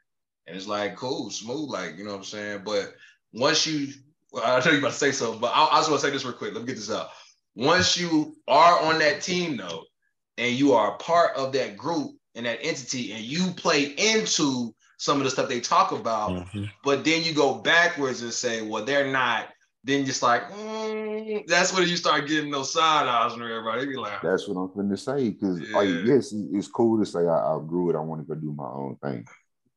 And 0.45 0.55
it's 0.55 0.67
like, 0.67 0.95
cool, 0.95 1.29
smooth, 1.31 1.69
like, 1.69 1.97
you 1.97 2.03
know 2.03 2.11
what 2.11 2.17
I'm 2.17 2.23
saying? 2.23 2.61
But 2.63 2.93
once 3.33 3.65
you 3.65 3.91
well, 4.32 4.43
I'll 4.45 4.61
tell 4.61 4.73
you 4.73 4.79
about 4.79 4.91
to 4.91 4.97
say 4.97 5.11
so, 5.11 5.38
but 5.38 5.51
I, 5.53 5.65
I 5.65 5.77
just 5.79 5.89
want 5.89 6.01
to 6.01 6.07
say 6.07 6.13
this 6.13 6.23
real 6.25 6.34
quick. 6.34 6.53
Let 6.53 6.61
me 6.61 6.67
get 6.67 6.75
this 6.77 6.91
out. 6.91 7.09
Once 7.55 7.97
you 7.97 8.36
are 8.47 8.82
on 8.84 8.99
that 8.99 9.21
team 9.21 9.57
though, 9.57 9.84
and 10.38 10.55
you 10.55 10.73
are 10.73 10.93
a 10.95 10.97
part 10.97 11.36
of 11.36 11.51
that 11.53 11.77
group 11.77 12.11
and 12.36 12.45
that 12.45 12.59
entity, 12.61 13.11
and 13.11 13.23
you 13.23 13.51
play 13.57 13.84
into 13.97 14.73
some 14.97 15.17
of 15.17 15.23
the 15.25 15.29
stuff 15.29 15.49
they 15.49 15.59
talk 15.59 15.91
about, 15.91 16.32
Mhm. 16.47 16.69
but 16.84 17.03
then 17.03 17.23
you 17.23 17.34
go 17.34 17.55
backwards 17.55 18.21
and 18.21 18.32
say, 18.32 18.61
well, 18.61 18.86
they're 18.86 19.11
not. 19.11 19.47
Then 19.84 20.05
just 20.05 20.21
like 20.21 20.43
mm, 20.51 21.43
that's 21.47 21.73
when 21.73 21.89
you 21.89 21.97
start 21.97 22.27
getting 22.27 22.51
those 22.51 22.71
side 22.71 23.07
eyes 23.07 23.34
from 23.34 23.41
everybody. 23.41 23.82
They 23.86 23.91
be 23.91 23.97
like, 23.97 24.21
That's 24.21 24.47
what 24.47 24.61
I'm 24.61 24.71
going 24.73 24.89
to 24.89 24.97
say. 24.97 25.29
Because 25.32 25.59
like, 25.71 25.89
yes, 26.05 26.32
it's 26.34 26.67
cool 26.67 26.99
to 26.99 27.05
say 27.05 27.21
I 27.21 27.32
outgrew 27.34 27.89
it. 27.89 27.95
I 27.95 27.99
want 27.99 28.21
to 28.21 28.27
go 28.27 28.39
do 28.39 28.53
my 28.53 28.69
own 28.69 28.95
thing. 29.01 29.25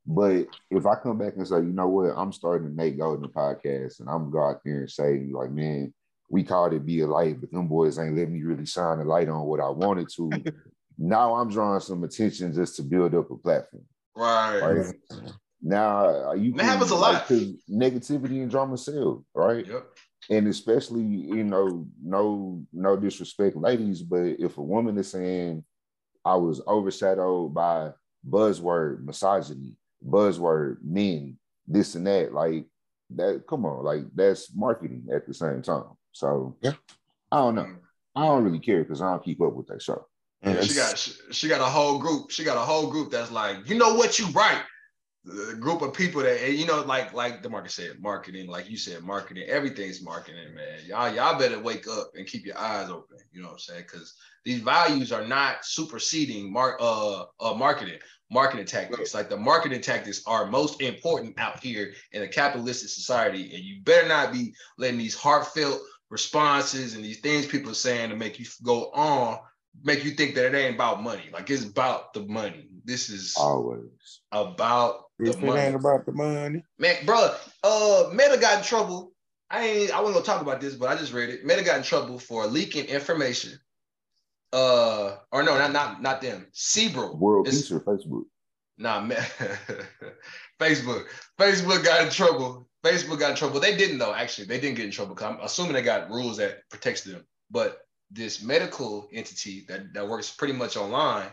But 0.07 0.46
if 0.70 0.84
I 0.86 0.96
come 0.96 1.18
back 1.18 1.34
and 1.36 1.46
say, 1.48 1.57
you 1.57 1.72
know 1.72 1.88
what, 1.88 2.12
I'm 2.16 2.32
starting 2.32 2.68
the 2.68 2.74
Nate 2.74 2.98
Golden 2.98 3.28
podcast, 3.30 4.00
and 4.00 4.09
I'm 4.09 4.30
go 4.30 4.44
out 4.44 4.61
there 4.64 4.80
and 4.80 4.90
say, 4.90 5.26
like, 5.32 5.50
man, 5.50 5.94
we 6.30 6.42
called 6.42 6.74
it 6.74 6.84
be 6.84 7.00
a 7.00 7.07
light, 7.07 7.40
but 7.40 7.50
them 7.50 7.68
boys 7.68 7.98
ain't 7.98 8.16
let 8.16 8.28
me 8.30 8.42
really 8.42 8.66
shine 8.66 8.98
the 8.98 9.05
light 9.05 9.28
on 9.28 9.42
what 9.46 9.61
I 9.61 9.68
wanted 9.70 10.09
to. 10.16 10.30
now 10.98 11.34
I'm 11.34 11.50
drawing 11.50 11.80
some 11.80 12.05
attention 12.05 12.52
just 12.52 12.76
to 12.76 12.82
build 12.82 13.14
up 13.14 13.30
a 13.30 13.36
platform. 13.36 13.84
right. 14.16 14.61
Right. 14.61 14.94
Now 15.62 16.30
uh, 16.30 16.34
you 16.34 16.52
That 16.52 16.64
happens 16.64 16.90
a 16.90 16.96
lot. 16.96 17.26
because 17.26 17.55
negativity 17.70 18.42
and 18.42 18.50
drama 18.50 18.76
sell, 18.76 19.24
right? 19.34 19.66
Yep. 19.66 19.86
and 20.30 20.48
especially 20.48 21.02
you 21.02 21.44
know 21.44 21.86
no 22.02 22.62
no 22.72 22.96
disrespect 22.96 23.57
ladies 23.57 24.00
but 24.02 24.24
if 24.38 24.57
a 24.57 24.62
woman 24.62 24.96
is 24.96 25.11
saying 25.11 25.62
i 26.24 26.34
was 26.34 26.62
overshadowed 26.66 27.52
by 27.52 27.90
buzzword 28.26 29.05
misogyny 29.05 29.76
buzzword 30.09 30.76
men 30.82 31.36
this 31.66 31.94
and 31.94 32.07
that 32.07 32.32
like 32.32 32.66
that 33.11 33.42
come 33.48 33.64
on 33.64 33.84
like 33.84 34.02
that's 34.14 34.55
marketing 34.55 35.07
at 35.14 35.26
the 35.26 35.34
same 35.34 35.62
time 35.62 35.84
so 36.12 36.57
Yeah. 36.61 36.72
i 37.32 37.36
don't 37.38 37.55
know 37.55 37.68
i 38.16 38.22
don't 38.26 38.44
really 38.44 38.59
care 38.59 38.82
because 38.82 39.00
i 39.02 39.11
don't 39.11 39.24
keep 39.24 39.40
up 39.40 39.55
with 39.55 39.66
that 39.68 39.82
show 39.82 40.07
And 40.42 40.62
She 40.64 40.74
got 40.74 40.98
she, 40.98 41.12
she 41.30 41.48
got 41.48 41.61
a 41.62 41.64
whole 41.64 41.98
group. 41.98 42.30
She 42.30 42.44
got 42.44 42.59
a 42.59 42.61
whole 42.61 42.90
group 42.90 43.11
that's 43.11 43.30
like, 43.30 43.66
you 43.68 43.78
know 43.78 43.94
what, 43.94 44.18
you 44.18 44.26
right. 44.28 44.62
The 45.24 45.57
group 45.59 45.80
of 45.80 45.94
people 45.94 46.20
that 46.20 46.44
and 46.44 46.52
you 46.59 46.66
know, 46.66 46.82
like 46.82 47.14
like 47.14 47.42
the 47.42 47.48
market 47.48 47.72
said, 47.72 47.98
marketing, 47.98 48.46
like 48.46 48.68
you 48.68 48.76
said, 48.76 49.02
marketing. 49.02 49.44
Everything's 49.48 50.02
marketing, 50.02 50.55
man. 50.55 50.80
Y'all 50.86 51.14
y'all 51.14 51.38
better 51.38 51.59
wake 51.59 51.88
up 51.88 52.11
and 52.14 52.26
keep 52.26 52.44
your 52.44 52.59
eyes 52.59 52.90
open. 52.90 53.16
You 53.32 53.40
know 53.40 53.48
what 53.48 53.55
I'm 53.55 53.59
saying? 53.61 53.84
Because 53.90 54.14
these 54.44 54.61
values 54.61 55.12
are 55.12 55.26
not 55.26 55.64
superseding 55.64 56.52
mark 56.52 56.76
uh, 56.78 57.24
uh 57.40 57.55
marketing 57.55 58.00
marketing 58.30 58.66
tactics. 58.66 59.14
Like 59.14 59.28
the 59.28 59.36
marketing 59.36 59.80
tactics 59.80 60.22
are 60.26 60.46
most 60.46 60.80
important 60.80 61.38
out 61.38 61.62
here 61.62 61.92
in 62.12 62.22
a 62.22 62.28
capitalistic 62.28 62.88
society, 62.88 63.54
and 63.54 63.64
you 63.64 63.82
better 63.82 64.08
not 64.08 64.32
be 64.32 64.54
letting 64.78 64.98
these 64.98 65.14
heartfelt 65.14 65.80
responses 66.10 66.94
and 66.94 67.04
these 67.04 67.20
things 67.20 67.46
people 67.46 67.70
are 67.70 67.74
saying 67.74 68.10
to 68.10 68.16
make 68.16 68.38
you 68.38 68.46
go 68.62 68.90
on 68.92 69.38
make 69.82 70.04
you 70.04 70.12
think 70.12 70.34
that 70.34 70.46
it 70.46 70.54
ain't 70.54 70.76
about 70.76 71.02
money. 71.02 71.24
Like 71.32 71.50
it's 71.50 71.64
about 71.64 72.12
the 72.12 72.20
money. 72.20 72.68
This 72.84 73.08
is 73.08 73.34
always 73.38 74.20
about 74.30 75.04
the 75.18 75.30
if 75.30 75.36
it 75.36 75.46
money. 75.46 75.60
ain't 75.60 75.74
about 75.74 76.06
the 76.06 76.12
money, 76.12 76.62
Man, 76.78 76.96
bro, 77.04 77.34
uh, 77.62 78.10
Meta 78.12 78.38
got 78.40 78.58
in 78.58 78.64
trouble. 78.64 79.12
I 79.50 79.66
ain't. 79.66 79.90
I 79.92 80.00
wasn't 80.00 80.24
gonna 80.24 80.26
talk 80.26 80.42
about 80.42 80.60
this, 80.60 80.74
but 80.74 80.88
I 80.88 80.96
just 80.96 81.12
read 81.12 81.30
it. 81.30 81.44
Meta 81.44 81.62
got 81.62 81.78
in 81.78 81.82
trouble 81.82 82.18
for 82.18 82.46
leaking 82.46 82.86
information. 82.86 83.58
Uh, 84.55 85.16
or 85.32 85.42
no, 85.42 85.59
not 85.59 85.72
not 85.72 86.00
not 86.00 86.20
them. 86.20 86.46
Sebro. 86.55 87.18
world 87.18 87.48
It's- 87.48 87.62
peace 87.62 87.72
or 87.72 87.80
facebook 87.80 88.24
Nah, 88.76 89.00
man. 89.00 89.18
Facebook. 90.61 91.05
Facebook 91.38 91.84
got 91.84 92.02
in 92.02 92.11
trouble. 92.11 92.68
Facebook 92.84 93.18
got 93.20 93.30
in 93.30 93.36
trouble. 93.36 93.61
They 93.61 93.76
didn't 93.76 93.98
though. 93.98 94.14
Actually, 94.14 94.46
they 94.48 94.61
didn't 94.61 94.76
get 94.76 94.86
in 94.86 94.90
trouble. 94.90 95.14
Cause 95.14 95.26
I'm 95.32 95.40
assuming 95.42 95.72
they 95.74 95.82
got 95.82 96.11
rules 96.11 96.36
that 96.38 96.68
protects 96.70 97.02
them. 97.02 97.24
But 97.50 97.78
this 98.11 98.42
medical 98.42 99.09
entity 99.12 99.64
that, 99.68 99.92
that 99.94 100.09
works 100.09 100.30
pretty 100.30 100.55
much 100.55 100.76
online, 100.76 101.28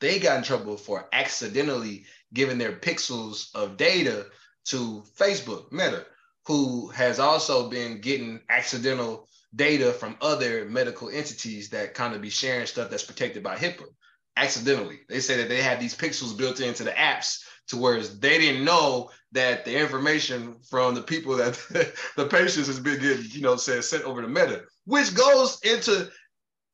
they 0.00 0.18
got 0.18 0.38
in 0.38 0.42
trouble 0.44 0.76
for 0.76 1.08
accidentally 1.12 2.04
giving 2.34 2.58
their 2.58 2.72
pixels 2.72 3.54
of 3.54 3.76
data 3.76 4.26
to 4.66 5.02
Facebook, 5.18 5.70
Meta, 5.72 6.04
who 6.46 6.88
has 6.88 7.18
also 7.20 7.68
been 7.70 8.00
getting 8.00 8.40
accidental 8.50 9.28
data 9.54 9.92
from 9.92 10.16
other 10.20 10.64
medical 10.66 11.10
entities 11.10 11.70
that 11.70 11.94
kind 11.94 12.14
of 12.14 12.22
be 12.22 12.30
sharing 12.30 12.66
stuff 12.66 12.90
that's 12.90 13.04
protected 13.04 13.42
by 13.42 13.56
HIPAA 13.56 13.84
accidentally. 14.36 15.00
They 15.08 15.20
say 15.20 15.36
that 15.36 15.48
they 15.48 15.62
have 15.62 15.80
these 15.80 15.96
pixels 15.96 16.36
built 16.36 16.60
into 16.60 16.84
the 16.84 16.92
apps 16.92 17.44
to 17.68 17.76
whereas 17.76 18.18
they 18.18 18.38
didn't 18.38 18.64
know 18.64 19.10
that 19.32 19.64
the 19.64 19.78
information 19.78 20.56
from 20.68 20.94
the 20.94 21.02
people 21.02 21.36
that 21.36 21.54
the 22.16 22.26
patients 22.26 22.66
has 22.66 22.80
been 22.80 23.00
getting, 23.00 23.26
you 23.30 23.42
know, 23.42 23.56
said 23.56 23.84
sent 23.84 24.04
over 24.04 24.22
to 24.22 24.28
Meta, 24.28 24.62
which 24.84 25.14
goes 25.14 25.60
into, 25.62 26.10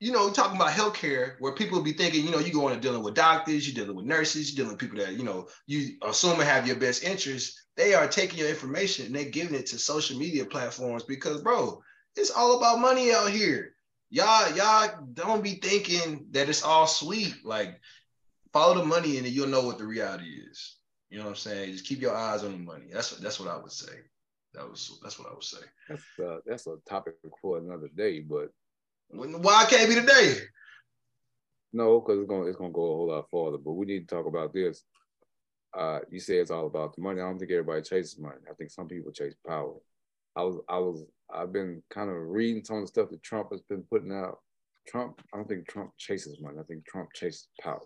you 0.01 0.13
know, 0.13 0.31
talking 0.31 0.57
about 0.57 0.71
healthcare 0.71 1.35
where 1.41 1.55
people 1.55 1.83
be 1.83 1.93
thinking, 1.93 2.25
you 2.25 2.31
know, 2.31 2.39
you 2.39 2.53
go 2.53 2.67
on 2.67 2.73
and 2.73 2.83
dealing 2.83 3.03
with 3.03 3.15
doctors, 3.15 3.69
you're 3.69 3.75
dealing 3.75 3.97
with 3.97 4.07
nurses, 4.07 4.51
you're 4.51 4.65
dealing 4.65 4.77
with 4.77 4.81
people 4.81 5.05
that, 5.05 5.15
you 5.15 5.25
know, 5.25 5.49
you 5.67 5.97
assume 6.03 6.39
have 6.41 6.67
your 6.67 6.77
best 6.77 7.03
interests. 7.03 7.61
They 7.77 7.95
are 7.95 8.09
taking 8.09 8.39
your 8.39 8.49
information 8.49 9.07
and 9.07 9.15
they're 9.15 9.25
giving 9.25 9.59
it 9.59 9.67
to 9.67 9.79
social 9.79 10.19
media 10.19 10.45
platforms 10.45 11.05
because, 11.05 11.43
bro, 11.43 11.83
it's 12.19 12.31
all 12.31 12.59
about 12.59 12.81
money 12.81 13.13
out 13.13 13.31
here 13.31 13.75
y'all 14.11 14.57
y'all 14.57 15.07
don't 15.15 15.43
be 15.43 15.55
thinking 15.55 16.27
that 16.31 16.49
it's 16.49 16.63
all 16.63 16.87
sweet. 16.87 17.35
Like 17.45 17.81
follow 18.53 18.75
the 18.75 18.85
money 18.85 19.17
and 19.17 19.27
then 19.27 19.33
you'll 19.33 19.49
know 19.49 19.63
what 19.63 19.79
the 19.79 19.87
reality 19.87 20.41
is. 20.51 20.77
You 21.11 21.19
know 21.19 21.25
what 21.25 21.31
I'm 21.31 21.37
saying? 21.37 21.73
Just 21.73 21.87
keep 21.87 22.01
your 22.01 22.15
eyes 22.15 22.45
on 22.45 22.53
the 22.53 22.59
money. 22.59 22.87
That's 22.93 23.11
that's 23.19 23.41
what 23.41 23.49
I 23.49 23.57
would 23.57 23.73
say. 23.73 23.93
That 24.55 24.69
was 24.69 24.99
that's 25.03 25.19
what 25.19 25.29
I 25.29 25.35
would 25.35 25.45
say. 25.45 25.61
That's 25.89 26.03
uh, 26.19 26.39
that's 26.47 26.67
a 26.67 26.77
topic 26.89 27.15
for 27.41 27.59
another 27.59 27.89
day, 27.95 28.21
but 28.21 28.51
Why 29.11 29.67
can't 29.69 29.89
be 29.89 29.95
today? 29.95 30.37
no, 31.73 32.01
because 32.01 32.21
it's 32.21 32.29
gonna 32.29 32.47
it's 32.47 32.57
gonna 32.57 32.73
go 32.73 32.85
a 32.85 32.97
whole 32.97 33.09
lot 33.09 33.31
farther. 33.31 33.59
But 33.59 33.73
we 33.73 33.87
need 33.87 34.09
to 34.09 34.15
talk 34.15 34.27
about 34.27 34.53
this. 34.53 34.85
Uh, 35.77 36.01
you 36.11 36.19
say 36.19 36.39
it's 36.39 36.51
all 36.51 36.67
about 36.67 36.97
the 36.97 37.03
money. 37.03 37.21
I 37.21 37.25
don't 37.25 37.39
think 37.39 37.51
everybody 37.51 37.83
chases 37.83 38.19
money. 38.19 38.41
I 38.51 38.55
think 38.55 38.71
some 38.71 38.89
people 38.89 39.13
chase 39.13 39.35
power. 39.47 39.75
I 40.39 40.43
was 40.43 40.57
I 40.69 40.79
was 40.79 41.05
I've 41.35 41.53
been 41.53 41.83
kind 41.91 42.09
of 42.09 42.17
reading 42.17 42.65
some 42.65 42.77
of 42.77 42.83
the 42.83 42.89
stuff 42.89 43.11
that 43.11 43.23
Trump 43.23 43.49
has 43.51 43.61
been 43.63 43.83
putting 43.91 44.13
out. 44.13 44.39
Trump, 44.87 45.21
I 45.35 45.37
don't 45.37 45.49
think 45.49 45.69
Trump 45.69 45.91
chases 45.99 46.41
money. 46.41 46.59
I 46.59 46.63
think 46.63 46.87
Trump 46.87 47.13
chases 47.13 47.49
power. 47.61 47.83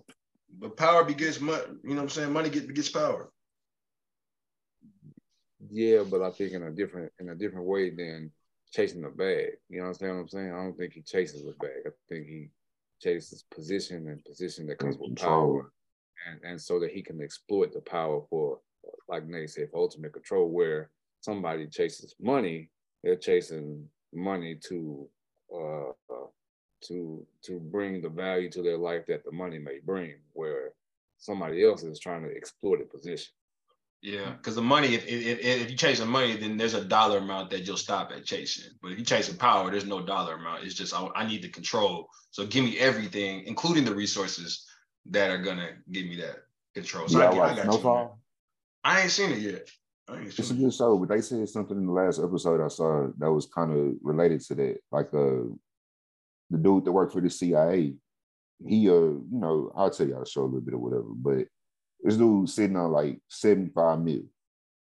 But 0.61 0.77
power 0.77 1.03
begets 1.03 1.41
money. 1.41 1.63
You 1.83 1.91
know 1.91 1.97
what 1.97 2.03
I'm 2.03 2.09
saying? 2.11 2.33
Money 2.33 2.51
get, 2.51 2.69
begets 2.69 2.91
power. 2.91 3.33
Yeah, 5.71 6.03
but 6.09 6.23
I 6.23 6.31
think 6.31 6.53
in 6.53 6.65
a 6.65 6.71
different 6.71 7.11
in 7.19 7.31
a 7.31 7.35
different 7.35 7.67
way 7.67 7.89
than 7.89 8.31
chasing 8.71 9.01
the 9.01 9.09
bag. 9.09 9.53
You 9.71 9.83
understand 9.83 10.17
what 10.17 10.21
I'm 10.23 10.29
saying? 10.29 10.53
I 10.53 10.63
don't 10.63 10.77
think 10.77 10.93
he 10.93 11.01
chases 11.01 11.43
the 11.43 11.55
bag. 11.59 11.87
I 11.87 11.91
think 12.11 12.27
he 12.27 12.51
chases 13.01 13.45
position 13.53 14.09
and 14.09 14.25
position 14.25 14.67
that 14.67 14.79
comes 14.79 14.99
with 14.99 15.17
power, 15.17 15.73
and 16.29 16.41
and 16.45 16.61
so 16.61 16.79
that 16.81 16.91
he 16.91 17.03
can 17.03 17.23
exploit 17.23 17.73
the 17.73 17.81
power 17.81 18.23
for, 18.29 18.61
like 19.09 19.27
Nate 19.27 19.51
said, 19.51 19.71
for 19.71 19.79
ultimate 19.79 20.13
control. 20.13 20.51
Where 20.51 20.91
somebody 21.23 21.67
chases 21.69 22.15
money, 22.21 22.69
they're 23.03 23.17
chasing 23.17 23.89
money 24.13 24.57
to 24.69 25.09
uh, 25.55 25.89
uh 25.89 26.27
to 26.89 27.25
to 27.43 27.61
bring 27.61 28.03
the 28.03 28.09
value 28.09 28.51
to 28.51 28.63
their 28.63 28.77
life 28.77 29.07
that 29.07 29.25
the 29.25 29.33
money 29.33 29.59
may 29.59 29.79
bring. 29.85 30.17
Where 30.35 30.73
somebody 31.19 31.65
else 31.65 31.83
is 31.85 31.99
trying 31.99 32.23
to 32.25 32.37
exploit 32.37 32.81
a 32.83 32.85
position. 32.85 33.33
Yeah, 34.03 34.33
because 34.33 34.57
the 34.57 34.63
money, 34.63 34.97
if, 34.97 35.07
if, 35.07 35.39
if 35.39 35.71
you 35.71 35.77
chase 35.77 36.01
the 36.01 36.07
money, 36.07 36.37
then 36.37 36.57
there's 36.57 36.75
a 36.75 36.85
dollar 36.85 37.19
amount 37.19 37.51
that 37.51 37.61
you'll 37.65 37.77
stop 37.77 38.11
at 38.11 38.25
chasing. 38.25 38.73
But 38.83 38.91
if 38.91 38.99
you 38.99 39.05
chasing 39.05 39.37
power, 39.37 39.71
there's 39.71 39.87
no 39.87 40.05
dollar 40.05 40.35
amount. 40.35 40.65
It's 40.65 40.75
just 40.75 40.93
I, 40.93 41.07
I 41.15 41.25
need 41.25 41.43
the 41.43 41.49
control. 41.49 42.09
So 42.33 42.45
give 42.45 42.65
me 42.65 42.77
everything, 42.81 43.45
including 43.47 43.85
the 43.85 43.95
resources 43.95 44.67
that 45.07 45.31
are 45.31 45.39
gonna 45.39 45.71
give 45.93 46.07
me 46.07 46.17
that 46.17 46.39
control. 46.75 47.07
So 47.07 47.21
yeah, 47.21 47.27
I, 47.27 47.29
I 47.29 47.33
get- 47.33 47.43
I 47.43 47.47
like 47.47 47.57
got 47.59 47.65
you. 47.67 47.73
Snowfall. 47.73 48.19
I 48.83 49.03
ain't 49.03 49.11
seen 49.13 49.31
it 49.31 49.39
yet. 49.39 49.71
I 50.09 50.19
ain't 50.19 50.39
It's 50.39 50.51
a 50.51 50.55
good 50.55 50.75
show, 50.75 50.99
but 50.99 51.09
they 51.09 51.21
said 51.21 51.49
something 51.49 51.77
in 51.77 51.87
the 51.87 51.93
last 51.93 52.21
episode 52.23 52.65
I 52.65 52.69
saw 52.69 53.09
that 53.19 53.33
was 53.33 53.47
kind 53.47 53.73
of 53.73 53.95
related 54.03 54.41
to 54.43 54.55
that. 54.57 54.79
Like 54.91 55.09
uh 55.15 55.49
the 56.51 56.59
dude 56.59 56.85
that 56.85 56.93
worked 56.93 57.13
for 57.13 57.21
the 57.21 57.31
CIA, 57.31 57.95
he 58.67 58.89
uh, 58.89 58.93
you 58.93 59.27
know, 59.31 59.73
I'll 59.75 59.91
tell 59.91 60.07
you 60.07 60.17
I'll 60.17 60.25
show 60.25 60.43
a 60.43 60.45
little 60.45 60.61
bit 60.61 60.75
or 60.75 60.79
whatever, 60.79 61.09
but 61.15 61.47
this 62.03 62.17
dude 62.17 62.49
sitting 62.49 62.77
on 62.77 62.93
like 62.93 63.21
75 63.29 64.01
mil. 64.01 64.23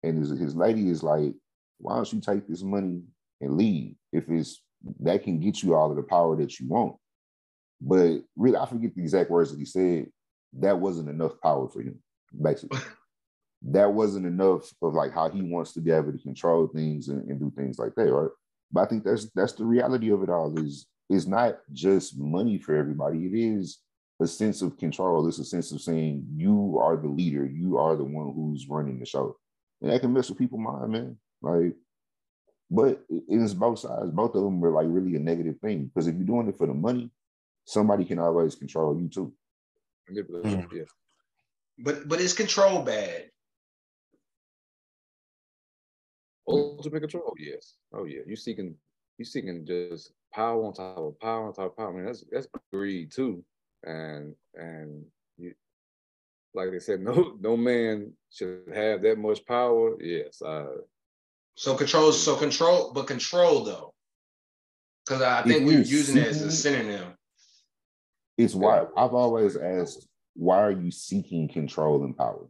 And 0.03 0.19
his, 0.19 0.29
his 0.39 0.55
lady 0.55 0.89
is 0.89 1.03
like, 1.03 1.33
why 1.79 1.95
don't 1.95 2.13
you 2.13 2.21
take 2.21 2.47
this 2.47 2.63
money 2.63 3.01
and 3.41 3.57
leave? 3.57 3.95
If 4.13 4.29
it's 4.29 4.61
that 4.99 5.23
can 5.23 5.39
get 5.39 5.63
you 5.63 5.73
all 5.73 5.89
of 5.89 5.97
the 5.97 6.03
power 6.03 6.35
that 6.37 6.59
you 6.59 6.67
want. 6.67 6.95
But 7.81 8.21
really, 8.35 8.57
I 8.57 8.65
forget 8.65 8.95
the 8.95 9.01
exact 9.01 9.29
words 9.29 9.51
that 9.51 9.59
he 9.59 9.65
said. 9.65 10.07
That 10.53 10.79
wasn't 10.79 11.09
enough 11.09 11.33
power 11.41 11.67
for 11.67 11.81
him, 11.81 11.99
basically 12.41 12.79
that 13.63 13.91
wasn't 13.91 14.25
enough 14.25 14.71
of 14.81 14.93
like 14.93 15.13
how 15.13 15.29
he 15.29 15.41
wants 15.41 15.73
to 15.73 15.81
be 15.81 15.91
able 15.91 16.11
to 16.11 16.19
control 16.19 16.67
things 16.67 17.07
and, 17.09 17.27
and 17.29 17.39
do 17.39 17.51
things 17.55 17.79
like 17.79 17.95
that, 17.95 18.11
right? 18.11 18.29
But 18.71 18.81
I 18.81 18.85
think 18.85 19.03
that's 19.03 19.31
that's 19.33 19.53
the 19.53 19.65
reality 19.65 20.11
of 20.11 20.23
it 20.23 20.29
all 20.29 20.57
is 20.59 20.87
it's 21.09 21.25
not 21.25 21.59
just 21.71 22.19
money 22.19 22.57
for 22.57 22.75
everybody. 22.75 23.25
It 23.25 23.33
is 23.33 23.79
a 24.21 24.27
sense 24.27 24.61
of 24.61 24.77
control. 24.77 25.27
It's 25.27 25.39
a 25.39 25.45
sense 25.45 25.71
of 25.71 25.81
saying 25.81 26.25
you 26.35 26.79
are 26.81 26.97
the 26.97 27.07
leader, 27.07 27.45
you 27.45 27.77
are 27.77 27.95
the 27.95 28.03
one 28.03 28.33
who's 28.35 28.67
running 28.67 28.99
the 28.99 29.05
show. 29.05 29.37
And 29.81 29.91
that 29.91 30.01
can 30.01 30.13
mess 30.13 30.29
with 30.29 30.39
people's 30.39 30.61
mind, 30.61 30.91
man. 30.91 31.17
Like 31.41 31.75
But 32.69 33.03
it's 33.09 33.53
both 33.53 33.79
sides. 33.79 34.11
Both 34.11 34.35
of 34.35 34.43
them 34.43 34.63
are 34.63 34.71
like 34.71 34.87
really 34.89 35.15
a 35.15 35.19
negative 35.19 35.59
thing 35.61 35.85
because 35.85 36.07
if 36.07 36.15
you're 36.15 36.25
doing 36.25 36.47
it 36.47 36.57
for 36.57 36.67
the 36.67 36.73
money, 36.73 37.11
somebody 37.65 38.05
can 38.05 38.19
always 38.19 38.55
control 38.55 38.99
you 38.99 39.07
too. 39.07 39.33
Mm. 40.43 40.67
Yeah. 40.73 40.83
But 41.79 42.07
but 42.07 42.19
is 42.19 42.33
control 42.33 42.81
bad? 42.81 43.29
Ultimate 46.47 47.01
control, 47.01 47.33
yes. 47.37 47.75
Oh 47.93 48.05
yeah. 48.05 48.21
You 48.25 48.35
seeking 48.35 48.75
you 49.17 49.25
seeking 49.25 49.65
just 49.65 50.13
power 50.33 50.63
on 50.65 50.73
top 50.73 50.97
of 50.97 51.19
power 51.19 51.47
on 51.47 51.53
top 51.53 51.71
of 51.71 51.77
power. 51.77 51.89
I 51.91 51.95
mean, 51.95 52.05
that's 52.05 52.23
that's 52.31 52.47
greed 52.71 53.11
too. 53.11 53.43
And 53.83 54.33
and 54.55 55.05
you 55.37 55.53
like 56.53 56.71
they 56.71 56.79
said, 56.79 57.01
no 57.01 57.35
no 57.39 57.57
man 57.57 58.13
should 58.31 58.63
have 58.73 59.01
that 59.01 59.17
much 59.17 59.45
power. 59.45 60.01
Yes. 60.01 60.41
Uh, 60.41 60.77
so 61.55 61.75
control 61.75 62.11
so 62.11 62.35
control, 62.35 62.91
but 62.93 63.07
control 63.07 63.63
though. 63.63 63.93
Because 65.05 65.21
I 65.21 65.43
think 65.43 65.65
we're 65.65 65.81
using 65.81 66.17
it 66.17 66.27
as 66.27 66.41
a 66.41 66.51
synonym. 66.51 67.13
It's 68.37 68.53
why 68.53 68.85
I've 68.95 69.13
always 69.13 69.57
asked, 69.57 70.07
why 70.35 70.61
are 70.61 70.71
you 70.71 70.91
seeking 70.91 71.47
control 71.47 72.03
and 72.03 72.15
power? 72.15 72.45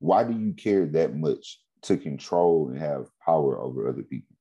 Why 0.00 0.24
do 0.24 0.32
you 0.32 0.54
care 0.54 0.86
that 0.86 1.14
much 1.14 1.60
to 1.84 1.96
control 1.96 2.68
and 2.68 2.78
have 2.78 3.06
power 3.24 3.58
over 3.58 3.88
other 3.88 4.02
people? 4.02 4.36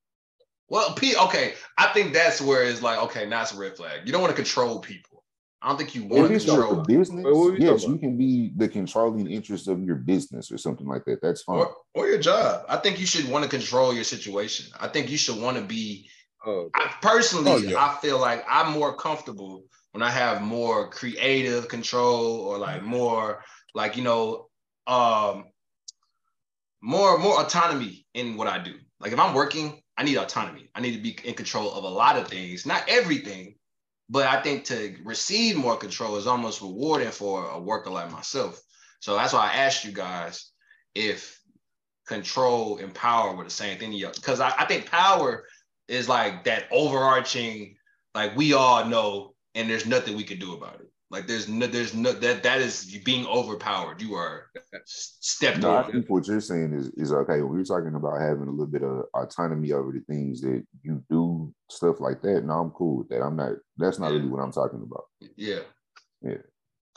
Well, 0.70 0.94
P, 0.96 1.16
okay, 1.16 1.54
I 1.78 1.88
think 1.88 2.14
that's 2.14 2.42
where 2.42 2.64
it's 2.64 2.82
like, 2.82 2.98
okay, 3.04 3.26
now 3.26 3.42
it's 3.44 3.54
a 3.54 3.58
red 3.58 3.78
flag. 3.78 4.02
You 4.06 4.12
don't 4.12 4.22
want 4.22 4.32
to 4.32 4.42
control 4.42 4.80
people. 4.80 5.24
I 5.62 5.70
don't 5.70 5.78
think 5.78 5.96
you 5.96 6.06
want 6.06 6.28
to 6.28 6.40
control 6.40 6.76
business. 6.82 7.26
Wait, 7.26 7.62
yes, 7.62 7.84
you 7.84 7.98
can 7.98 8.18
be 8.18 8.52
the 8.58 8.68
controlling 8.68 9.28
interest 9.28 9.70
of 9.70 9.82
your 9.84 9.96
business 9.96 10.52
or 10.52 10.58
something 10.58 10.88
like 10.88 11.06
that. 11.06 11.22
That's 11.22 11.44
fine. 11.44 11.58
Or, 11.60 11.76
or 11.94 12.08
your 12.08 12.18
job. 12.18 12.66
I 12.68 12.78
think 12.78 13.00
you 13.00 13.06
should 13.06 13.30
want 13.30 13.44
to 13.44 13.50
control 13.50 13.94
your 13.94 14.04
situation. 14.04 14.74
I 14.78 14.90
think 14.90 15.10
you 15.10 15.18
should 15.18 15.42
want 15.42 15.58
to 15.58 15.64
be. 15.64 16.10
Oh, 16.46 16.70
I, 16.76 16.92
personally, 17.02 17.52
oh, 17.52 17.58
yeah. 17.58 17.78
I 17.78 17.98
feel 18.02 18.20
like 18.20 18.44
I'm 18.50 18.74
more 18.74 18.98
comfortable 18.98 19.64
when 19.94 20.02
I 20.02 20.10
have 20.10 20.42
more 20.42 20.90
creative 20.90 21.70
control 21.70 22.42
or 22.42 22.58
like 22.58 22.84
more 22.84 23.44
like 23.74 23.96
you 23.96 24.04
know 24.04 24.48
um 24.88 25.46
more 26.84 27.18
more 27.18 27.40
autonomy 27.40 28.06
in 28.14 28.36
what 28.36 28.48
I 28.48 28.60
do. 28.60 28.76
Like 29.00 29.14
if 29.14 29.20
I'm 29.20 29.34
working, 29.34 29.82
I 29.98 30.04
need 30.04 30.18
autonomy. 30.18 30.70
I 30.76 30.82
need 30.82 30.96
to 30.96 31.02
be 31.02 31.18
in 31.24 31.34
control 31.34 31.72
of 31.72 31.86
a 31.86 31.90
lot 31.90 32.18
of 32.18 32.28
things, 32.28 32.66
not 32.66 32.84
everything, 32.90 33.56
but 34.10 34.28
I 34.28 34.42
think 34.42 34.66
to 34.66 34.96
receive 35.04 35.56
more 35.56 35.78
control 35.78 36.18
is 36.18 36.28
almost 36.28 36.62
rewarding 36.62 37.12
for 37.12 37.50
a 37.50 37.60
worker 37.60 37.90
like 37.90 38.12
myself. 38.12 38.62
So 39.00 39.16
that's 39.16 39.34
why 39.34 39.50
I 39.50 39.56
asked 39.56 39.86
you 39.86 39.94
guys 39.94 40.52
if 40.94 41.40
control 42.06 42.80
and 42.80 42.94
power 42.94 43.34
were 43.34 43.46
the 43.46 43.50
same 43.50 43.80
thing. 43.80 43.92
Because 44.16 44.42
I, 44.42 44.54
I 44.60 44.66
think 44.66 44.92
power 44.92 45.46
is 45.88 46.10
like 46.10 46.44
that 46.44 46.66
overarching, 46.70 47.76
like 48.14 48.36
we 48.36 48.54
all 48.54 48.86
know, 48.86 49.36
and 49.56 49.70
there's 49.70 49.86
nothing 49.86 50.18
we 50.18 50.24
can 50.24 50.40
do 50.40 50.54
about 50.54 50.82
it. 50.82 50.92
Like 51.14 51.28
there's 51.28 51.48
no, 51.48 51.68
there's 51.68 51.94
no 51.94 52.12
that 52.12 52.42
that 52.42 52.60
is 52.60 52.98
being 53.06 53.28
overpowered. 53.28 54.02
You 54.02 54.16
are 54.16 54.48
stepped 54.84 55.60
no, 55.60 55.70
over. 55.70 55.88
I 55.88 55.92
think 55.92 56.10
what 56.10 56.26
you're 56.26 56.42
saying 56.42 56.74
is 56.74 56.90
is 56.98 57.14
okay. 57.14 57.44
When 57.44 57.54
we're 57.54 57.64
talking 57.64 57.94
about 57.94 58.20
having 58.20 58.48
a 58.48 58.52
little 58.52 58.66
bit 58.66 58.82
of 58.82 59.06
autonomy 59.14 59.74
over 59.74 59.92
the 59.92 60.00
things 60.12 60.42
that 60.42 60.66
you 60.82 61.04
do, 61.12 61.54
stuff 61.70 62.00
like 62.00 62.24
that. 62.24 62.46
No, 62.46 62.54
I'm 62.54 62.72
cool 62.72 62.98
with 62.98 63.10
that. 63.10 63.22
I'm 63.22 63.36
not. 63.36 63.52
That's 63.78 64.00
not 64.00 64.08
yeah. 64.08 64.18
really 64.18 64.30
what 64.30 64.42
I'm 64.42 64.52
talking 64.52 64.82
about. 64.82 65.04
Yeah. 65.38 65.60
Yeah. 66.24 66.42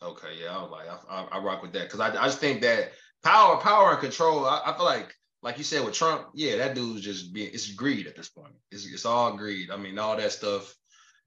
Okay. 0.03 0.29
Yeah. 0.41 0.57
I 0.57 0.63
was 0.63 0.71
like, 0.71 0.89
I, 0.89 1.15
I, 1.15 1.39
I 1.39 1.45
rock 1.45 1.61
with 1.61 1.75
that 1.75 1.91
because 1.91 2.01
I, 2.01 2.09
I 2.09 2.25
just 2.25 2.39
think 2.39 2.63
that 2.63 2.93
power, 3.23 3.59
power 3.59 3.91
and 3.91 4.01
control. 4.01 4.47
I, 4.47 4.63
I 4.65 4.75
feel 4.75 4.87
like 4.87 5.15
like 5.43 5.59
you 5.59 5.65
said 5.65 5.85
with 5.85 5.93
Trump, 5.93 6.29
yeah, 6.33 6.57
that 6.57 6.75
dude's 6.75 7.03
just 7.03 7.35
being 7.35 7.51
it's 7.53 7.71
greed 7.75 8.07
at 8.07 8.17
this 8.17 8.31
point. 8.31 8.55
It's, 8.71 8.91
it's 8.91 9.05
all 9.05 9.37
greed. 9.37 9.71
I 9.71 9.77
mean, 9.77 9.99
all 9.99 10.17
that 10.17 10.33
stuff 10.33 10.75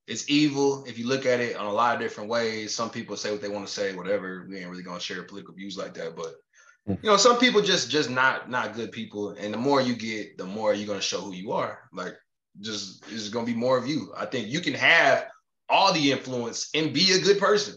it's 0.08 0.30
evil 0.30 0.84
if 0.86 0.98
you 0.98 1.08
look 1.08 1.26
at 1.26 1.40
it 1.40 1.56
on 1.56 1.66
a 1.66 1.74
lot 1.74 1.96
of 1.96 2.02
different 2.02 2.30
ways. 2.30 2.74
Some 2.74 2.90
people 2.90 3.16
say 3.16 3.32
what 3.32 3.42
they 3.42 3.50
want 3.50 3.68
to 3.68 3.74
say, 3.74 3.96
whatever. 3.96 4.46
We 4.50 4.58
ain't 4.58 4.70
really 4.70 4.84
gonna 4.84 5.00
share 5.00 5.24
political 5.24 5.54
views 5.54 5.78
like 5.78 5.94
that, 5.96 6.16
but 6.16 6.36
hmm. 6.88 6.94
you 7.04 7.10
know, 7.10 7.18
some 7.18 7.38
people 7.38 7.62
just 7.62 7.90
just 7.90 8.10
not 8.10 8.50
not 8.50 8.74
good 8.74 8.92
people. 8.92 9.32
And 9.32 9.54
the 9.54 9.58
more 9.58 9.82
you 9.82 9.96
get, 9.96 10.38
the 10.38 10.46
more 10.46 10.74
you're 10.74 10.88
gonna 10.88 11.02
show 11.02 11.22
who 11.22 11.34
you 11.34 11.52
are. 11.52 11.90
Like 11.94 12.16
just 12.62 13.08
is 13.12 13.30
gonna 13.30 13.46
be 13.46 13.54
more 13.54 13.78
of 13.78 13.88
you. 13.88 14.12
I 14.18 14.26
think 14.26 14.48
you 14.48 14.62
can 14.62 14.74
have 14.74 15.28
all 15.70 15.94
the 15.94 16.12
influence 16.12 16.70
and 16.74 16.94
be 16.94 17.12
a 17.14 17.22
good 17.22 17.40
person. 17.40 17.76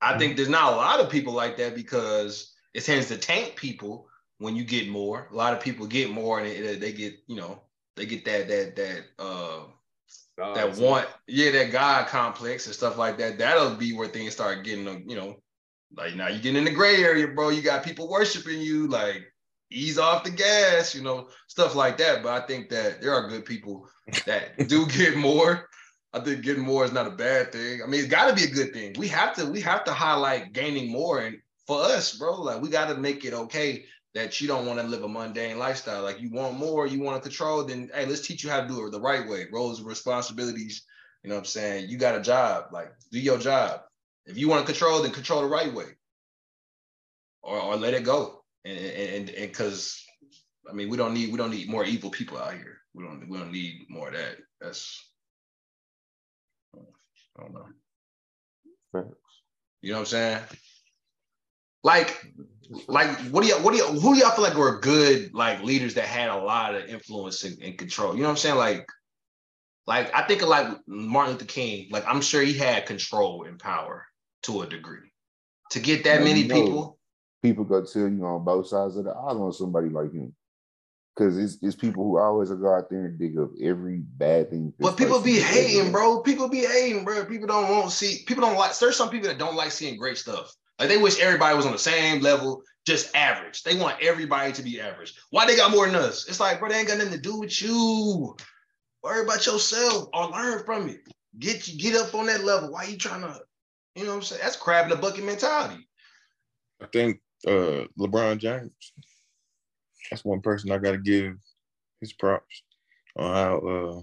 I 0.00 0.18
think 0.18 0.36
there's 0.36 0.48
not 0.48 0.72
a 0.72 0.76
lot 0.76 1.00
of 1.00 1.10
people 1.10 1.32
like 1.32 1.56
that 1.58 1.74
because 1.74 2.54
it 2.74 2.84
tends 2.84 3.08
to 3.08 3.18
tank 3.18 3.56
people 3.56 4.08
when 4.38 4.56
you 4.56 4.64
get 4.64 4.88
more. 4.88 5.28
A 5.30 5.34
lot 5.34 5.52
of 5.52 5.60
people 5.60 5.86
get 5.86 6.10
more 6.10 6.40
and 6.40 6.48
they, 6.48 6.76
they 6.76 6.92
get, 6.92 7.14
you 7.26 7.36
know, 7.36 7.62
they 7.96 8.06
get 8.06 8.24
that 8.24 8.48
that 8.48 8.76
that 8.76 9.04
uh 9.18 9.60
God, 10.40 10.56
that 10.56 10.76
want, 10.78 11.06
yeah, 11.26 11.50
that 11.50 11.70
God 11.70 12.06
complex 12.06 12.64
and 12.64 12.74
stuff 12.74 12.96
like 12.96 13.18
that. 13.18 13.36
That'll 13.36 13.74
be 13.74 13.92
where 13.92 14.08
things 14.08 14.32
start 14.32 14.64
getting, 14.64 14.88
uh, 14.88 14.98
you 15.06 15.14
know, 15.14 15.36
like 15.94 16.16
now 16.16 16.28
you 16.28 16.40
get 16.40 16.56
in 16.56 16.64
the 16.64 16.70
gray 16.70 16.96
area, 16.96 17.28
bro. 17.28 17.50
You 17.50 17.60
got 17.60 17.84
people 17.84 18.08
worshiping 18.08 18.58
you, 18.58 18.86
like 18.88 19.22
ease 19.70 19.98
off 19.98 20.24
the 20.24 20.30
gas, 20.30 20.94
you 20.94 21.02
know, 21.02 21.28
stuff 21.46 21.74
like 21.74 21.98
that. 21.98 22.22
But 22.22 22.42
I 22.42 22.46
think 22.46 22.70
that 22.70 23.02
there 23.02 23.12
are 23.12 23.28
good 23.28 23.44
people 23.44 23.86
that 24.24 24.66
do 24.66 24.86
get 24.98 25.14
more. 25.14 25.68
I 26.14 26.20
think 26.20 26.42
getting 26.42 26.64
more 26.64 26.86
is 26.86 26.92
not 26.92 27.06
a 27.06 27.10
bad 27.10 27.52
thing. 27.52 27.82
I 27.82 27.86
mean, 27.86 28.00
it's 28.00 28.08
got 28.08 28.30
to 28.30 28.34
be 28.34 28.50
a 28.50 28.54
good 28.54 28.72
thing. 28.72 28.94
We 28.98 29.08
have 29.08 29.34
to, 29.36 29.44
we 29.44 29.60
have 29.60 29.84
to 29.84 29.92
highlight 29.92 30.54
gaining 30.54 30.90
more, 30.90 31.20
and 31.20 31.36
for 31.66 31.82
us, 31.82 32.16
bro, 32.16 32.40
like 32.40 32.62
we 32.62 32.70
got 32.70 32.88
to 32.88 32.96
make 32.96 33.26
it 33.26 33.34
okay 33.34 33.84
that 34.14 34.40
you 34.40 34.48
don't 34.48 34.66
want 34.66 34.80
to 34.80 34.86
live 34.86 35.04
a 35.04 35.08
mundane 35.08 35.58
lifestyle. 35.58 36.02
Like 36.02 36.20
you 36.20 36.30
want 36.30 36.58
more, 36.58 36.86
you 36.86 37.00
want 37.00 37.22
to 37.22 37.28
control, 37.28 37.64
then 37.64 37.90
hey, 37.94 38.06
let's 38.06 38.26
teach 38.26 38.42
you 38.42 38.50
how 38.50 38.60
to 38.60 38.68
do 38.68 38.86
it 38.86 38.90
the 38.90 39.00
right 39.00 39.28
way. 39.28 39.46
Roles 39.52 39.78
and 39.78 39.88
responsibilities. 39.88 40.82
You 41.22 41.30
know 41.30 41.36
what 41.36 41.40
I'm 41.40 41.46
saying? 41.46 41.88
You 41.88 41.98
got 41.98 42.16
a 42.16 42.20
job, 42.20 42.66
like 42.72 42.92
do 43.12 43.20
your 43.20 43.38
job. 43.38 43.82
If 44.26 44.36
you 44.36 44.48
want 44.48 44.66
to 44.66 44.72
control, 44.72 45.02
then 45.02 45.12
control 45.12 45.42
the 45.42 45.48
right 45.48 45.72
way. 45.72 45.86
Or, 47.42 47.58
or 47.58 47.76
let 47.76 47.94
it 47.94 48.04
go. 48.04 48.42
And 48.64 48.78
and 48.78 49.30
and 49.30 49.50
because 49.50 50.02
I 50.68 50.72
mean 50.72 50.90
we 50.90 50.96
don't 50.96 51.14
need 51.14 51.30
we 51.30 51.38
don't 51.38 51.50
need 51.50 51.68
more 51.68 51.84
evil 51.84 52.10
people 52.10 52.38
out 52.38 52.54
here. 52.54 52.78
We 52.94 53.04
don't 53.04 53.28
we 53.28 53.38
don't 53.38 53.52
need 53.52 53.86
more 53.88 54.08
of 54.08 54.14
that. 54.14 54.36
That's 54.60 55.02
I 56.74 57.42
don't 57.42 57.54
know. 57.54 57.66
Thanks. 58.92 59.16
You 59.82 59.92
know 59.92 59.98
what 59.98 60.00
I'm 60.00 60.06
saying? 60.06 60.42
Like 61.82 62.26
like 62.86 63.18
what 63.30 63.42
do 63.42 63.48
you 63.48 63.56
what 63.56 63.72
do 63.72 63.78
you 63.78 63.86
who 63.86 64.14
do 64.14 64.20
y'all 64.20 64.30
feel 64.30 64.44
like 64.44 64.54
were 64.54 64.78
good 64.78 65.34
like 65.34 65.62
leaders 65.62 65.94
that 65.94 66.04
had 66.04 66.30
a 66.30 66.36
lot 66.36 66.74
of 66.74 66.84
influence 66.86 67.42
and, 67.44 67.60
and, 67.62 67.76
control? 67.76 68.14
You 68.14 68.22
know 68.22 68.28
what 68.28 68.32
I'm 68.32 68.36
saying? 68.36 68.56
Like, 68.56 68.86
like 69.86 70.14
I 70.14 70.22
think 70.22 70.42
of 70.42 70.48
like 70.48 70.68
Martin 70.86 71.32
Luther 71.32 71.46
King. 71.46 71.88
Like 71.90 72.04
I'm 72.06 72.20
sure 72.20 72.42
he 72.42 72.52
had 72.52 72.86
control 72.86 73.44
and 73.44 73.58
power 73.58 74.06
to 74.44 74.62
a 74.62 74.66
degree. 74.66 75.10
To 75.72 75.80
get 75.80 76.04
that 76.04 76.22
many 76.22 76.48
people, 76.48 76.98
people 77.42 77.64
go 77.64 77.84
tell 77.84 78.08
you 78.08 78.24
on 78.24 78.44
both 78.44 78.68
sides 78.68 78.96
of 78.96 79.04
the 79.04 79.10
aisle 79.10 79.42
on 79.42 79.52
somebody 79.52 79.88
like 79.88 80.12
him. 80.12 80.34
Cause 81.18 81.36
it's, 81.36 81.58
it's 81.60 81.76
people 81.76 82.04
who 82.04 82.18
always 82.18 82.50
go 82.50 82.74
out 82.74 82.88
there 82.88 83.06
and 83.06 83.18
dig 83.18 83.36
up 83.36 83.50
every 83.60 83.98
bad 83.98 84.50
thing. 84.50 84.72
But 84.78 84.96
people 84.96 85.20
be 85.20 85.38
hating, 85.38 85.92
bro. 85.92 86.22
People 86.22 86.48
be 86.48 86.64
hating, 86.64 87.04
bro. 87.04 87.24
People 87.24 87.48
don't 87.48 87.68
want 87.68 87.90
to 87.90 87.94
see. 87.94 88.24
People 88.26 88.42
don't 88.42 88.56
like. 88.56 88.78
There's 88.78 88.96
some 88.96 89.10
people 89.10 89.28
that 89.28 89.38
don't 89.38 89.56
like 89.56 89.72
seeing 89.72 89.98
great 89.98 90.16
stuff. 90.16 90.54
Like 90.80 90.88
they 90.88 90.96
wish 90.96 91.20
everybody 91.20 91.54
was 91.54 91.66
on 91.66 91.72
the 91.72 91.78
same 91.78 92.22
level, 92.22 92.62
just 92.86 93.14
average. 93.14 93.62
They 93.62 93.76
want 93.76 94.02
everybody 94.02 94.50
to 94.54 94.62
be 94.62 94.80
average. 94.80 95.14
Why 95.28 95.44
they 95.44 95.54
got 95.54 95.70
more 95.70 95.84
than 95.86 95.94
us? 95.94 96.26
It's 96.26 96.40
like, 96.40 96.58
bro, 96.58 96.70
they 96.70 96.78
ain't 96.78 96.88
got 96.88 96.96
nothing 96.96 97.12
to 97.12 97.20
do 97.20 97.38
with 97.38 97.60
you. 97.60 98.34
Worry 99.02 99.24
about 99.24 99.44
yourself 99.44 100.08
or 100.14 100.30
learn 100.30 100.64
from 100.64 100.88
it. 100.88 101.02
Get 101.38 101.68
you 101.68 101.78
get 101.78 102.00
up 102.00 102.14
on 102.14 102.26
that 102.26 102.44
level. 102.44 102.72
Why 102.72 102.84
you 102.84 102.96
trying 102.96 103.20
to, 103.20 103.38
you 103.94 104.04
know 104.04 104.12
what 104.12 104.16
I'm 104.16 104.22
saying? 104.22 104.40
That's 104.42 104.56
crab 104.56 104.84
in 104.84 104.90
the 104.90 104.96
bucket 104.96 105.22
mentality. 105.22 105.86
I 106.82 106.86
think 106.86 107.20
uh 107.46 107.84
LeBron 107.98 108.38
James. 108.38 108.72
That's 110.10 110.24
one 110.24 110.40
person 110.40 110.72
I 110.72 110.78
gotta 110.78 110.96
give 110.96 111.34
his 112.00 112.14
props 112.14 112.62
on 113.18 113.34
how 113.34 113.58
uh 113.58 114.00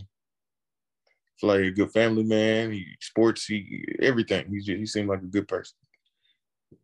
like 1.41 1.61
a 1.61 1.71
good 1.71 1.91
family 1.91 2.23
man. 2.23 2.71
He 2.71 2.85
sports, 2.99 3.47
he 3.47 3.83
everything. 3.99 4.45
He 4.51 4.59
he 4.59 4.85
seemed 4.85 5.09
like 5.09 5.23
a 5.23 5.25
good 5.25 5.47
person. 5.47 5.75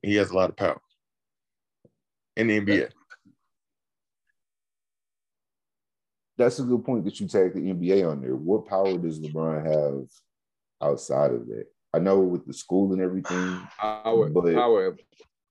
He 0.01 0.15
has 0.15 0.29
a 0.29 0.35
lot 0.35 0.49
of 0.49 0.55
power 0.55 0.79
in 2.35 2.47
the 2.47 2.59
NBA. 2.59 2.89
That's 6.37 6.59
a 6.59 6.63
good 6.63 6.83
point 6.83 7.05
that 7.05 7.19
you 7.19 7.27
take 7.27 7.53
the 7.53 7.59
NBA 7.59 8.09
on 8.09 8.21
there. 8.21 8.35
What 8.35 8.65
power 8.65 8.97
does 8.97 9.19
LeBron 9.19 9.65
have 9.65 10.07
outside 10.81 11.31
of 11.31 11.47
that? 11.47 11.65
I 11.93 11.99
know 11.99 12.19
with 12.19 12.47
the 12.47 12.53
school 12.53 12.91
and 12.91 13.01
everything. 13.01 13.59
Power, 13.79 14.29
but 14.29 14.53
power. 14.53 14.97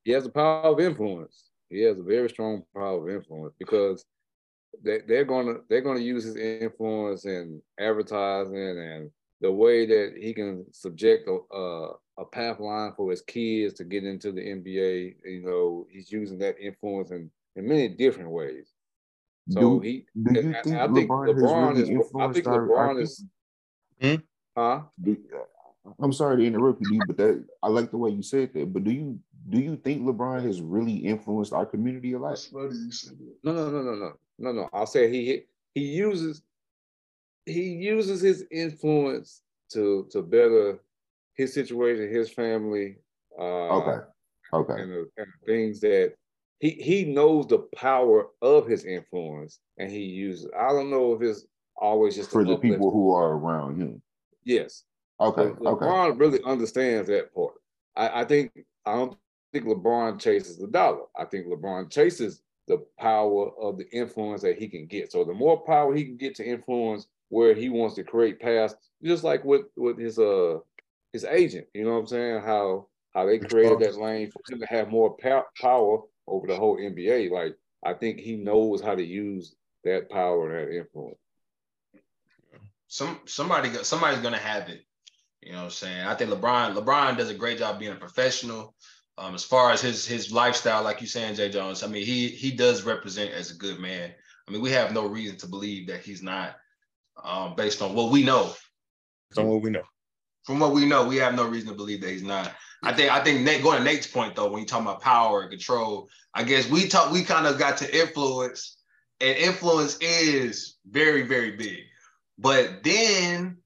He 0.03 0.11
has 0.11 0.26
a 0.26 0.30
power 0.30 0.72
of 0.72 0.80
influence. 0.80 1.51
He 1.70 1.83
has 1.83 1.99
a 1.99 2.03
very 2.03 2.28
strong 2.28 2.64
power 2.74 3.09
of 3.09 3.14
influence 3.14 3.55
because 3.59 4.05
they, 4.83 5.01
they're 5.07 5.24
gonna 5.24 5.59
they're 5.68 5.80
gonna 5.83 6.01
use 6.01 6.24
his 6.24 6.37
influence 6.37 7.24
in 7.26 7.62
advertising 7.78 8.57
and 8.57 9.11
the 9.43 9.51
way 9.51 9.84
that 9.84 10.14
he 10.16 10.32
can 10.32 10.64
subject 10.72 11.28
a, 11.28 11.88
a 12.16 12.24
path 12.24 12.61
line 12.61 12.93
for 12.97 13.11
his 13.11 13.20
kids 13.20 13.74
to 13.74 13.84
get 13.84 14.05
into 14.05 14.30
the 14.30 14.40
NBA. 14.40 15.16
You 15.24 15.43
know, 15.45 15.86
he's 15.90 16.11
using 16.11 16.38
that 16.38 16.59
influence 16.61 17.11
in, 17.11 17.28
in 17.57 17.68
many 17.68 17.88
different 17.88 18.30
ways. 18.30 18.72
So 19.51 19.61
do, 19.61 19.80
he, 19.80 20.07
do 20.22 20.40
you 20.40 20.55
and 20.55 20.57
think 20.64 20.76
I 20.76 20.86
think 20.86 21.11
LeBron, 21.11 21.34
LeBron 21.34 21.76
really 21.76 21.95
is. 21.95 22.12
I 22.18 22.32
think 22.32 22.47
our, 22.47 22.76
our 22.78 22.95
LeBron 22.95 23.03
is. 23.03 23.24
Hmm? 24.01 24.14
Huh? 24.57 24.82
do- 25.03 25.18
I'm 26.01 26.12
sorry 26.12 26.36
to 26.36 26.47
interrupt 26.47 26.80
you, 26.88 27.01
but 27.09 27.16
that 27.16 27.45
I 27.61 27.66
like 27.66 27.90
the 27.90 27.97
way 27.97 28.11
you 28.11 28.22
said 28.22 28.55
that. 28.55 28.72
But 28.72 28.84
do 28.84 28.93
you 28.93 29.18
do 29.49 29.59
you 29.59 29.74
think 29.74 30.03
LeBron 30.03 30.45
has 30.47 30.61
really 30.61 30.95
influenced 30.95 31.53
our 31.53 31.66
community 31.66 32.12
a 32.12 32.20
lot? 32.20 32.30
That's 32.30 32.47
funny 32.47 32.76
you 32.76 32.93
said 32.93 33.18
that. 33.18 33.34
No, 33.43 33.53
no, 33.53 33.70
no, 33.70 33.82
no, 33.82 33.95
no, 33.97 34.12
no, 34.38 34.53
no. 34.53 34.68
I'll 34.72 34.86
say 34.86 35.11
he 35.11 35.43
he 35.74 35.80
uses 35.80 36.43
he 37.47 37.62
uses 37.72 38.20
his 38.20 38.45
influence 38.51 39.43
to 39.72 40.07
to 40.11 40.22
better 40.22 40.80
his 41.34 41.55
situation, 41.55 42.12
his 42.12 42.30
family, 42.30 42.99
uh, 43.38 43.43
Okay, 43.43 44.05
okay. 44.53 44.82
and, 44.82 44.93
the, 44.93 45.09
and 45.16 45.26
the 45.26 45.47
things 45.47 45.80
that 45.80 46.14
he 46.61 46.70
he 46.70 47.05
knows 47.05 47.47
the 47.47 47.59
power 47.74 48.28
of 48.43 48.66
his 48.66 48.84
influence, 48.84 49.61
and 49.78 49.90
he 49.90 50.01
uses. 50.01 50.51
I 50.59 50.68
don't 50.68 50.90
know 50.90 51.14
if 51.14 51.22
it's 51.22 51.47
always 51.76 52.14
just 52.16 52.30
For 52.30 52.45
the 52.45 52.57
people 52.57 52.90
who 52.90 53.12
are 53.12 53.32
around 53.32 53.80
him. 53.80 54.03
Yes, 54.45 54.84
Okay, 55.20 55.43
Le- 55.43 55.70
okay. 55.70 55.86
LeBron 55.86 56.18
really 56.18 56.40
understands 56.45 57.09
that 57.09 57.32
part. 57.34 57.55
I, 57.97 58.22
I 58.22 58.24
think 58.24 58.53
I 58.84 58.95
don't 58.95 59.16
think 59.53 59.66
LeBron 59.66 60.20
chases 60.20 60.59
the 60.59 60.66
dollar. 60.66 61.05
I 61.16 61.24
think 61.24 61.47
LeBron 61.47 61.90
chases 61.90 62.43
the 62.68 62.84
power 62.99 63.51
of 63.61 63.78
the 63.78 63.88
influence 63.90 64.43
that 64.43 64.59
he 64.59 64.68
can 64.68 64.86
get. 64.86 65.12
So 65.12 65.24
the 65.24 65.34
more 65.34 65.62
power 65.64 65.95
he 65.95 66.05
can 66.05 66.16
get 66.16 66.34
to 66.36 66.45
influence 66.45 67.07
where 67.33 67.55
he 67.55 67.70
wants 67.70 67.95
to 67.95 68.05
create 68.05 68.39
paths, 68.39 68.74
just 69.03 69.24
like 69.24 69.43
with 69.43 69.62
with 69.74 69.99
his 69.99 70.18
uh 70.18 70.59
his 71.14 71.24
agent, 71.24 71.66
you 71.72 71.83
know 71.83 71.93
what 71.93 72.01
I'm 72.01 72.07
saying? 72.07 72.43
How 72.43 72.89
how 73.14 73.24
they 73.24 73.39
created 73.39 73.78
that 73.80 73.97
lane 73.97 74.30
for 74.30 74.43
him 74.51 74.61
to 74.61 74.66
have 74.66 74.91
more 74.91 75.16
pow- 75.16 75.47
power 75.59 76.03
over 76.26 76.47
the 76.47 76.57
whole 76.57 76.76
NBA. 76.76 77.30
Like 77.30 77.57
I 77.83 77.95
think 77.95 78.20
he 78.20 78.37
knows 78.37 78.83
how 78.83 78.95
to 78.95 79.03
use 79.03 79.55
that 79.85 80.11
power 80.11 80.51
and 80.51 80.68
that 80.68 80.76
influence. 80.76 81.16
some 82.87 83.20
somebody 83.24 83.70
somebody's 83.83 84.20
gonna 84.20 84.37
have 84.37 84.68
it. 84.68 84.85
You 85.41 85.53
know 85.53 85.59
what 85.59 85.64
I'm 85.64 85.70
saying? 85.70 86.07
I 86.07 86.14
think 86.14 86.30
LeBron 86.30 86.76
LeBron 86.76 87.16
does 87.16 87.30
a 87.30 87.35
great 87.35 87.59
job 87.59 87.78
being 87.78 87.93
a 87.93 87.97
professional. 87.97 88.74
Um, 89.16 89.35
as 89.35 89.45
far 89.45 89.72
as 89.72 89.80
his 89.80 90.07
his 90.07 90.33
lifestyle, 90.33 90.83
like 90.83 91.01
you 91.01 91.07
saying, 91.07 91.37
Jay 91.37 91.49
Jones, 91.49 91.83
I 91.83 91.87
mean, 91.87 92.05
he 92.05 92.28
he 92.28 92.51
does 92.51 92.83
represent 92.83 93.33
as 93.33 93.51
a 93.51 93.57
good 93.57 93.78
man. 93.78 94.12
I 94.47 94.51
mean, 94.51 94.61
we 94.61 94.70
have 94.72 94.93
no 94.93 95.07
reason 95.07 95.39
to 95.39 95.47
believe 95.47 95.87
that 95.87 96.01
he's 96.03 96.22
not, 96.22 96.57
um, 97.22 97.54
based 97.56 97.82
on 97.82 97.94
what 97.94 98.10
we 98.10 98.22
know. 98.22 98.52
From 99.34 99.48
what 99.48 99.62
we 99.62 99.70
know. 99.70 99.82
From 100.44 100.58
what 100.58 100.72
we 100.72 100.86
know, 100.86 101.06
we 101.06 101.16
have 101.16 101.34
no 101.34 101.46
reason 101.46 101.70
to 101.70 101.74
believe 101.74 102.00
that 102.00 102.10
he's 102.10 102.22
not. 102.22 102.52
I 102.82 102.92
think 102.92 103.12
I 103.12 103.22
think 103.22 103.42
Nate 103.42 103.62
going 103.62 103.78
to 103.78 103.84
Nate's 103.84 104.08
point 104.08 104.34
though, 104.34 104.50
when 104.50 104.60
you 104.60 104.66
talk 104.66 104.82
about 104.82 105.00
power 105.00 105.42
and 105.42 105.50
control, 105.50 106.08
I 106.34 106.42
guess 106.42 106.68
we 106.68 106.88
talk 106.88 107.12
we 107.12 107.22
kind 107.22 107.46
of 107.46 107.58
got 107.58 107.76
to 107.78 107.96
influence, 107.96 108.76
and 109.20 109.36
influence 109.36 109.96
is 110.00 110.76
very 110.90 111.22
very 111.22 111.52
big. 111.52 111.78
But 112.38 112.82
then, 112.82 113.58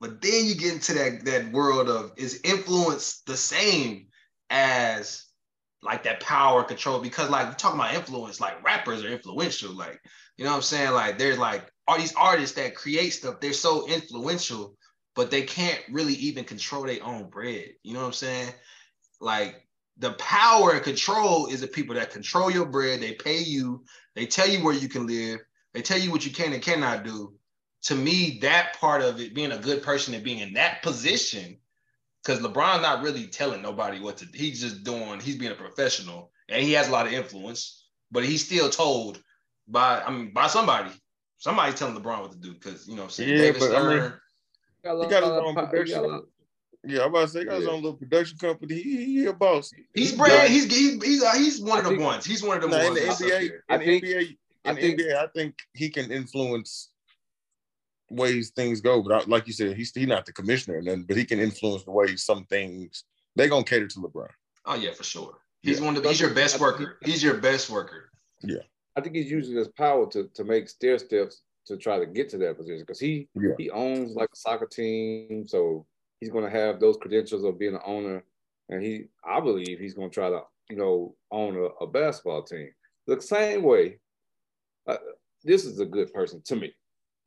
but 0.00 0.22
then 0.22 0.46
you 0.46 0.54
get 0.54 0.72
into 0.72 0.94
that 0.94 1.26
that 1.26 1.52
world 1.52 1.90
of 1.90 2.12
is 2.16 2.40
influence 2.42 3.20
the 3.26 3.36
same 3.36 4.06
as 4.48 5.28
like 5.82 6.02
that 6.04 6.20
power 6.20 6.64
control 6.64 7.00
because 7.00 7.30
like 7.30 7.46
we're 7.46 7.54
talking 7.54 7.78
about 7.78 7.94
influence 7.94 8.40
like 8.40 8.62
rappers 8.64 9.04
are 9.04 9.08
influential 9.08 9.72
like 9.72 10.00
you 10.36 10.44
know 10.44 10.50
what 10.50 10.56
i'm 10.56 10.62
saying 10.62 10.92
like 10.92 11.18
there's 11.18 11.38
like 11.38 11.70
all 11.88 11.98
these 11.98 12.14
artists 12.14 12.54
that 12.54 12.76
create 12.76 13.10
stuff 13.10 13.40
they're 13.40 13.52
so 13.52 13.88
influential 13.88 14.76
but 15.18 15.32
they 15.32 15.42
can't 15.42 15.82
really 15.90 16.14
even 16.14 16.44
control 16.44 16.84
their 16.84 17.02
own 17.02 17.28
bread. 17.28 17.70
You 17.82 17.92
know 17.92 17.98
what 17.98 18.06
i'm 18.06 18.12
saying? 18.12 18.54
Like 19.20 19.66
the 19.96 20.12
power 20.12 20.74
and 20.74 20.82
control 20.84 21.46
is 21.48 21.60
the 21.60 21.66
people 21.66 21.96
that 21.96 22.12
control 22.12 22.52
your 22.52 22.66
bread. 22.66 23.00
They 23.00 23.14
pay 23.14 23.40
you. 23.40 23.82
They 24.14 24.26
tell 24.26 24.48
you 24.48 24.62
where 24.62 24.76
you 24.76 24.88
can 24.88 25.08
live. 25.08 25.40
They 25.74 25.82
tell 25.82 25.98
you 25.98 26.12
what 26.12 26.24
you 26.24 26.30
can 26.30 26.52
and 26.52 26.62
cannot 26.62 27.02
do. 27.02 27.34
To 27.86 27.96
me 27.96 28.38
that 28.42 28.78
part 28.78 29.02
of 29.02 29.20
it 29.20 29.34
being 29.34 29.50
a 29.50 29.58
good 29.58 29.82
person 29.82 30.14
and 30.14 30.22
being 30.22 30.38
in 30.38 30.52
that 30.52 30.84
position 30.84 31.58
because 32.22 32.38
LeBron's 32.38 32.82
not 32.82 33.02
really 33.02 33.26
telling 33.26 33.60
nobody 33.60 33.98
what 33.98 34.18
to 34.18 34.26
he's 34.32 34.60
just 34.60 34.84
doing, 34.84 35.18
he's 35.18 35.34
being 35.34 35.50
a 35.50 35.56
professional 35.56 36.30
and 36.48 36.62
he 36.62 36.74
has 36.74 36.86
a 36.86 36.92
lot 36.92 37.08
of 37.08 37.12
influence, 37.12 37.86
but 38.12 38.24
he's 38.24 38.46
still 38.46 38.70
told 38.70 39.20
by 39.66 40.00
I 40.00 40.12
mean 40.12 40.32
by 40.32 40.46
somebody. 40.46 40.92
Somebody's 41.38 41.78
telling 41.78 41.94
LeBron 41.96 42.20
what 42.20 42.32
to 42.32 42.38
do 42.38 42.52
because 42.52 42.86
you 42.88 42.94
know 42.94 43.02
what 43.02 43.06
I'm 43.06 43.10
saying 43.10 43.30
Yeah, 43.30 43.36
David 43.38 43.60
but 43.60 43.74
I 43.74 43.88
mean- 44.00 44.12
Got 44.84 45.02
He 45.04 45.10
got 45.10 45.22
his 45.22 45.32
own 45.32 45.54
production. 45.54 46.02
got 46.02 46.22
Yeah, 46.84 47.02
I'm 47.02 47.08
about 47.10 47.22
to 47.22 47.28
say 47.28 47.38
he 47.40 47.44
got 47.46 47.58
his 47.58 47.66
own 47.68 47.82
little 47.82 47.94
production 47.96 48.38
company. 48.38 48.74
He, 48.80 49.04
he 49.06 49.26
a 49.26 49.32
boss. 49.32 49.72
he's 49.94 50.12
brand, 50.16 50.52
he's 50.52 50.64
he's 50.72 51.02
he's, 51.02 51.22
uh, 51.22 51.32
he's 51.34 51.60
one 51.60 51.72
I 51.72 51.78
of 51.78 51.84
the 51.84 51.90
think- 51.90 52.02
ones. 52.02 52.24
He's 52.24 52.42
one 52.42 52.56
of 52.56 52.62
the 52.62 52.68
No, 52.68 52.78
in 52.80 52.94
ones. 52.94 53.18
the 53.18 53.24
NBA, 53.24 53.28
there. 53.48 53.64
I 53.68 53.74
in 53.76 53.80
think- 53.80 54.04
NBA, 54.04 54.20
in 54.20 54.36
I 54.64 54.74
think- 54.74 55.00
NBA, 55.00 55.16
I 55.16 55.26
think 55.34 55.54
he 55.74 55.90
can 55.90 56.10
influence 56.12 56.90
ways 58.10 58.50
things 58.50 58.80
go. 58.80 59.02
But 59.02 59.12
I, 59.12 59.24
like 59.26 59.46
you 59.46 59.52
said, 59.52 59.76
he's 59.76 59.92
he's 59.94 60.06
not 60.06 60.26
the 60.26 60.32
commissioner, 60.32 60.78
and 60.78 61.06
but 61.06 61.16
he 61.16 61.24
can 61.24 61.40
influence 61.40 61.84
the 61.84 61.90
way 61.90 62.14
some 62.16 62.44
things 62.46 63.04
they're 63.36 63.48
gonna 63.48 63.64
cater 63.64 63.88
to 63.88 63.98
LeBron. 64.00 64.28
Oh 64.66 64.74
yeah, 64.74 64.92
for 64.92 65.04
sure. 65.04 65.38
He's 65.62 65.80
Yeah. 65.80 65.86
one 65.86 65.96
of 65.96 66.02
the, 66.04 66.08
he's 66.08 66.20
your 66.20 66.30
best 66.34 66.60
worker. 66.60 66.98
He's 67.04 67.22
your 67.22 67.34
best 67.38 67.68
worker. 67.68 68.10
I 68.98 69.00
think 69.00 69.14
he's 69.14 69.30
using 69.30 69.56
his 69.56 69.68
power 69.68 70.10
to 70.10 70.28
to 70.34 70.42
make 70.44 70.68
stair 70.68 70.98
steps 70.98 71.42
to 71.66 71.76
try 71.76 72.00
to 72.00 72.06
get 72.06 72.28
to 72.30 72.38
that 72.38 72.56
position 72.56 72.80
because 72.84 72.98
he 72.98 73.28
Yeah. 73.40 73.54
he 73.56 73.70
owns 73.70 74.16
like 74.16 74.30
a 74.32 74.36
soccer 74.36 74.66
team, 74.66 75.46
so 75.46 75.86
he's 76.18 76.30
going 76.30 76.44
to 76.44 76.50
have 76.50 76.80
those 76.80 76.96
credentials 76.96 77.44
of 77.44 77.58
being 77.60 77.74
an 77.76 77.80
owner, 77.86 78.24
and 78.68 78.82
he 78.82 79.04
I 79.24 79.38
believe 79.40 79.78
he's 79.78 79.94
going 79.94 80.10
to 80.10 80.14
try 80.14 80.30
to 80.30 80.40
you 80.68 80.76
know 80.76 81.14
own 81.30 81.56
a, 81.56 81.84
a 81.84 81.86
basketball 81.86 82.42
team 82.42 82.70
the 83.06 83.20
same 83.20 83.62
way. 83.62 84.00
Uh, 84.86 84.96
this 85.44 85.64
is 85.64 85.78
a 85.78 85.86
good 85.86 86.12
person 86.12 86.42
to 86.46 86.56
me. 86.56 86.74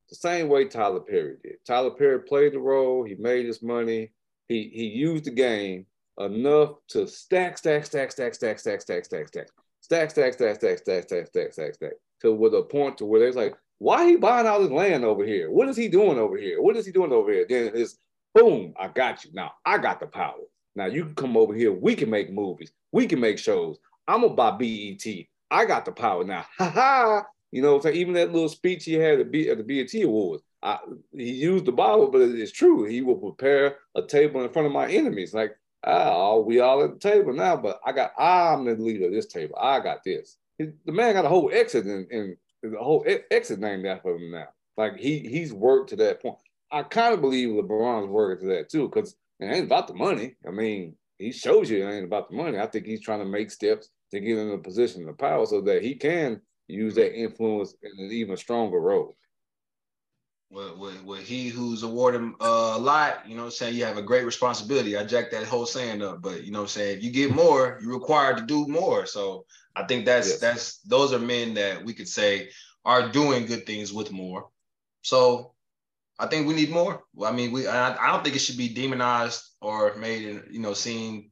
The 0.09 0.15
same 0.15 0.49
way 0.49 0.65
Tyler 0.65 0.99
Perry 0.99 1.37
did. 1.41 1.63
Tyler 1.65 1.91
Perry 1.91 2.19
played 2.19 2.51
the 2.53 2.59
role. 2.59 3.05
He 3.05 3.15
made 3.15 3.45
his 3.45 3.61
money. 3.61 4.11
He 4.49 4.69
he 4.73 4.87
used 4.87 5.23
the 5.23 5.31
game 5.31 5.85
enough 6.19 6.71
to 6.89 7.07
stack, 7.07 7.57
stack, 7.57 7.85
stack, 7.85 8.11
stack, 8.11 8.33
stack, 8.33 8.59
stack, 8.59 8.81
stack, 8.81 8.81
stack, 8.81 9.05
stack, 9.05 9.27
stack, 9.29 9.47
stack, 9.91 10.09
stack, 10.09 10.55
stack, 10.55 10.55
stack, 10.55 10.77
stack, 11.03 11.27
stack, 11.27 11.51
stack, 11.51 11.73
stack, 11.73 11.91
to 12.21 12.31
with 12.33 12.55
a 12.55 12.63
point 12.63 12.97
to 12.97 13.05
where 13.05 13.19
they're 13.19 13.33
like, 13.33 13.57
why 13.79 14.07
he 14.07 14.15
buying 14.15 14.47
all 14.47 14.61
this 14.61 14.71
land 14.71 15.03
over 15.03 15.25
here? 15.25 15.51
What 15.51 15.67
is 15.67 15.75
he 15.75 15.89
doing 15.89 16.17
over 16.17 16.37
here? 16.37 16.61
What 16.61 16.77
is 16.77 16.85
he 16.85 16.93
doing 16.93 17.11
over 17.11 17.29
here? 17.29 17.45
Then 17.49 17.71
it's 17.73 17.97
boom, 18.33 18.73
I 18.79 18.87
got 18.87 19.25
you. 19.25 19.31
Now 19.33 19.51
I 19.65 19.77
got 19.79 19.99
the 19.99 20.07
power. 20.07 20.39
Now 20.77 20.85
you 20.85 21.03
can 21.03 21.15
come 21.15 21.35
over 21.35 21.53
here. 21.53 21.73
We 21.73 21.95
can 21.95 22.09
make 22.09 22.31
movies. 22.31 22.71
We 22.93 23.05
can 23.05 23.19
make 23.19 23.37
shows. 23.37 23.79
I'm 24.07 24.21
gonna 24.21 24.33
buy 24.33 24.51
BET. 24.51 25.05
I 25.49 25.65
got 25.65 25.83
the 25.83 25.91
power 25.91 26.23
now. 26.23 26.45
Ha 26.57 26.69
ha. 26.69 27.25
You 27.51 27.61
know, 27.61 27.81
so 27.81 27.89
even 27.89 28.13
that 28.13 28.31
little 28.31 28.47
speech 28.47 28.85
he 28.85 28.93
had 28.93 29.19
at, 29.19 29.29
B, 29.29 29.49
at 29.49 29.57
the 29.57 29.63
BET 29.65 29.93
Awards, 30.05 30.41
I, 30.63 30.79
he 31.13 31.31
used 31.31 31.65
the 31.65 31.73
Bible, 31.73 32.09
but 32.09 32.21
it's 32.21 32.53
true. 32.53 32.85
He 32.85 33.01
will 33.01 33.17
prepare 33.17 33.75
a 33.93 34.03
table 34.03 34.41
in 34.41 34.53
front 34.53 34.67
of 34.67 34.71
my 34.71 34.87
enemies. 34.87 35.33
Like, 35.33 35.57
ah, 35.83 36.37
we 36.37 36.59
all 36.59 36.83
at 36.83 36.93
the 36.93 36.99
table 36.99 37.33
now, 37.33 37.57
but 37.57 37.79
I 37.85 37.91
got, 37.91 38.13
I'm 38.17 38.65
the 38.65 38.75
leader 38.75 39.05
of 39.05 39.11
this 39.11 39.27
table. 39.27 39.55
I 39.59 39.79
got 39.79 40.03
this. 40.03 40.37
The 40.59 40.73
man 40.91 41.13
got 41.13 41.25
a 41.25 41.29
whole 41.29 41.49
exit 41.51 41.85
and, 41.85 42.37
the 42.63 42.77
whole 42.77 43.03
exit 43.31 43.59
named 43.59 43.87
after 43.87 44.15
him 44.15 44.31
now. 44.31 44.49
Like 44.77 44.97
he 44.97 45.19
he's 45.19 45.51
worked 45.51 45.89
to 45.89 45.95
that 45.97 46.21
point. 46.21 46.37
I 46.71 46.83
kind 46.83 47.13
of 47.13 47.21
believe 47.21 47.49
LeBron's 47.49 48.09
working 48.09 48.47
to 48.47 48.53
that 48.53 48.69
too, 48.69 48.87
because 48.87 49.15
it 49.39 49.45
ain't 49.45 49.65
about 49.65 49.87
the 49.87 49.95
money. 49.95 50.35
I 50.47 50.51
mean, 50.51 50.95
he 51.17 51.31
shows 51.31 51.69
you 51.69 51.83
it 51.83 51.91
ain't 51.91 52.05
about 52.05 52.29
the 52.29 52.35
money. 52.37 52.59
I 52.59 52.67
think 52.67 52.85
he's 52.85 53.01
trying 53.01 53.19
to 53.19 53.25
make 53.25 53.49
steps 53.49 53.89
to 54.11 54.19
get 54.19 54.37
in 54.37 54.51
a 54.51 54.57
position 54.57 55.09
of 55.09 55.17
power 55.17 55.45
so 55.45 55.61
that 55.61 55.81
he 55.81 55.95
can 55.95 56.39
use 56.67 56.95
that 56.95 57.15
influence 57.15 57.73
in 57.81 58.05
an 58.05 58.11
even 58.11 58.37
stronger 58.37 58.79
role. 58.79 59.15
With, 60.51 60.77
with, 60.77 61.03
with 61.03 61.21
he 61.21 61.47
who's 61.49 61.83
awarded 61.83 62.21
uh, 62.41 62.73
a 62.75 62.79
lot, 62.79 63.27
you 63.27 63.35
know 63.35 63.43
what 63.43 63.47
I'm 63.47 63.51
saying, 63.51 63.75
you 63.75 63.85
have 63.85 63.97
a 63.97 64.01
great 64.01 64.25
responsibility. 64.25 64.97
I 64.97 65.03
jacked 65.05 65.31
that 65.31 65.45
whole 65.45 65.65
saying 65.65 66.01
up, 66.01 66.21
but 66.21 66.43
you 66.43 66.51
know 66.51 66.59
what 66.59 66.63
I'm 66.63 66.69
saying, 66.69 66.97
if 66.97 67.03
you 67.03 67.11
get 67.11 67.33
more, 67.33 67.79
you're 67.81 67.93
required 67.93 68.37
to 68.37 68.45
do 68.45 68.67
more. 68.67 69.05
So 69.05 69.45
I 69.75 69.83
think 69.83 70.05
that's 70.05 70.29
Yes. 70.29 70.39
that's 70.39 70.77
those 70.79 71.13
are 71.13 71.19
men 71.19 71.53
that 71.55 71.83
we 71.83 71.93
could 71.93 72.07
say 72.09 72.49
are 72.83 73.09
doing 73.09 73.45
good 73.45 73.65
things 73.65 73.93
with 73.93 74.11
more. 74.11 74.49
So 75.01 75.53
I 76.19 76.27
think 76.27 76.47
we 76.47 76.53
need 76.53 76.69
more. 76.69 77.03
Well, 77.15 77.31
I 77.31 77.35
mean, 77.35 77.51
we 77.51 77.67
I, 77.67 77.95
I 77.95 78.11
don't 78.11 78.23
think 78.23 78.35
it 78.35 78.39
should 78.39 78.57
be 78.57 78.69
demonized 78.69 79.43
or 79.61 79.95
made 79.95 80.43
you 80.51 80.59
know, 80.59 80.73
seen 80.73 81.31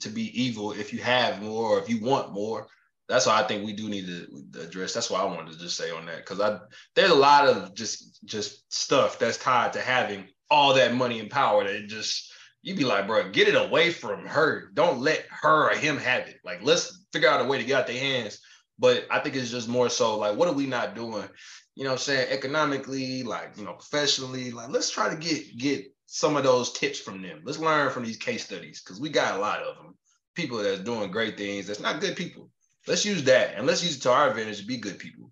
to 0.00 0.08
be 0.08 0.42
evil 0.42 0.72
if 0.72 0.92
you 0.92 1.00
have 1.00 1.40
more 1.40 1.70
or 1.70 1.78
if 1.78 1.88
you 1.88 2.00
want 2.02 2.32
more. 2.32 2.66
That's 3.08 3.26
why 3.26 3.40
I 3.40 3.46
think 3.46 3.64
we 3.64 3.72
do 3.72 3.88
need 3.88 4.06
to 4.06 4.62
address. 4.62 4.92
That's 4.92 5.10
why 5.10 5.20
I 5.20 5.24
wanted 5.24 5.52
to 5.52 5.58
just 5.58 5.76
say 5.76 5.90
on 5.90 6.06
that 6.06 6.18
because 6.18 6.40
I 6.40 6.58
there's 6.94 7.10
a 7.10 7.14
lot 7.14 7.48
of 7.48 7.74
just 7.74 8.24
just 8.24 8.72
stuff 8.72 9.18
that's 9.18 9.38
tied 9.38 9.74
to 9.74 9.80
having 9.80 10.26
all 10.50 10.74
that 10.74 10.94
money 10.94 11.20
and 11.20 11.30
power 11.30 11.64
that 11.64 11.74
it 11.74 11.88
just 11.88 12.32
you'd 12.62 12.76
be 12.76 12.84
like, 12.84 13.06
bro, 13.06 13.30
get 13.30 13.46
it 13.46 13.54
away 13.54 13.92
from 13.92 14.26
her. 14.26 14.70
Don't 14.74 14.98
let 14.98 15.24
her 15.30 15.70
or 15.70 15.76
him 15.76 15.98
have 15.98 16.26
it. 16.26 16.40
Like, 16.44 16.58
let's 16.62 17.04
figure 17.12 17.28
out 17.28 17.40
a 17.40 17.44
way 17.44 17.58
to 17.58 17.64
get 17.64 17.80
out 17.80 17.86
their 17.86 17.98
hands. 17.98 18.40
But 18.78 19.06
I 19.08 19.20
think 19.20 19.36
it's 19.36 19.52
just 19.52 19.68
more 19.68 19.88
so 19.88 20.18
like, 20.18 20.36
what 20.36 20.48
are 20.48 20.54
we 20.54 20.66
not 20.66 20.96
doing? 20.96 21.28
You 21.76 21.84
know 21.84 21.92
I'm 21.92 21.98
saying? 21.98 22.28
Economically, 22.30 23.22
like, 23.22 23.52
you 23.56 23.64
know, 23.64 23.74
professionally, 23.74 24.50
like 24.50 24.70
let's 24.70 24.90
try 24.90 25.08
to 25.08 25.16
get 25.16 25.56
get 25.56 25.86
some 26.06 26.36
of 26.36 26.42
those 26.42 26.72
tips 26.72 26.98
from 26.98 27.22
them. 27.22 27.42
Let's 27.44 27.58
learn 27.58 27.90
from 27.90 28.04
these 28.04 28.16
case 28.16 28.44
studies 28.44 28.82
because 28.82 29.00
we 29.00 29.10
got 29.10 29.36
a 29.36 29.40
lot 29.40 29.62
of 29.62 29.76
them. 29.76 29.94
People 30.34 30.58
that's 30.58 30.80
doing 30.80 31.10
great 31.10 31.38
things, 31.38 31.66
that's 31.66 31.80
not 31.80 32.00
good 32.00 32.16
people. 32.16 32.50
Let's 32.86 33.04
use 33.04 33.24
that 33.24 33.54
and 33.56 33.66
let's 33.66 33.82
use 33.84 33.96
it 33.96 34.02
to 34.02 34.12
our 34.12 34.30
advantage 34.30 34.60
to 34.60 34.66
be 34.66 34.76
good 34.78 34.98
people. 34.98 35.30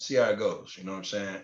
see 0.00 0.14
how 0.16 0.30
it 0.30 0.38
goes. 0.38 0.74
You 0.78 0.84
know 0.84 0.92
what 0.92 0.98
I'm 0.98 1.04
saying? 1.04 1.40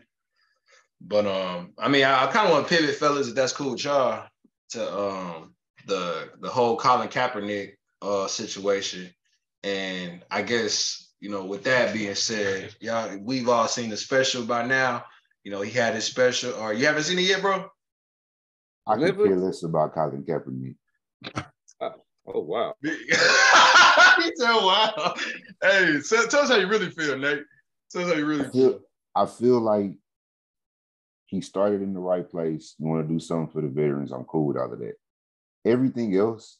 But 1.01 1.27
um, 1.27 1.73
I 1.79 1.89
mean, 1.89 2.05
I, 2.05 2.25
I 2.25 2.33
kind 2.33 2.47
of 2.47 2.53
want 2.53 2.69
to 2.69 2.75
pivot, 2.77 2.95
fellas, 2.97 3.29
if 3.29 3.35
that's 3.35 3.53
cool 3.53 3.73
with 3.73 3.85
y'all, 3.85 4.27
to 4.71 4.99
um 4.99 5.55
the 5.87 6.31
the 6.41 6.49
whole 6.51 6.77
Colin 6.77 7.09
Kaepernick 7.09 7.73
uh 8.03 8.27
situation. 8.29 9.11
And 9.65 10.25
I 10.31 10.43
guess, 10.43 11.11
you 11.21 11.31
know, 11.31 11.45
with 11.45 11.65
that 11.65 11.93
being 11.95 12.15
said, 12.15 12.75
y'all, 12.81 13.17
we've 13.19 13.49
all 13.49 13.69
seen 13.69 13.91
the 13.91 13.97
special 13.97 14.45
by 14.45 14.65
now. 14.67 15.05
You 15.45 15.53
know, 15.53 15.61
he 15.63 15.71
had 15.73 15.95
his 15.95 16.05
special, 16.05 16.55
or 16.55 16.73
you 16.73 16.87
haven't 16.87 17.05
seen 17.05 17.19
it 17.19 17.23
yet, 17.23 17.43
bro? 17.43 17.69
I 18.87 18.97
could 18.97 19.19
Liver? 19.19 19.25
care 19.25 19.37
less 19.37 19.63
about 19.65 19.95
Colin 19.95 20.25
Kaepernick. 20.25 20.77
Oh 22.25 22.41
wow. 22.41 22.75
he 24.23 24.33
said, 24.37 24.55
wow. 24.55 25.15
Hey, 25.63 26.01
so, 26.01 26.27
tell 26.27 26.41
us 26.43 26.49
how 26.51 26.57
you 26.57 26.67
really 26.69 26.91
feel, 26.91 27.17
Nate. 27.19 27.43
Tell 27.91 28.03
us 28.05 28.13
how 28.13 28.19
you 28.19 28.27
really 28.27 28.47
I 28.47 28.51
feel, 28.51 28.71
feel. 28.71 28.81
I 29.15 29.27
feel 29.27 29.61
like 29.61 29.93
he 31.27 31.41
started 31.41 31.83
in 31.83 31.95
the 31.95 32.01
right 32.01 32.29
place. 32.29 32.75
You 32.79 32.87
want 32.89 33.07
to 33.07 33.13
do 33.13 33.19
something 33.21 33.53
for 33.53 33.61
the 33.63 33.69
veterans. 33.69 34.13
I'm 34.13 34.25
cool 34.25 34.47
with 34.47 34.57
all 34.57 34.73
of 34.73 34.79
that. 34.81 34.95
Everything 35.65 36.17
else, 36.17 36.59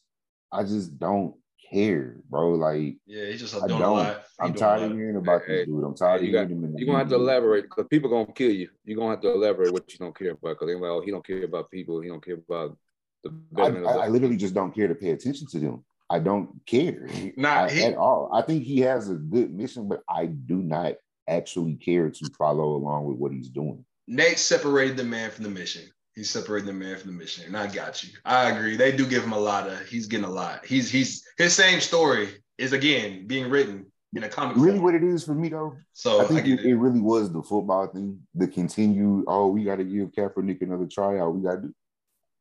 I 0.51 0.63
just 0.63 0.97
don't 0.97 1.35
care, 1.71 2.17
bro. 2.29 2.51
Like 2.51 2.97
Yeah, 3.05 3.25
he's 3.25 3.41
just 3.41 3.55
I 3.55 3.67
doing 3.67 3.81
a 3.81 3.83
don't. 3.83 4.17
I'm 4.39 4.53
tired 4.53 4.83
of 4.83 4.91
hearing 4.93 5.15
about 5.17 5.41
Hey, 5.45 5.57
this 5.57 5.65
dude. 5.67 5.83
I'm 5.83 5.95
tired 5.95 6.21
you 6.21 6.27
of 6.29 6.33
got- 6.33 6.47
hearing 6.47 6.63
him 6.63 6.63
in 6.65 6.77
You're 6.77 6.85
gonna 6.87 6.99
have 6.99 7.09
to 7.09 7.17
media. 7.17 7.25
elaborate 7.31 7.63
because 7.63 7.85
people 7.89 8.09
gonna 8.09 8.31
kill 8.33 8.51
you. 8.51 8.69
You're 8.85 8.97
gonna 8.97 9.11
have 9.11 9.21
to 9.21 9.31
elaborate 9.31 9.73
what 9.73 9.91
you 9.91 9.99
don't 9.99 10.17
care 10.17 10.31
about. 10.31 10.49
Because 10.53 10.67
they're 10.67 10.79
like, 10.79 10.89
oh, 10.91 11.01
he 11.01 11.11
don't 11.11 11.25
care 11.25 11.43
about 11.43 11.69
people. 11.69 12.01
He 12.01 12.09
don't 12.09 12.23
care 12.23 12.35
about 12.47 12.77
the 13.23 13.31
I, 13.57 13.67
I, 13.67 14.05
I 14.05 14.07
literally 14.07 14.37
just 14.37 14.53
don't 14.53 14.73
care 14.73 14.87
to 14.87 14.95
pay 14.95 15.11
attention 15.11 15.47
to 15.47 15.59
them. 15.59 15.85
I 16.09 16.19
don't 16.19 16.49
care 16.65 17.07
Nah, 17.37 17.65
I- 17.65 17.81
at 17.81 17.95
all. 17.95 18.29
I 18.33 18.41
think 18.41 18.63
he 18.63 18.79
has 18.81 19.09
a 19.09 19.15
good 19.15 19.53
mission, 19.53 19.87
but 19.87 20.01
I 20.09 20.27
do 20.27 20.57
not 20.61 20.93
actually 21.27 21.75
care 21.75 22.09
to 22.09 22.29
follow 22.37 22.75
along 22.75 23.05
with 23.05 23.17
what 23.17 23.31
he's 23.31 23.49
doing. 23.49 23.83
Nate 24.07 24.37
separated 24.37 24.97
the 24.97 25.03
man 25.05 25.31
from 25.31 25.45
the 25.45 25.49
mission. 25.49 25.83
He 26.15 26.23
separated 26.23 26.67
the 26.67 26.73
man 26.73 26.97
from 26.97 27.11
the 27.11 27.17
mission, 27.17 27.45
and 27.47 27.57
I 27.57 27.67
got 27.67 28.03
you. 28.03 28.09
I 28.25 28.51
agree. 28.51 28.75
They 28.75 28.91
do 28.95 29.07
give 29.07 29.23
him 29.23 29.31
a 29.31 29.39
lot 29.39 29.67
of. 29.67 29.79
He's 29.87 30.05
getting 30.05 30.25
a 30.25 30.29
lot. 30.29 30.63
He's 30.65 30.89
he's 30.91 31.23
his 31.37 31.53
same 31.55 31.79
story 31.79 32.29
is 32.59 32.71
again 32.73 33.25
being 33.25 33.49
written 33.49 33.85
in 34.13 34.23
a 34.23 34.29
comic. 34.29 34.57
Really, 34.57 34.73
form. 34.73 34.83
what 34.83 34.93
it 34.93 35.03
is 35.03 35.23
for 35.23 35.33
me 35.33 35.49
though, 35.49 35.73
So 35.93 36.19
I 36.19 36.23
I, 36.25 36.27
think 36.27 36.45
get 36.45 36.59
it, 36.59 36.65
it 36.67 36.75
really 36.75 36.99
was 37.01 37.31
the 37.33 37.41
football 37.41 37.87
thing, 37.87 38.19
the 38.35 38.47
continued. 38.47 39.23
Oh, 39.27 39.47
we 39.47 39.63
got 39.63 39.77
to 39.77 39.83
give 39.83 40.09
Kaepernick 40.11 40.61
another 40.61 40.85
tryout. 40.85 41.33
We 41.33 41.41
got 41.41 41.55
to 41.55 41.61
do. 41.61 41.73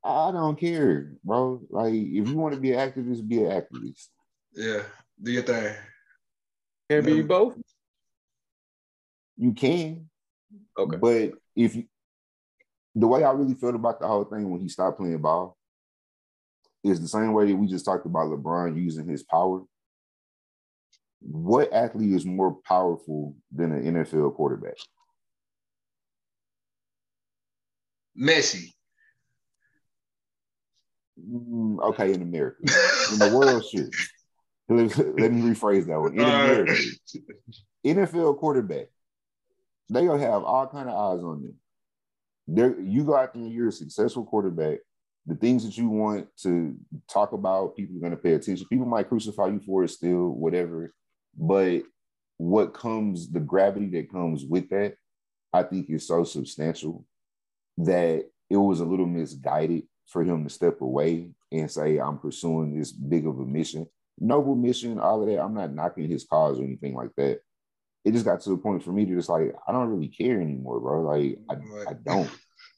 I 0.04 0.32
don't 0.32 0.58
care, 0.58 1.12
bro. 1.24 1.62
Like, 1.70 1.94
if 1.94 2.28
you 2.28 2.36
want 2.36 2.54
to 2.54 2.60
be 2.60 2.72
an 2.72 2.78
activist, 2.90 3.26
be 3.26 3.44
an 3.44 3.50
activist. 3.50 4.08
Yeah, 4.52 4.82
do 5.22 5.30
your 5.32 5.42
thing. 5.42 5.74
Can 6.90 7.04
be 7.04 7.22
both. 7.22 7.56
You 9.36 9.52
can, 9.52 10.08
Okay. 10.78 10.96
but 10.96 11.32
if 11.56 11.74
you, 11.74 11.84
the 12.94 13.06
way 13.06 13.24
I 13.24 13.32
really 13.32 13.54
felt 13.54 13.74
about 13.74 14.00
the 14.00 14.06
whole 14.06 14.24
thing 14.24 14.50
when 14.50 14.60
he 14.60 14.68
stopped 14.68 14.98
playing 14.98 15.18
ball 15.18 15.56
is 16.84 17.00
the 17.00 17.08
same 17.08 17.32
way 17.32 17.46
that 17.46 17.56
we 17.56 17.66
just 17.66 17.84
talked 17.84 18.04
about 18.06 18.26
LeBron 18.28 18.76
using 18.76 19.08
his 19.08 19.22
power. 19.22 19.62
What 21.20 21.72
athlete 21.72 22.12
is 22.12 22.26
more 22.26 22.58
powerful 22.66 23.36
than 23.50 23.72
an 23.72 23.94
NFL 23.94 24.34
quarterback? 24.34 24.74
Messi. 28.18 28.72
Mm, 31.20 31.80
okay, 31.90 32.12
in 32.12 32.22
America. 32.22 32.58
In 33.12 33.18
the 33.18 33.36
world, 33.36 33.64
sure. 33.64 33.88
Let, 34.68 34.96
let 35.18 35.32
me 35.32 35.42
rephrase 35.42 35.86
that 35.86 36.00
one. 36.00 36.14
In. 36.14 36.20
America, 36.20 36.74
NFL 37.84 38.38
quarterback, 38.38 38.86
they 39.90 40.06
gonna 40.06 40.22
have 40.22 40.44
all 40.44 40.66
kind 40.66 40.88
of 40.88 40.94
eyes 40.94 41.22
on 41.22 41.42
them. 41.42 41.54
There, 42.46 42.80
you 42.80 43.04
go 43.04 43.16
out 43.16 43.34
there 43.34 43.42
you're 43.42 43.68
a 43.68 43.72
successful 43.72 44.24
quarterback. 44.24 44.78
The 45.26 45.34
things 45.36 45.64
that 45.64 45.76
you 45.76 45.88
want 45.88 46.28
to 46.42 46.76
talk 47.08 47.32
about, 47.32 47.76
people 47.76 47.96
are 47.96 48.00
gonna 48.00 48.16
pay 48.16 48.34
attention. 48.34 48.66
People 48.68 48.86
might 48.86 49.08
crucify 49.08 49.48
you 49.48 49.60
for 49.60 49.84
it 49.84 49.90
still, 49.90 50.30
whatever. 50.30 50.92
But 51.36 51.82
what 52.38 52.74
comes, 52.74 53.30
the 53.30 53.40
gravity 53.40 53.86
that 53.90 54.10
comes 54.10 54.44
with 54.44 54.68
that, 54.70 54.94
I 55.52 55.62
think 55.62 55.90
is 55.90 56.06
so 56.06 56.24
substantial 56.24 57.04
that 57.78 58.24
it 58.50 58.56
was 58.56 58.80
a 58.80 58.84
little 58.84 59.06
misguided 59.06 59.84
for 60.06 60.22
him 60.22 60.44
to 60.44 60.50
step 60.50 60.80
away 60.80 61.30
and 61.50 61.70
say, 61.70 61.98
I'm 61.98 62.18
pursuing 62.18 62.78
this 62.78 62.92
big 62.92 63.26
of 63.26 63.38
a 63.38 63.44
mission. 63.44 63.86
Noble 64.18 64.54
mission, 64.54 64.98
all 64.98 65.22
of 65.22 65.28
that. 65.28 65.40
I'm 65.40 65.54
not 65.54 65.74
knocking 65.74 66.08
his 66.08 66.24
cause 66.24 66.58
or 66.60 66.64
anything 66.64 66.94
like 66.94 67.10
that. 67.16 67.40
It 68.04 68.12
just 68.12 68.24
got 68.24 68.40
to 68.42 68.50
the 68.50 68.56
point 68.56 68.82
for 68.82 68.92
me 68.92 69.06
to 69.06 69.14
just 69.14 69.28
like, 69.28 69.54
I 69.66 69.72
don't 69.72 69.88
really 69.88 70.08
care 70.08 70.40
anymore, 70.40 70.80
bro. 70.80 71.02
Like, 71.02 71.38
I, 71.48 71.90
I 71.90 71.94
don't. 71.94 72.30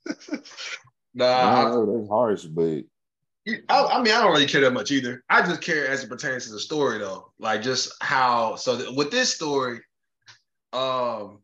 nah, 1.14 1.24
I 1.24 1.62
I, 1.62 1.70
know 1.70 1.96
that's 1.96 2.08
harsh, 2.08 2.44
but 2.44 2.84
I, 3.46 3.84
I 3.84 4.02
mean, 4.02 4.14
I 4.14 4.22
don't 4.22 4.32
really 4.32 4.46
care 4.46 4.62
that 4.62 4.72
much 4.72 4.90
either. 4.90 5.22
I 5.28 5.42
just 5.42 5.60
care 5.60 5.86
as 5.86 6.02
it 6.02 6.08
pertains 6.08 6.46
to 6.46 6.52
the 6.52 6.60
story, 6.60 6.98
though. 6.98 7.32
Like 7.38 7.62
just 7.62 7.92
how. 8.00 8.56
So 8.56 8.78
th- 8.78 8.96
with 8.96 9.10
this 9.10 9.34
story, 9.34 9.80
um, 10.72 11.42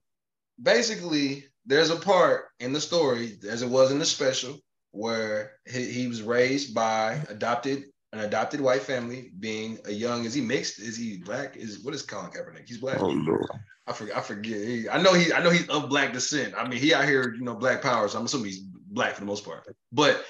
basically, 0.63 1.45
there's 1.67 1.91
a 1.91 1.97
part 1.97 2.47
in 2.59 2.73
the 2.73 2.81
story, 2.81 3.39
as 3.49 3.63
it 3.63 3.69
was 3.69 3.91
in 3.91 3.99
the 3.99 4.07
special, 4.07 4.59
where 4.93 5.53
he, 5.67 5.85
he 5.91 6.07
was 6.07 6.23
raised 6.23 6.75
by 6.75 7.21
adopted 7.29 7.85
an 8.13 8.21
adopted 8.21 8.61
white 8.61 8.83
family, 8.83 9.31
being 9.39 9.79
a 9.87 9.93
young. 9.93 10.25
Is 10.25 10.35
he 10.35 10.41
mixed? 10.41 10.81
Is 10.81 10.97
he 10.97 11.19
black? 11.19 11.57
Is 11.57 11.85
what 11.85 11.95
is 11.95 12.03
Colin 12.03 12.31
Kaepernick? 12.31 12.67
He's 12.67 12.79
black. 12.79 13.01
Oh 13.01 13.07
Lord. 13.07 13.49
I 13.87 13.93
forget. 13.93 14.17
I 14.17 14.21
forget. 14.21 14.57
He- 14.61 14.89
I 14.89 15.01
know 15.01 15.15
he. 15.15 15.33
I 15.33 15.43
know 15.43 15.51
he's 15.51 15.69
of 15.69 15.89
black 15.89 16.13
descent. 16.13 16.55
I 16.57 16.67
mean, 16.67 16.81
he 16.81 16.93
out 16.93 17.05
here, 17.05 17.35
you 17.35 17.43
know, 17.43 17.55
black 17.55 17.83
power. 17.83 18.09
So 18.09 18.19
I'm 18.19 18.25
assuming 18.25 18.47
he's 18.47 18.61
black 18.61 19.15
for 19.15 19.21
the 19.21 19.27
most 19.27 19.45
part. 19.45 19.65
But 19.93 20.25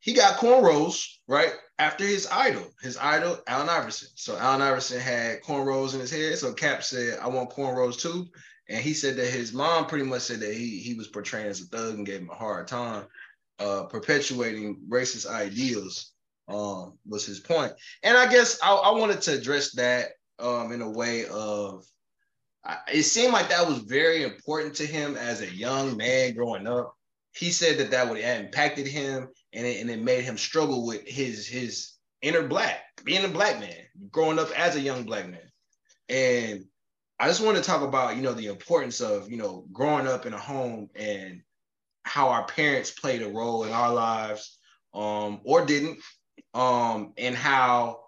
he 0.00 0.14
got 0.14 0.38
cornrows 0.38 1.04
right 1.28 1.52
after 1.78 2.04
his 2.04 2.26
idol. 2.26 2.64
His 2.82 2.96
idol, 2.96 3.38
Allen 3.46 3.68
Iverson. 3.68 4.08
So 4.16 4.36
Allen 4.36 4.60
Iverson 4.60 5.00
had 5.00 5.42
cornrows 5.42 5.94
in 5.94 6.00
his 6.00 6.10
head. 6.10 6.36
So 6.38 6.52
Cap 6.52 6.82
said, 6.82 7.20
"I 7.20 7.28
want 7.28 7.50
cornrows 7.50 7.98
too." 8.00 8.26
And 8.68 8.78
he 8.80 8.94
said 8.94 9.16
that 9.16 9.26
his 9.26 9.52
mom 9.52 9.86
pretty 9.86 10.04
much 10.04 10.22
said 10.22 10.40
that 10.40 10.54
he 10.54 10.78
he 10.80 10.94
was 10.94 11.08
portraying 11.08 11.46
as 11.46 11.60
a 11.60 11.66
thug 11.66 11.94
and 11.94 12.06
gave 12.06 12.20
him 12.20 12.30
a 12.30 12.34
hard 12.34 12.66
time, 12.66 13.04
uh, 13.62 13.84
perpetuating 13.84 14.80
racist 14.88 15.26
ideals. 15.26 16.08
Um, 16.48 16.98
was 17.06 17.24
his 17.24 17.38
point. 17.38 17.72
And 18.02 18.16
I 18.16 18.30
guess 18.30 18.58
I, 18.62 18.72
I 18.74 18.90
wanted 18.98 19.20
to 19.22 19.34
address 19.38 19.72
that 19.74 20.08
um 20.40 20.72
in 20.72 20.82
a 20.82 20.90
way 20.90 21.24
of 21.26 21.84
I- 22.64 22.78
it 22.92 23.04
seemed 23.04 23.32
like 23.32 23.48
that 23.48 23.66
was 23.66 23.78
very 23.78 24.24
important 24.24 24.74
to 24.76 24.86
him 24.86 25.16
as 25.16 25.40
a 25.40 25.54
young 25.54 25.96
man 25.96 26.34
growing 26.34 26.66
up. 26.66 26.94
He 27.34 27.50
said 27.50 27.78
that 27.78 27.92
that 27.92 28.08
would 28.10 28.20
have 28.20 28.44
impacted 28.44 28.86
him 28.88 29.28
and 29.52 29.66
it, 29.66 29.80
and 29.80 29.88
it 29.88 30.02
made 30.02 30.24
him 30.24 30.36
struggle 30.36 30.84
with 30.84 31.06
his 31.06 31.46
his 31.46 31.92
inner 32.22 32.46
black, 32.46 32.80
being 33.04 33.24
a 33.24 33.28
black 33.28 33.60
man, 33.60 33.86
growing 34.10 34.38
up 34.38 34.50
as 34.58 34.76
a 34.76 34.80
young 34.80 35.04
black 35.04 35.28
man. 35.30 35.48
And 36.08 36.64
I 37.20 37.28
just 37.28 37.40
want 37.40 37.56
to 37.56 37.62
talk 37.62 37.82
about, 37.82 38.16
you 38.16 38.22
know, 38.22 38.34
the 38.34 38.46
importance 38.46 39.00
of, 39.00 39.30
you 39.30 39.36
know, 39.36 39.64
growing 39.72 40.08
up 40.08 40.26
in 40.26 40.34
a 40.34 40.38
home 40.38 40.90
and 40.96 41.40
how 42.04 42.28
our 42.28 42.44
parents 42.44 42.90
played 42.90 43.22
a 43.22 43.28
role 43.28 43.64
in 43.64 43.72
our 43.72 43.92
lives 43.92 44.58
um 44.94 45.40
or 45.44 45.64
didn't 45.64 45.98
um 46.54 47.12
and 47.16 47.34
how 47.34 48.00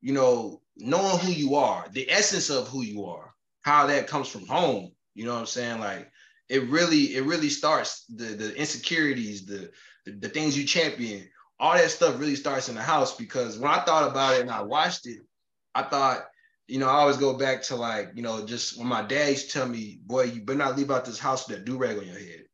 you 0.00 0.12
know 0.12 0.60
knowing 0.76 1.18
who 1.18 1.32
you 1.32 1.54
are 1.54 1.86
the 1.92 2.10
essence 2.10 2.50
of 2.50 2.68
who 2.68 2.82
you 2.82 3.04
are 3.04 3.34
how 3.62 3.86
that 3.86 4.06
comes 4.06 4.28
from 4.28 4.46
home 4.46 4.90
you 5.14 5.24
know 5.24 5.32
what 5.32 5.40
i'm 5.40 5.46
saying? 5.46 5.80
Like 5.80 6.10
it 6.48 6.68
really 6.68 7.16
it 7.16 7.24
really 7.24 7.48
starts 7.48 8.04
the 8.04 8.24
the 8.24 8.54
insecurities 8.54 9.46
the 9.46 9.70
the, 10.06 10.12
the 10.12 10.28
things 10.28 10.56
you 10.56 10.64
champion 10.64 11.28
all 11.60 11.74
that 11.74 11.90
stuff 11.90 12.18
really 12.20 12.36
starts 12.36 12.68
in 12.68 12.74
the 12.74 12.82
house 12.82 13.16
because 13.16 13.58
when 13.58 13.70
i 13.70 13.80
thought 13.80 14.08
about 14.08 14.34
it 14.34 14.40
and 14.42 14.50
i 14.50 14.62
watched 14.62 15.06
it 15.06 15.18
i 15.74 15.82
thought 15.82 16.26
you 16.66 16.78
know 16.78 16.86
i 16.86 16.92
always 16.92 17.16
go 17.16 17.36
back 17.36 17.62
to 17.62 17.76
like 17.76 18.10
you 18.14 18.22
know 18.22 18.46
just 18.46 18.78
when 18.78 18.86
my 18.86 19.02
dad 19.02 19.30
used 19.30 19.50
to 19.50 19.58
tell 19.58 19.68
me 19.68 20.00
boy 20.06 20.22
you 20.22 20.40
better 20.40 20.58
not 20.58 20.76
leave 20.76 20.90
out 20.90 21.04
this 21.04 21.18
house 21.18 21.48
with 21.48 21.58
that 21.58 21.64
do-rag 21.64 21.98
on 21.98 22.06
your 22.06 22.18
head 22.18 22.44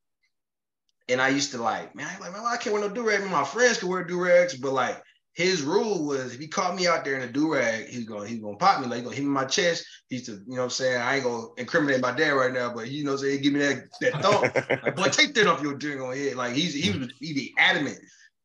and 1.08 1.20
I 1.20 1.28
used 1.28 1.50
to 1.52 1.62
like, 1.62 1.94
man, 1.94 2.06
I 2.06 2.18
like, 2.18 2.32
man, 2.32 2.42
well, 2.42 2.52
I 2.52 2.56
can't 2.56 2.74
wear 2.74 2.86
no 2.86 2.94
do 2.94 3.06
rag. 3.06 3.24
My 3.30 3.44
friends 3.44 3.78
can 3.78 3.88
wear 3.88 4.04
do 4.04 4.22
rags, 4.22 4.56
but 4.56 4.72
like 4.72 5.02
his 5.34 5.62
rule 5.62 6.06
was 6.06 6.32
if 6.32 6.40
he 6.40 6.46
caught 6.46 6.76
me 6.76 6.86
out 6.86 7.04
there 7.04 7.16
in 7.16 7.28
a 7.28 7.32
do 7.32 7.52
rag, 7.52 7.88
he's 7.88 8.04
gonna 8.04 8.26
he's 8.26 8.40
gonna 8.40 8.56
pop 8.56 8.80
me, 8.80 8.86
like 8.86 8.96
he's 8.96 9.04
gonna 9.04 9.16
hit 9.16 9.22
me 9.22 9.28
in 9.28 9.32
my 9.32 9.44
chest. 9.44 9.84
He's 10.08 10.26
to, 10.26 10.32
you 10.32 10.42
know 10.46 10.58
what 10.58 10.62
I'm 10.64 10.70
saying? 10.70 11.00
I 11.00 11.16
ain't 11.16 11.24
gonna 11.24 11.46
incriminate 11.58 12.00
my 12.00 12.12
dad 12.12 12.30
right 12.30 12.52
now, 12.52 12.72
but 12.72 12.88
you 12.88 13.04
know 13.04 13.16
say 13.16 13.38
give 13.38 13.52
me 13.52 13.60
that 13.60 13.84
that 14.00 14.22
thump. 14.22 14.54
like, 14.84 14.96
boy, 14.96 15.08
take 15.08 15.34
that 15.34 15.46
off 15.46 15.62
your 15.62 15.74
drink 15.74 16.00
on 16.00 16.16
head. 16.16 16.36
Like 16.36 16.54
he's 16.54 16.72
he 16.72 16.96
was 16.96 17.12
he 17.20 17.34
be 17.34 17.54
adamant. 17.58 17.98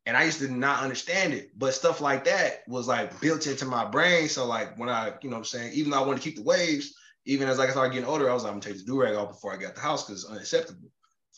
And 0.06 0.18
I 0.18 0.24
used 0.24 0.40
to 0.40 0.52
not 0.52 0.82
understand 0.82 1.34
it, 1.34 1.52
but 1.56 1.76
stuff 1.76 2.02
like 2.02 2.24
that 2.26 2.64
was 2.68 2.88
like 2.88 3.22
built 3.22 3.46
into 3.46 3.66
my 3.66 3.86
brain. 3.86 4.28
So 4.28 4.48
like 4.48 4.76
when 4.80 4.90
I, 4.90 5.14
you 5.22 5.30
know 5.30 5.36
what 5.36 5.42
I'm 5.42 5.46
saying, 5.46 5.74
even 5.74 5.92
though 5.92 6.02
I 6.02 6.06
wanted 6.06 6.24
to 6.24 6.28
keep 6.28 6.38
the 6.38 6.44
waves, 6.44 6.96
even 7.26 7.48
as 7.48 7.60
like 7.60 7.70
I 7.70 7.74
started 7.74 7.94
getting 7.94 8.10
older, 8.10 8.28
I 8.28 8.34
was 8.34 8.42
like, 8.42 8.52
I'm 8.52 8.60
gonna 8.60 8.74
take 8.74 8.84
the 8.84 8.92
do-rag 8.92 9.14
off 9.14 9.28
before 9.28 9.54
I 9.54 9.58
got 9.58 9.76
the 9.76 9.82
house 9.82 10.06
because 10.06 10.24
it's 10.24 10.32
unacceptable 10.32 10.90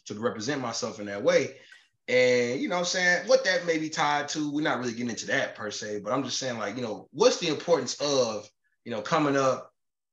to 0.06 0.20
represent 0.20 0.62
myself 0.62 1.00
in 1.00 1.06
that 1.08 1.24
way. 1.24 1.56
And 2.08 2.60
you 2.60 2.68
know 2.68 2.76
what 2.76 2.82
I'm 2.82 2.86
saying, 2.86 3.28
what 3.28 3.44
that 3.46 3.66
may 3.66 3.78
be 3.78 3.90
tied 3.90 4.28
to, 4.30 4.52
we're 4.52 4.62
not 4.62 4.80
really 4.80 4.92
getting 4.92 5.10
into 5.10 5.28
that 5.28 5.56
per 5.56 5.72
se, 5.72 6.02
but 6.04 6.12
I'm 6.12 6.24
just 6.24 6.40
saying, 6.40 6.58
like, 6.58 6.76
you 6.76 6.82
know, 6.82 7.08
what's 7.12 7.38
the 7.38 7.48
importance 7.48 7.96
of, 8.02 8.50
you 8.84 8.92
know, 8.92 9.02
coming 9.02 9.38
up 9.38 9.72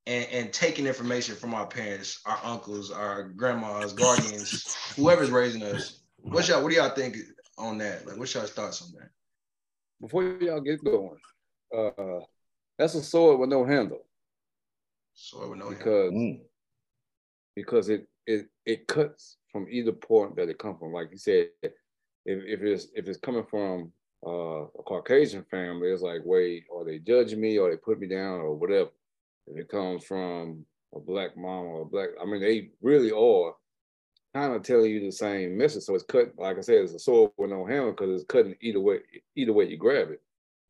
and, 0.08 0.26
and 0.32 0.52
taking 0.52 0.86
information 0.86 1.36
from 1.36 1.54
our 1.54 1.66
parents, 1.66 2.20
our 2.24 2.38
uncles, 2.42 2.90
our 2.90 3.24
grandmas, 3.24 3.92
guardians, 3.92 4.74
whoever's 4.96 5.30
raising 5.30 5.62
us. 5.62 6.00
What's 6.22 6.48
y'all? 6.48 6.62
What 6.62 6.70
do 6.70 6.76
y'all 6.76 6.90
think 6.90 7.16
on 7.58 7.78
that? 7.78 8.06
Like, 8.06 8.16
what's 8.16 8.34
y'all's 8.34 8.50
thoughts 8.50 8.82
on 8.82 8.88
that? 8.98 9.10
Before 10.00 10.24
y'all 10.24 10.60
get 10.60 10.82
going, 10.82 11.18
uh, 11.76 12.20
that's 12.78 12.94
a 12.94 13.02
sword 13.02 13.38
with 13.38 13.50
no 13.50 13.64
handle. 13.64 14.00
Sword 15.14 15.50
with 15.50 15.58
no 15.58 15.68
because 15.68 16.12
handle. 16.12 16.46
Because 17.54 17.88
it 17.90 18.08
it 18.26 18.46
it 18.64 18.86
cuts 18.86 19.36
from 19.58 19.68
either 19.70 19.92
point 19.92 20.36
that 20.36 20.48
it 20.48 20.58
comes 20.58 20.78
from. 20.78 20.92
Like 20.92 21.08
you 21.10 21.18
said, 21.18 21.48
if, 21.62 21.72
if 22.24 22.62
it's 22.62 22.88
if 22.94 23.08
it's 23.08 23.18
coming 23.18 23.44
from 23.50 23.92
uh, 24.26 24.62
a 24.62 24.82
Caucasian 24.86 25.44
family, 25.50 25.88
it's 25.88 26.02
like, 26.02 26.20
wait, 26.24 26.64
or 26.70 26.84
they 26.84 26.98
judge 26.98 27.34
me, 27.34 27.58
or 27.58 27.70
they 27.70 27.76
put 27.76 27.98
me 27.98 28.06
down, 28.06 28.40
or 28.40 28.54
whatever. 28.54 28.90
If 29.46 29.58
it 29.58 29.68
comes 29.68 30.04
from 30.04 30.64
a 30.94 31.00
black 31.00 31.36
mom 31.36 31.66
or 31.66 31.82
a 31.82 31.84
black, 31.84 32.10
I 32.20 32.24
mean, 32.24 32.40
they 32.40 32.70
really 32.82 33.10
are 33.10 33.54
kind 34.34 34.54
of 34.54 34.62
telling 34.62 34.90
you 34.90 35.00
the 35.00 35.12
same 35.12 35.56
message. 35.56 35.84
So 35.84 35.94
it's 35.94 36.04
cut, 36.04 36.32
like 36.38 36.58
I 36.58 36.60
said, 36.60 36.82
it's 36.82 36.92
a 36.92 36.98
sword 36.98 37.32
with 37.36 37.50
no 37.50 37.64
handle 37.66 37.92
because 37.92 38.14
it's 38.14 38.30
cutting 38.30 38.54
either 38.60 38.80
way, 38.80 38.98
either 39.36 39.52
way 39.52 39.68
you 39.68 39.76
grab 39.76 40.10
it. 40.10 40.22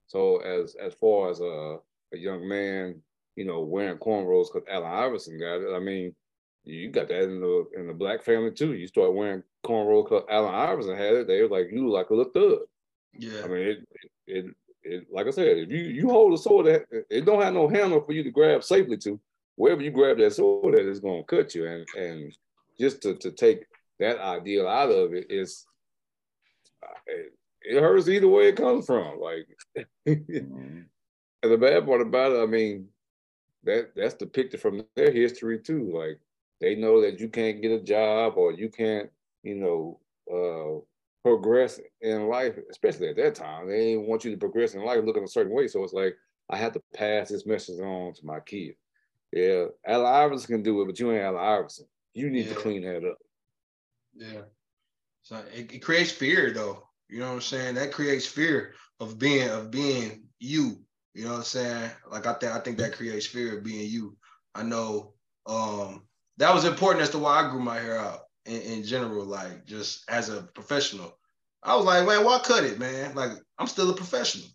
So 0.06 0.38
as 0.38 0.74
as 0.76 0.94
far 0.94 1.30
as 1.30 1.40
a, 1.40 1.78
a 2.14 2.16
young 2.16 2.48
man, 2.48 3.02
you 3.36 3.44
know, 3.44 3.60
wearing 3.60 3.98
cornrows 3.98 4.46
because 4.52 4.66
Allen 4.70 4.90
Iverson 4.90 5.38
got 5.38 5.60
it. 5.60 5.74
I 5.74 5.80
mean, 5.80 6.14
you 6.68 6.90
got 6.90 7.08
that 7.08 7.22
in 7.24 7.40
the 7.40 7.66
in 7.76 7.86
the 7.86 7.94
black 7.94 8.22
family 8.22 8.50
too. 8.50 8.74
You 8.74 8.86
start 8.86 9.14
wearing 9.14 9.42
cornrows 9.64 10.04
because 10.04 10.24
Allen 10.30 10.54
Iverson 10.54 10.96
had 10.96 11.14
it. 11.14 11.26
They 11.26 11.42
were 11.42 11.48
like, 11.48 11.70
you 11.72 11.86
look 11.86 11.94
like 11.94 12.10
a 12.10 12.14
little 12.14 12.32
thug. 12.32 12.58
Yeah. 13.18 13.42
I 13.44 13.48
mean, 13.48 13.66
it, 13.66 13.86
it, 14.26 14.46
it, 14.82 15.06
like 15.10 15.26
I 15.26 15.30
said, 15.30 15.58
if 15.58 15.70
you 15.70 15.78
you 15.78 16.08
hold 16.08 16.34
a 16.34 16.38
sword 16.38 16.66
that 16.66 16.84
it 17.10 17.24
don't 17.24 17.42
have 17.42 17.54
no 17.54 17.68
handle 17.68 18.00
for 18.00 18.12
you 18.12 18.22
to 18.22 18.30
grab 18.30 18.62
safely 18.62 18.96
to, 18.98 19.18
wherever 19.56 19.82
you 19.82 19.90
grab 19.90 20.18
that 20.18 20.34
sword, 20.34 20.74
that 20.74 20.88
is 20.88 21.00
going 21.00 21.24
to 21.24 21.36
cut 21.36 21.54
you. 21.54 21.66
And 21.66 21.86
and 21.96 22.36
just 22.78 23.02
to 23.02 23.14
to 23.16 23.30
take 23.30 23.66
that 23.98 24.18
ideal 24.18 24.68
out 24.68 24.90
of 24.90 25.14
it 25.14 25.26
is, 25.30 25.66
it, 27.06 27.32
it 27.62 27.80
hurts 27.80 28.08
either 28.08 28.28
way 28.28 28.48
it 28.48 28.56
comes 28.56 28.86
from. 28.86 29.18
Like, 29.20 29.46
Mhm. 30.06 30.84
and 31.42 31.52
the 31.52 31.58
bad 31.58 31.86
part 31.86 32.00
about 32.00 32.32
it, 32.32 32.42
I 32.42 32.46
mean, 32.46 32.88
that 33.64 33.94
that's 33.96 34.14
depicted 34.14 34.60
from 34.60 34.84
their 34.94 35.10
history 35.10 35.58
too. 35.58 35.90
Like, 35.92 36.20
they 36.60 36.74
know 36.74 37.00
that 37.02 37.20
you 37.20 37.28
can't 37.28 37.62
get 37.62 37.72
a 37.72 37.80
job 37.80 38.34
or 38.36 38.52
you 38.52 38.68
can't, 38.68 39.10
you 39.42 39.54
know, 39.54 40.00
uh, 40.32 40.80
progress 41.22 41.80
in 42.00 42.28
life, 42.28 42.54
especially 42.70 43.08
at 43.08 43.16
that 43.16 43.34
time. 43.34 43.68
They 43.68 43.92
didn't 43.92 44.06
want 44.06 44.24
you 44.24 44.30
to 44.30 44.36
progress 44.36 44.74
in 44.74 44.84
life 44.84 45.04
looking 45.04 45.24
a 45.24 45.28
certain 45.28 45.52
way. 45.52 45.68
So 45.68 45.82
it's 45.84 45.92
like, 45.92 46.16
I 46.50 46.56
have 46.56 46.72
to 46.72 46.82
pass 46.94 47.28
this 47.28 47.46
message 47.46 47.80
on 47.80 48.14
to 48.14 48.26
my 48.26 48.40
kid. 48.40 48.74
Yeah, 49.32 49.66
Allen 49.86 50.06
Iverson 50.06 50.46
can 50.56 50.62
do 50.62 50.80
it, 50.80 50.86
but 50.86 50.98
you 50.98 51.12
ain't 51.12 51.22
Allen 51.22 51.40
Iverson. 51.40 51.86
You 52.14 52.30
need 52.30 52.48
to 52.48 52.54
clean 52.54 52.82
that 52.82 53.06
up. 53.06 53.18
Yeah. 54.14 54.42
So 55.22 55.36
it, 55.54 55.72
it 55.72 55.82
creates 55.82 56.10
fear 56.10 56.52
though. 56.52 56.88
You 57.08 57.20
know 57.20 57.28
what 57.28 57.34
I'm 57.34 57.40
saying? 57.42 57.74
That 57.74 57.92
creates 57.92 58.26
fear 58.26 58.74
of 59.00 59.18
being 59.18 59.48
of 59.48 59.70
being 59.70 60.24
you. 60.40 60.78
You 61.14 61.24
know 61.24 61.32
what 61.32 61.38
I'm 61.38 61.44
saying? 61.44 61.90
Like 62.10 62.26
I 62.26 62.32
think 62.34 62.52
I 62.52 62.60
think 62.60 62.78
that 62.78 62.94
creates 62.94 63.26
fear 63.26 63.58
of 63.58 63.64
being 63.64 63.90
you. 63.90 64.16
I 64.54 64.62
know 64.62 65.12
um 65.46 66.07
that 66.38 66.54
was 66.54 66.64
important 66.64 67.02
as 67.02 67.10
to 67.10 67.18
why 67.18 67.44
I 67.44 67.50
grew 67.50 67.60
my 67.60 67.78
hair 67.78 67.98
out 67.98 68.20
in, 68.46 68.60
in 68.62 68.84
general, 68.84 69.24
like 69.24 69.66
just 69.66 70.08
as 70.08 70.28
a 70.28 70.42
professional. 70.42 71.16
I 71.62 71.76
was 71.76 71.84
like, 71.84 72.06
man, 72.06 72.24
why 72.24 72.38
cut 72.38 72.64
it, 72.64 72.78
man? 72.78 73.14
Like 73.14 73.32
I'm 73.58 73.66
still 73.66 73.90
a 73.90 73.94
professional. 73.94 74.46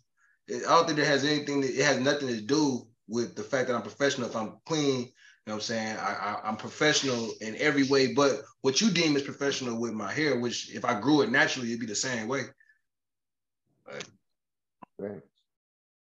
It- 0.48 0.66
I 0.66 0.70
don't 0.70 0.86
think 0.86 0.98
it 0.98 1.06
has 1.06 1.24
anything 1.24 1.60
that 1.60 1.70
it 1.78 1.84
has 1.84 2.00
nothing 2.00 2.28
to 2.28 2.40
do 2.40 2.86
with 3.06 3.36
the 3.36 3.42
fact 3.42 3.68
that 3.68 3.76
I'm 3.76 3.82
professional. 3.82 4.28
If 4.28 4.36
I'm 4.36 4.58
clean, 4.66 5.00
you 5.00 5.50
know 5.50 5.52
what 5.52 5.54
I'm 5.56 5.60
saying? 5.60 5.96
I, 5.98 6.14
I, 6.14 6.48
I'm 6.48 6.56
professional 6.56 7.30
in 7.42 7.54
every 7.56 7.84
way, 7.84 8.14
but 8.14 8.40
what 8.62 8.80
you 8.80 8.90
deem 8.90 9.14
as 9.14 9.22
professional 9.22 9.78
with 9.78 9.92
my 9.92 10.10
hair, 10.10 10.40
which 10.40 10.74
if 10.74 10.84
I 10.86 10.98
grew 10.98 11.20
it 11.20 11.30
naturally, 11.30 11.68
it'd 11.68 11.80
be 11.80 11.86
the 11.86 11.94
same 11.94 12.28
way. 12.28 12.44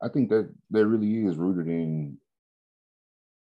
I 0.02 0.10
think 0.10 0.30
that 0.30 0.50
that 0.72 0.86
really 0.88 1.26
is 1.26 1.38
rooted 1.38 1.68
in 1.68 2.18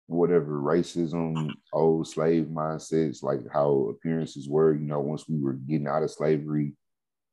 whatever 0.08 0.60
racism, 0.60 1.50
old 1.72 2.08
slave 2.08 2.46
mindsets, 2.46 3.22
like 3.22 3.40
how 3.52 3.90
appearances 3.90 4.48
were, 4.48 4.74
you 4.74 4.86
know, 4.86 5.00
once 5.00 5.28
we 5.28 5.38
were 5.38 5.52
getting 5.52 5.86
out 5.86 6.02
of 6.02 6.10
slavery 6.10 6.72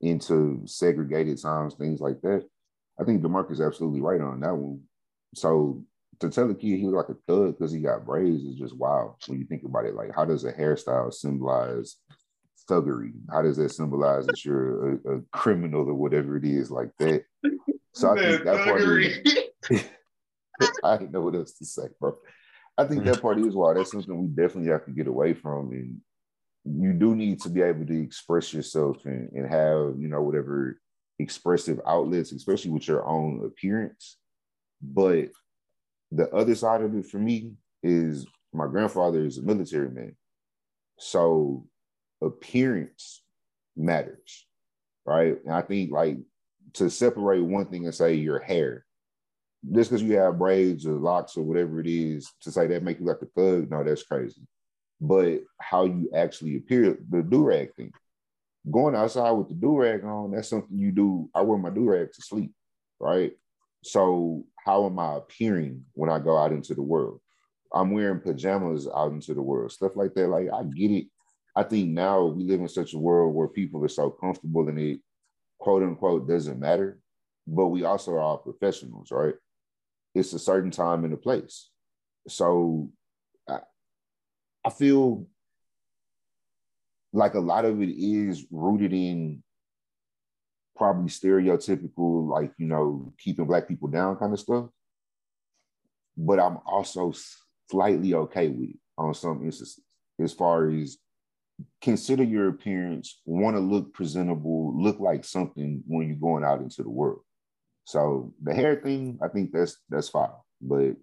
into 0.01 0.61
segregated 0.65 1.41
times, 1.41 1.73
things 1.73 2.01
like 2.01 2.21
that. 2.21 2.45
I 2.99 3.05
think 3.05 3.23
DeMarcus 3.23 3.53
is 3.53 3.61
absolutely 3.61 4.01
right 4.01 4.21
on 4.21 4.41
that 4.41 4.55
one. 4.55 4.81
So 5.33 5.83
to 6.19 6.29
tell 6.29 6.51
a 6.51 6.53
kid 6.53 6.77
he 6.77 6.85
was 6.85 6.93
like 6.93 7.09
a 7.09 7.19
thug 7.27 7.57
because 7.57 7.71
he 7.71 7.79
got 7.79 8.05
braids 8.05 8.43
is 8.43 8.55
just 8.55 8.75
wild 8.75 9.15
when 9.27 9.39
you 9.39 9.45
think 9.45 9.63
about 9.63 9.85
it. 9.85 9.95
Like, 9.95 10.13
how 10.13 10.25
does 10.25 10.43
a 10.43 10.51
hairstyle 10.51 11.13
symbolize 11.13 11.95
thuggery? 12.69 13.13
How 13.31 13.41
does 13.41 13.55
that 13.57 13.71
symbolize 13.71 14.25
that 14.25 14.43
you're 14.43 14.91
a, 14.91 15.17
a 15.17 15.21
criminal 15.31 15.87
or 15.87 15.93
whatever 15.93 16.35
it 16.35 16.45
is 16.45 16.69
like 16.69 16.91
that? 16.99 17.23
So 17.93 18.11
I 18.11 18.19
think 18.19 18.43
that 18.43 18.65
part 18.65 18.81
is, 18.81 19.83
I 20.83 20.97
didn't 20.97 21.13
know 21.13 21.21
what 21.21 21.35
else 21.35 21.53
to 21.53 21.65
say, 21.65 21.83
bro. 21.99 22.17
I 22.77 22.85
think 22.85 23.01
mm-hmm. 23.01 23.11
that 23.11 23.21
part 23.21 23.39
is 23.39 23.55
why 23.55 23.73
that's 23.73 23.91
something 23.91 24.17
we 24.17 24.27
definitely 24.27 24.71
have 24.71 24.85
to 24.85 24.91
get 24.91 25.07
away 25.07 25.33
from. 25.33 25.71
And 25.71 26.01
you 26.65 26.93
do 26.93 27.15
need 27.15 27.41
to 27.41 27.49
be 27.49 27.61
able 27.61 27.85
to 27.85 28.03
express 28.03 28.53
yourself 28.53 29.05
and, 29.05 29.31
and 29.31 29.49
have, 29.49 29.95
you 29.97 30.09
know, 30.09 30.21
whatever 30.21 30.79
expressive 31.19 31.79
outlets, 31.87 32.31
especially 32.31 32.71
with 32.71 32.87
your 32.87 33.05
own 33.07 33.45
appearance. 33.45 34.17
But 34.81 35.29
the 36.11 36.29
other 36.31 36.55
side 36.55 36.81
of 36.81 36.95
it 36.95 37.05
for 37.05 37.17
me 37.17 37.53
is 37.81 38.25
my 38.53 38.67
grandfather 38.67 39.25
is 39.25 39.37
a 39.37 39.41
military 39.41 39.89
man. 39.89 40.15
So 40.97 41.67
appearance 42.21 43.23
matters, 43.75 44.47
right? 45.05 45.37
And 45.43 45.53
I 45.53 45.61
think 45.61 45.91
like 45.91 46.17
to 46.73 46.89
separate 46.89 47.41
one 47.41 47.65
thing 47.65 47.85
and 47.85 47.95
say 47.95 48.15
your 48.15 48.39
hair, 48.39 48.84
just 49.71 49.89
because 49.89 50.03
you 50.03 50.17
have 50.17 50.39
braids 50.39 50.85
or 50.85 50.93
locks 50.93 51.37
or 51.37 51.43
whatever 51.43 51.79
it 51.79 51.87
is, 51.87 52.31
to 52.41 52.51
say 52.51 52.67
that 52.67 52.83
make 52.83 52.99
you 52.99 53.05
like 53.05 53.21
a 53.21 53.25
thug, 53.25 53.69
no, 53.69 53.83
that's 53.83 54.03
crazy. 54.03 54.41
But 55.01 55.41
how 55.59 55.85
you 55.85 56.09
actually 56.15 56.57
appear, 56.57 56.97
the 57.09 57.23
do 57.23 57.43
rag 57.43 57.73
thing, 57.75 57.91
going 58.69 58.95
outside 58.95 59.31
with 59.31 59.49
the 59.49 59.55
do 59.55 59.77
rag 59.77 60.03
on, 60.03 60.31
that's 60.31 60.49
something 60.49 60.77
you 60.77 60.91
do. 60.91 61.29
I 61.33 61.41
wear 61.41 61.57
my 61.57 61.69
do 61.69 61.89
rag 61.89 62.11
to 62.13 62.21
sleep, 62.21 62.51
right? 62.99 63.33
So 63.83 64.45
how 64.63 64.85
am 64.85 64.97
I 64.99 65.15
appearing 65.15 65.85
when 65.93 66.09
I 66.09 66.19
go 66.19 66.37
out 66.37 66.51
into 66.51 66.73
the 66.73 66.81
world? 66.81 67.19
I'm 67.73 67.91
wearing 67.91 68.21
pajamas 68.21 68.87
out 68.87 69.11
into 69.11 69.33
the 69.33 69.41
world, 69.41 69.71
stuff 69.71 69.95
like 69.95 70.13
that. 70.15 70.27
Like 70.27 70.47
I 70.53 70.63
get 70.63 70.91
it. 70.91 71.07
I 71.55 71.63
think 71.63 71.89
now 71.89 72.25
we 72.25 72.43
live 72.43 72.61
in 72.61 72.67
such 72.67 72.93
a 72.93 72.97
world 72.97 73.33
where 73.33 73.47
people 73.47 73.83
are 73.83 73.89
so 73.89 74.09
comfortable 74.09 74.67
and 74.67 74.79
it 74.79 74.99
quote 75.59 75.83
unquote 75.83 76.27
doesn't 76.27 76.59
matter, 76.59 76.99
but 77.47 77.67
we 77.67 77.83
also 77.83 78.17
are 78.17 78.37
professionals, 78.37 79.11
right? 79.11 79.35
It's 80.15 80.33
a 80.33 80.39
certain 80.39 80.71
time 80.71 81.03
and 81.03 81.13
a 81.13 81.17
place. 81.17 81.69
So 82.27 82.89
I, 83.47 83.59
I 84.65 84.69
feel 84.69 85.27
like 87.13 87.33
a 87.33 87.39
lot 87.39 87.65
of 87.65 87.81
it 87.81 87.89
is 87.89 88.45
rooted 88.49 88.93
in 88.93 89.43
probably 90.75 91.09
stereotypical, 91.09 92.27
like, 92.27 92.53
you 92.57 92.65
know, 92.65 93.13
keeping 93.19 93.45
black 93.45 93.67
people 93.67 93.87
down 93.89 94.17
kind 94.17 94.33
of 94.33 94.39
stuff. 94.39 94.65
But 96.17 96.39
I'm 96.39 96.59
also 96.65 97.13
slightly 97.69 98.13
okay 98.13 98.47
with 98.47 98.69
it 98.69 98.77
on 98.97 99.13
some 99.13 99.43
instances, 99.43 99.81
as 100.19 100.33
far 100.33 100.69
as 100.69 100.97
consider 101.81 102.23
your 102.23 102.49
appearance, 102.49 103.21
want 103.25 103.55
to 103.55 103.61
look 103.61 103.93
presentable, 103.93 104.81
look 104.81 104.99
like 104.99 105.23
something 105.23 105.83
when 105.87 106.07
you're 106.07 106.17
going 106.17 106.43
out 106.43 106.61
into 106.61 106.83
the 106.83 106.89
world. 106.89 107.19
So 107.85 108.33
the 108.41 108.53
hair 108.53 108.75
thing, 108.77 109.19
I 109.21 109.27
think 109.29 109.51
that's 109.51 109.77
that's 109.89 110.09
fine. 110.09 110.29
But 110.61 110.95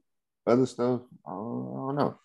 other 0.47 0.67
stuff, 0.67 1.01
I 1.27 1.31
don't, 1.31 1.69
I 1.73 1.77
don't 1.77 1.97
know. 1.97 2.19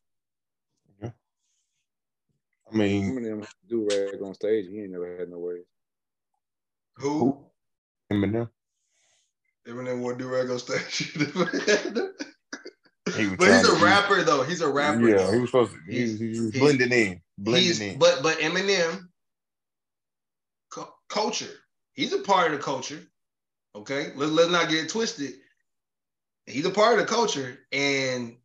I 2.70 2.76
mean, 2.76 3.08
Some 3.08 3.18
of 3.18 3.24
them 3.24 3.47
do 3.70 3.88
rag 3.89 4.22
on 4.22 4.34
stage. 4.34 4.66
He 4.70 4.82
ain't 4.82 4.91
never 4.91 5.18
had 5.18 5.30
no 5.30 5.38
worries. 5.39 5.64
Who? 6.97 7.20
Who? 7.20 7.45
Eminem. 8.12 8.49
Eminem 9.66 9.99
wore 10.01 10.16
do 10.16 10.28
rag 10.28 10.49
on 10.49 10.60
stage. 10.60 11.16
He 13.16 13.26
but 13.36 13.47
he's 13.47 13.68
a 13.70 13.76
rapper 13.84 14.22
though. 14.24 14.43
He's 14.43 14.60
a 14.62 14.68
rapper. 14.70 15.08
Yeah, 15.08 15.16
though. 15.18 15.32
he 15.32 15.39
was 15.39 15.49
supposed 15.49 15.72
to. 15.72 15.80
He, 15.89 15.97
He's- 15.99 16.20
he 16.20 16.28
was 16.28 16.53
he's- 16.53 16.60
blending 16.60 16.91
in, 16.91 17.22
blending 17.38 17.64
He's 17.64 17.80
in. 17.80 17.97
but 17.97 18.20
but 18.22 18.38
Eminem 18.39 19.08
cu- 20.70 20.91
culture. 21.08 21.53
He's 21.93 22.12
a 22.12 22.20
part 22.20 22.51
of 22.51 22.58
the 22.58 22.64
culture. 22.64 22.99
Okay, 23.78 24.12
let's 24.16 24.32
let's 24.32 24.52
not 24.52 24.70
get 24.70 24.86
it 24.86 24.90
twisted. 24.90 25.34
He's 26.48 26.66
a 26.66 26.72
part 26.72 26.94
of 26.94 27.00
the 27.00 27.14
culture, 27.14 27.60
and 27.72 28.38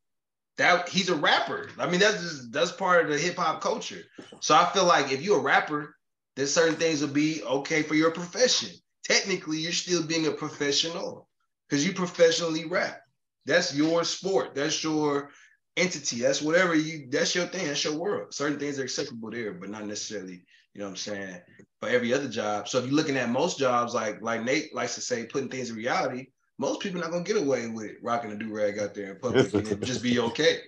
that 0.58 0.90
he's 0.90 1.08
a 1.08 1.14
rapper. 1.14 1.70
I 1.78 1.88
mean, 1.88 2.00
that's 2.00 2.20
just, 2.20 2.52
that's 2.52 2.72
part 2.72 3.06
of 3.06 3.10
the 3.10 3.18
hip 3.18 3.36
hop 3.36 3.62
culture. 3.62 4.02
So 4.40 4.54
I 4.54 4.66
feel 4.66 4.84
like 4.84 5.10
if 5.10 5.22
you're 5.22 5.38
a 5.38 5.42
rapper, 5.42 5.96
then 6.36 6.46
certain 6.46 6.74
things 6.74 7.00
will 7.00 7.08
be 7.08 7.42
okay 7.42 7.82
for 7.82 7.94
your 7.94 8.10
profession. 8.10 8.70
Technically, 9.04 9.58
you're 9.58 9.72
still 9.72 10.02
being 10.02 10.26
a 10.26 10.32
professional 10.32 11.28
because 11.68 11.86
you 11.86 11.94
professionally 11.94 12.66
rap. 12.66 13.00
That's 13.46 13.74
your 13.74 14.04
sport. 14.04 14.54
That's 14.54 14.84
your 14.84 15.30
entity. 15.78 16.20
That's 16.20 16.42
whatever 16.42 16.74
you. 16.74 17.08
That's 17.10 17.34
your 17.34 17.46
thing. 17.46 17.66
That's 17.66 17.84
your 17.84 17.96
world. 17.96 18.34
Certain 18.34 18.58
things 18.58 18.78
are 18.78 18.84
acceptable 18.84 19.30
there, 19.30 19.54
but 19.54 19.70
not 19.70 19.86
necessarily. 19.86 20.44
You 20.74 20.80
know 20.80 20.84
what 20.84 20.90
I'm 20.90 20.96
saying? 20.96 21.40
For 21.82 21.88
every 21.88 22.14
other 22.14 22.28
job. 22.28 22.68
So 22.68 22.78
if 22.78 22.84
you're 22.86 22.94
looking 22.94 23.16
at 23.16 23.28
most 23.28 23.58
jobs, 23.58 23.92
like 23.92 24.22
like 24.22 24.44
Nate 24.44 24.72
likes 24.72 24.94
to 24.94 25.00
say, 25.00 25.26
putting 25.26 25.48
things 25.48 25.68
in 25.68 25.74
reality, 25.74 26.28
most 26.56 26.78
people 26.78 27.00
are 27.00 27.02
not 27.02 27.10
gonna 27.10 27.24
get 27.24 27.36
away 27.36 27.66
with 27.66 27.86
it, 27.86 27.96
rocking 28.00 28.30
a 28.30 28.36
do 28.36 28.54
rag 28.54 28.78
out 28.78 28.94
there 28.94 29.10
in 29.10 29.18
public 29.18 29.52
and 29.52 29.66
it 29.66 29.80
just 29.80 30.00
be 30.00 30.20
okay. 30.30 30.60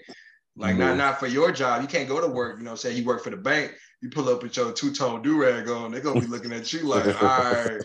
Like 0.57 0.77
not 0.77 0.97
not 0.97 1.21
for 1.21 1.29
your 1.29 1.53
job. 1.53 1.83
You 1.83 1.87
can't 1.87 2.09
go 2.09 2.21
to 2.21 2.27
work. 2.27 2.59
You 2.59 2.65
know, 2.65 2.75
say 2.75 2.95
you 2.95 3.05
work 3.05 3.23
for 3.23 3.31
the 3.31 3.37
bank. 3.37 3.75
You 4.03 4.11
pull 4.11 4.29
up 4.29 4.43
with 4.43 4.57
your 4.57 4.73
two 4.73 4.93
tone 4.93 5.23
do 5.23 5.41
rag 5.41 5.69
on. 5.69 5.93
They're 5.93 6.01
gonna 6.01 6.21
be 6.21 6.27
looking 6.27 6.53
at 6.53 6.73
you 6.73 6.81
like, 6.81 7.07
all 7.23 7.29
right, 7.29 7.81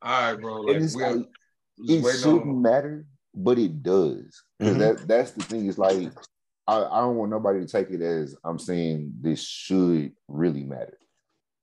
all 0.00 0.32
right, 0.32 0.40
bro. 0.40 0.60
Like, 0.60 0.76
it's 0.76 0.94
we're 0.94 1.16
like, 1.16 1.26
it 1.78 2.18
shouldn't 2.20 2.42
on- 2.42 2.62
matter, 2.62 3.06
but 3.34 3.58
it 3.58 3.82
does. 3.82 4.40
Mhm. 4.62 4.78
that 4.78 5.08
that's 5.08 5.32
the 5.32 5.42
thing. 5.42 5.68
It's 5.68 5.78
like 5.78 6.12
I, 6.68 6.76
I 6.76 7.00
don't 7.00 7.16
want 7.16 7.32
nobody 7.32 7.58
to 7.58 7.66
take 7.66 7.90
it 7.90 8.02
as 8.02 8.36
I'm 8.44 8.60
saying 8.60 9.14
this 9.20 9.42
should 9.44 10.12
really 10.28 10.62
matter. 10.62 10.96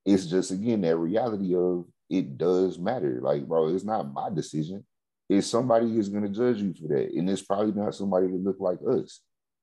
It's 0.05 0.25
just 0.27 0.51
again 0.51 0.81
that 0.81 0.97
reality 0.97 1.55
of 1.55 1.85
it 2.09 2.37
does 2.37 2.77
matter. 2.77 3.19
Like, 3.21 3.47
bro, 3.47 3.69
it's 3.69 3.83
not 3.83 4.13
my 4.13 4.29
decision. 4.29 4.85
It's 5.27 5.47
somebody 5.47 5.87
who's 5.87 6.09
gonna 6.09 6.29
judge 6.29 6.61
you 6.61 6.73
for 6.73 6.87
that. 6.89 7.11
And 7.13 7.29
it's 7.29 7.41
probably 7.41 7.71
not 7.71 7.95
somebody 7.95 8.27
that 8.27 8.43
look 8.43 8.57
like 8.59 8.79
us. 8.87 9.21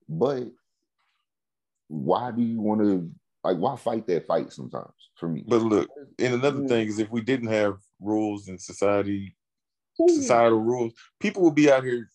But 0.09 0.49
why 1.88 2.30
do 2.32 2.43
you 2.43 2.61
want 2.61 2.80
to 2.80 3.11
like 3.45 3.59
why 3.59 3.76
fight 3.76 4.07
that 4.07 4.26
fight 4.26 4.53
sometimes 4.53 5.11
for 5.16 5.28
me? 5.28 5.45
But 5.47 5.62
look, 5.62 5.88
and 6.18 6.34
another 6.34 6.61
Mm. 6.61 6.68
thing 6.68 6.88
is 6.88 6.99
if 6.99 7.11
we 7.11 7.20
didn't 7.20 7.49
have 7.49 7.78
rules 8.01 8.49
in 8.49 8.59
society, 8.59 9.36
societal 10.09 10.61
rules, 10.61 10.93
people 11.20 11.43
would 11.43 11.55
be 11.55 11.70
out 11.70 11.84
here 11.84 12.09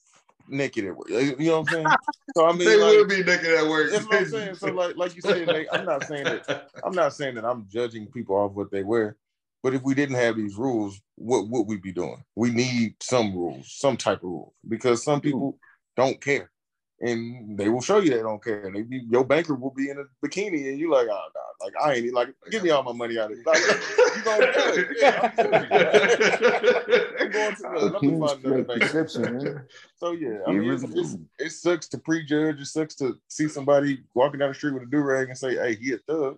naked 0.50 0.86
at 0.86 0.96
work. 0.96 1.10
You 1.10 1.36
know 1.38 1.62
what 1.62 1.68
I'm 1.68 1.74
saying? 1.74 1.88
So 2.36 2.46
I 2.46 2.52
mean, 2.52 2.68
they 2.68 2.78
like, 2.78 2.98
will 2.98 3.06
be 3.08 3.24
naked 3.24 3.46
at 3.46 3.68
work. 3.68 3.92
that's 3.92 4.06
what 4.06 4.16
I'm 4.16 4.30
saying. 4.30 4.56
So 4.56 4.68
like, 4.68 4.96
like 4.96 5.16
you 5.16 5.22
said, 5.22 5.48
Nate, 5.48 5.68
I'm 5.72 5.86
not 5.86 6.06
saying 6.06 6.24
that 6.26 6.70
I'm 6.84 6.94
not 6.94 7.14
saying 7.14 7.36
that 7.36 7.46
I'm 7.46 7.68
judging 7.70 8.08
people 8.08 8.36
off 8.36 8.54
what 8.54 8.72
they 8.72 8.84
wear. 8.84 9.18
But 9.64 9.74
if 9.74 9.82
we 9.82 9.96
didn't 9.96 10.16
have 10.16 10.36
these 10.36 10.56
rules, 10.56 11.02
what 11.16 11.50
would 11.50 11.68
we 11.68 11.78
be 11.78 11.92
doing? 11.92 12.24
We 12.36 12.52
need 12.52 12.96
some 13.02 13.34
rules, 13.34 13.74
some 13.76 13.98
type 13.98 14.20
of 14.20 14.30
rules, 14.30 14.54
because 14.68 15.04
some 15.04 15.20
people 15.20 15.58
don't 15.96 16.22
care, 16.22 16.52
and 17.00 17.58
they 17.58 17.70
will 17.70 17.82
show 17.82 18.00
you 18.00 18.10
they 18.10 18.18
don't 18.18 18.44
care. 18.44 18.72
They 18.74 18.82
be, 18.82 19.06
your 19.10 19.24
banker 19.24 19.54
will 19.54 19.72
be 19.72 19.90
in 19.90 20.00
a 20.00 20.04
bikini, 20.26 20.70
and 20.70 20.80
you 20.80 20.92
like, 20.92 21.08
ah, 21.12 21.22
oh 21.26 21.30
god, 21.34 21.66
like 21.66 21.74
I 21.82 21.94
ain't 21.94 22.14
like, 22.14 22.30
give 22.50 22.64
me 22.64 22.72
all 22.72 22.84
my 22.84 22.94
money 22.94 23.20
out 23.20 23.32
of 23.32 23.38
it. 23.38 23.46
Like, 23.46 23.60
you 23.60 24.24
gonna 24.26 24.52
do 24.54 24.82
it? 24.82 24.98
Yeah, 25.00 25.20
I'm 25.22 25.40
I'm 27.20 27.32
going 27.32 27.56
to 27.56 27.62
the, 27.62 27.90
let 27.94 28.02
me 28.02 28.20
find 28.20 28.46
another 28.46 28.64
banker. 28.64 29.68
So 29.98 30.12
yeah, 30.12 30.40
I 30.48 30.52
It 30.52 30.60
mean, 30.60 30.72
it's, 30.74 30.84
it's, 30.84 31.18
it 31.40 31.52
sucks 31.52 31.88
to 31.90 31.98
prejudge. 31.98 32.62
It 32.62 32.66
sucks 32.68 32.94
to 32.96 33.18
see 33.28 33.48
somebody 33.48 34.04
walking 34.14 34.40
down 34.40 34.50
the 34.50 34.56
street 34.56 34.74
with 34.76 34.84
a 34.84 34.86
do 34.86 35.00
rag 35.00 35.30
and 35.30 35.38
say, 35.38 35.56
"Hey, 35.56 35.76
he 35.76 35.94
a 35.94 35.98
thug," 35.98 36.38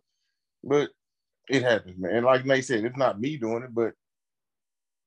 but 0.63 0.91
it 1.49 1.63
happens, 1.63 1.97
man. 1.97 2.15
And 2.15 2.25
like 2.25 2.45
Nate 2.45 2.65
said, 2.65 2.85
it's 2.85 2.97
not 2.97 3.19
me 3.19 3.35
doing 3.37 3.63
it, 3.63 3.73
but 3.73 3.93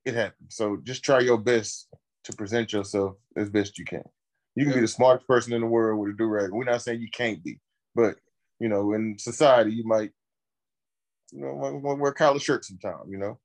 it 0.05 0.15
happens. 0.15 0.55
So 0.55 0.79
just 0.83 1.03
try 1.03 1.21
your 1.21 1.39
best 1.39 1.89
to 2.25 2.33
present 2.33 2.73
yourself 2.73 3.17
as 3.37 3.49
best 3.49 3.79
you 3.79 3.85
can. 3.85 4.05
You 4.55 4.65
can 4.67 4.75
be 4.75 4.81
the 4.81 4.89
smartest 4.89 5.27
person 5.27 5.53
in 5.55 5.61
the 5.63 5.67
world 5.67 5.99
with 6.01 6.11
a 6.15 6.17
do 6.17 6.27
rag. 6.27 6.51
We're 6.53 6.65
not 6.65 6.83
saying 6.83 7.01
you 7.01 7.09
can't 7.11 7.43
be, 7.43 7.59
but 7.95 8.17
you 8.61 8.69
know, 8.69 8.93
in 8.93 9.17
society, 9.19 9.73
you 9.73 9.85
might, 9.87 10.11
you 11.33 11.41
know, 11.41 11.81
wear 11.99 12.13
collar 12.13 12.39
shirt 12.39 12.65
sometime. 12.65 13.05
You 13.09 13.19
know. 13.19 13.39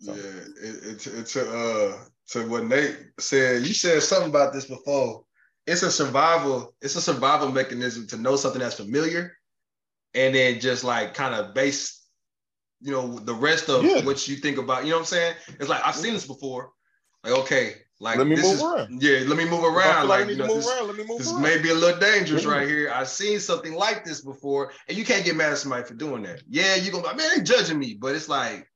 So- 0.00 0.14
Yeah, 0.14 0.22
it, 0.22 0.84
it, 0.84 1.06
it, 1.06 1.26
to 1.26 1.50
uh 1.50 1.98
to 2.28 2.48
what 2.48 2.64
Nate 2.64 2.96
said. 3.18 3.62
You 3.66 3.74
said 3.74 4.02
something 4.02 4.30
about 4.30 4.52
this 4.52 4.66
before. 4.66 5.24
It's 5.66 5.82
a 5.82 5.90
survival. 5.90 6.74
It's 6.80 6.96
a 6.96 7.00
survival 7.02 7.50
mechanism 7.52 8.06
to 8.08 8.16
know 8.16 8.36
something 8.36 8.60
that's 8.60 8.76
familiar, 8.76 9.36
and 10.14 10.34
then 10.34 10.60
just 10.60 10.84
like 10.84 11.12
kind 11.14 11.34
of 11.34 11.54
base, 11.54 12.06
you 12.80 12.92
know, 12.92 13.18
the 13.18 13.34
rest 13.34 13.68
of 13.68 13.84
Yeah. 13.84 14.04
what 14.04 14.26
you 14.28 14.36
think 14.36 14.58
about. 14.58 14.84
You 14.84 14.90
know 14.90 14.96
what 14.96 15.00
I'm 15.00 15.06
saying? 15.06 15.34
It's 15.60 15.68
like 15.68 15.82
I've 15.84 15.96
seen 15.96 16.14
this 16.14 16.26
before. 16.26 16.70
Like 17.24 17.32
okay, 17.40 17.74
like 17.98 18.18
Let 18.18 18.26
me 18.26 18.36
this 18.36 18.44
move 18.44 18.54
is, 18.54 18.62
around. 18.62 19.02
Yeah, 19.02 19.18
let 19.26 19.38
me 19.38 19.44
move 19.46 19.64
around. 19.64 20.08
like 20.08 20.20
Like 20.26 20.28
you 20.28 20.36
know, 20.36 20.46
move 20.46 20.56
this, 20.56 20.68
around. 20.70 20.86
Let 20.88 20.96
me 20.96 21.04
move 21.06 21.18
this 21.18 21.32
around. 21.32 21.42
may 21.42 21.58
be 21.58 21.70
a 21.70 21.74
little 21.74 21.98
dangerous 21.98 22.44
Yeah. 22.44 22.50
right 22.50 22.68
here. 22.68 22.90
I've 22.92 23.08
seen 23.08 23.40
something 23.40 23.74
like 23.74 24.04
this 24.04 24.20
before, 24.22 24.72
and 24.88 24.96
you 24.98 25.04
can't 25.04 25.24
get 25.24 25.34
mad 25.36 25.52
at 25.52 25.58
somebody 25.58 25.84
for 25.84 25.94
doing 25.94 26.22
that. 26.24 26.42
Yeah, 26.48 26.74
you're 26.76 26.92
gonna 26.92 27.02
be 27.04 27.08
like, 27.08 27.16
man, 27.16 27.30
they 27.36 27.42
judging 27.42 27.78
me, 27.78 27.96
but 27.98 28.14
it's 28.14 28.28
like 28.28 28.66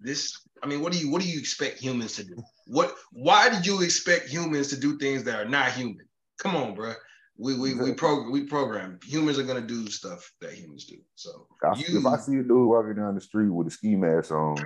this. 0.00 0.38
I 0.62 0.66
mean, 0.66 0.80
what 0.80 0.92
do 0.92 0.98
you 0.98 1.10
what 1.10 1.22
do 1.22 1.28
you 1.28 1.38
expect 1.38 1.78
humans 1.80 2.16
to 2.16 2.24
do? 2.24 2.36
What 2.66 2.94
why 3.12 3.48
do 3.48 3.70
you 3.70 3.82
expect 3.82 4.28
humans 4.28 4.68
to 4.68 4.76
do 4.78 4.98
things 4.98 5.24
that 5.24 5.36
are 5.38 5.48
not 5.48 5.72
human? 5.72 6.06
Come 6.38 6.56
on, 6.56 6.74
bro. 6.74 6.92
We 7.38 7.58
we 7.58 7.74
we 7.74 7.92
pro 7.94 8.30
we 8.30 8.44
program 8.44 8.98
humans 9.04 9.38
are 9.38 9.42
gonna 9.42 9.60
do 9.60 9.86
stuff 9.88 10.30
that 10.40 10.52
humans 10.52 10.86
do. 10.86 10.96
So 11.14 11.46
I- 11.62 11.76
you 11.76 11.98
if 11.98 12.06
I 12.06 12.16
see 12.18 12.36
a 12.36 12.42
dude 12.42 12.68
walking 12.68 12.94
down 12.96 13.14
the 13.14 13.20
street 13.20 13.48
with 13.50 13.66
a 13.68 13.70
ski 13.70 13.94
mask 13.96 14.32
on, 14.32 14.56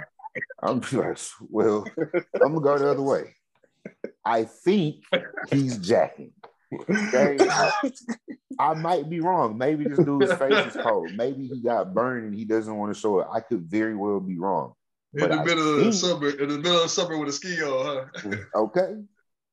I'm 0.63 0.81
just 0.81 1.35
well, 1.49 1.85
I'm 2.35 2.55
gonna 2.55 2.61
go 2.61 2.79
the 2.79 2.91
other 2.91 3.03
way. 3.03 3.35
I 4.25 4.45
think 4.45 5.05
he's 5.51 5.79
jacking. 5.79 6.33
Okay? 6.73 7.39
I 8.59 8.75
might 8.75 9.09
be 9.09 9.21
wrong. 9.21 9.57
Maybe 9.57 9.85
this 9.85 9.99
dude's 9.99 10.33
face 10.35 10.75
is 10.75 10.83
cold. 10.83 11.11
Maybe 11.17 11.47
he 11.47 11.63
got 11.63 11.95
burned 11.95 12.27
and 12.27 12.35
he 12.35 12.45
doesn't 12.45 12.77
want 12.77 12.95
to 12.95 13.01
show 13.01 13.21
it. 13.21 13.27
I 13.33 13.41
could 13.41 13.63
very 13.63 13.97
well 13.97 14.21
be 14.21 14.39
wrong. 14.39 14.75
in 15.15 15.21
but 15.21 15.31
the 15.31 15.39
I 15.41 15.45
middle 15.45 15.79
of 15.79 15.85
the 15.85 15.93
summer, 15.93 16.29
in 16.29 16.49
the 16.49 16.59
middle 16.59 16.77
of 16.77 16.83
the 16.83 16.89
summer 16.89 17.17
with 17.17 17.31
a 17.31 17.33
ski 17.33 17.63
on, 17.63 18.09
huh? 18.15 18.37
Okay. 18.55 18.97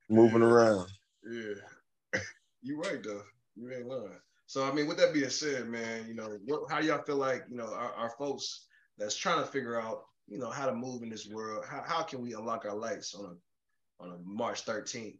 moving 0.09 0.41
around. 0.41 0.89
Yeah, 1.29 2.19
You're 2.61 2.79
right 2.79 3.01
though. 3.01 3.21
You 3.55 3.71
ain't 3.73 3.87
lying. 3.87 4.19
So 4.45 4.65
I 4.65 4.71
mean, 4.71 4.87
with 4.87 4.97
that 4.97 5.13
being 5.13 5.29
said, 5.29 5.67
man, 5.67 6.05
you 6.07 6.13
know, 6.13 6.37
what, 6.45 6.69
how 6.69 6.79
y'all 6.79 7.03
feel 7.03 7.17
like 7.17 7.45
you 7.49 7.57
know 7.57 7.73
our, 7.73 7.93
our 7.93 8.09
folks 8.17 8.65
that's 8.97 9.15
trying 9.15 9.43
to 9.43 9.49
figure 9.49 9.79
out 9.79 10.03
you 10.27 10.37
know 10.37 10.49
how 10.49 10.65
to 10.65 10.73
move 10.73 11.03
in 11.03 11.09
this 11.09 11.27
world? 11.27 11.65
How, 11.67 11.83
how 11.85 12.03
can 12.03 12.21
we 12.21 12.33
unlock 12.33 12.65
our 12.65 12.75
lights 12.75 13.15
on 13.15 13.25
a 13.25 14.03
on 14.03 14.11
a 14.11 14.17
March 14.23 14.61
thirteenth, 14.61 15.15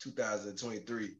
two 0.00 0.10
thousand 0.10 0.56
twenty 0.56 0.78
three, 0.78 1.16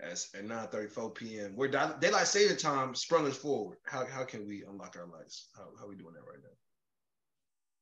as 0.00 0.28
at 0.36 0.44
nine 0.44 0.66
thirty 0.68 0.88
four 0.88 1.10
p.m. 1.10 1.52
Where 1.54 1.68
di- 1.68 1.94
daylight 2.00 2.26
saving 2.26 2.56
time 2.56 2.94
sprung 2.94 3.26
us 3.26 3.36
forward. 3.36 3.78
How 3.84 4.06
how 4.06 4.24
can 4.24 4.46
we 4.46 4.64
unlock 4.68 4.96
our 4.98 5.06
lights? 5.06 5.48
How 5.56 5.68
how 5.78 5.88
we 5.88 5.96
doing 5.96 6.14
that 6.14 6.28
right 6.28 6.42
now? 6.42 6.50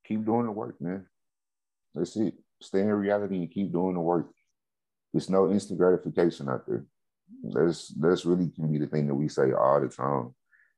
Keep 0.06 0.24
doing 0.24 0.46
the 0.46 0.52
work, 0.52 0.80
man. 0.80 1.06
That's 1.94 2.16
it. 2.16 2.34
Stay 2.60 2.80
in 2.80 2.88
reality 2.88 3.36
and 3.36 3.50
keep 3.50 3.72
doing 3.72 3.94
the 3.94 4.00
work. 4.00 4.30
There's 5.12 5.30
no 5.30 5.50
instant 5.50 5.78
gratification 5.78 6.48
out 6.48 6.66
there. 6.66 6.84
That's 7.44 7.88
that's 7.88 8.24
really 8.24 8.48
can 8.48 8.72
be 8.72 8.78
the 8.78 8.86
thing 8.86 9.06
that 9.06 9.14
we 9.14 9.28
say 9.28 9.52
all 9.52 9.80
the 9.80 9.88
time. 9.88 10.34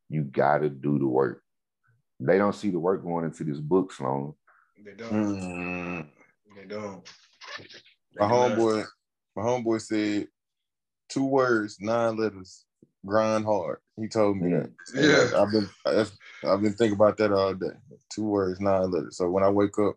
You 0.09 0.23
gotta 0.23 0.69
do 0.69 0.99
the 0.99 1.07
work. 1.07 1.43
They 2.21 2.39
don't 2.39 2.55
see 2.55 2.71
the 2.71 2.79
work 2.79 3.03
going 3.03 3.25
into 3.25 3.45
this 3.45 3.59
book, 3.61 3.93
Sloan. 3.93 4.35
They 4.85 4.93
don't. 4.93 5.13
Mm. 5.13 6.09
They 6.57 6.65
don't. 6.67 7.09
My 8.17 8.29
They 8.29 8.35
not. 8.49 8.59
homeboy, 8.59 8.85
my 9.37 9.43
homeboy 9.43 9.81
said 9.81 10.29
two 11.09 11.25
words, 11.27 11.79
nine 11.81 12.17
letters, 12.17 12.65
grind 13.05 13.45
hard. 13.45 13.79
He 13.97 14.09
told 14.09 14.37
me 14.37 14.53
that. 14.53 14.71
Yeah. 14.95 15.17
like, 15.17 15.35
I've 15.35 15.53
been 15.53 15.69
that's- 15.85 16.19
I've 16.45 16.61
been 16.63 16.75
thinking 16.75 16.97
about 16.97 17.17
that 17.19 17.33
all 17.33 17.55
day. 17.55 17.73
Two 18.13 18.25
words, 18.25 18.61
nine 18.61 18.91
letters. 18.91 19.17
So 19.17 19.29
when 19.31 19.43
I 19.45 19.49
wake 19.49 19.79
up, 19.79 19.97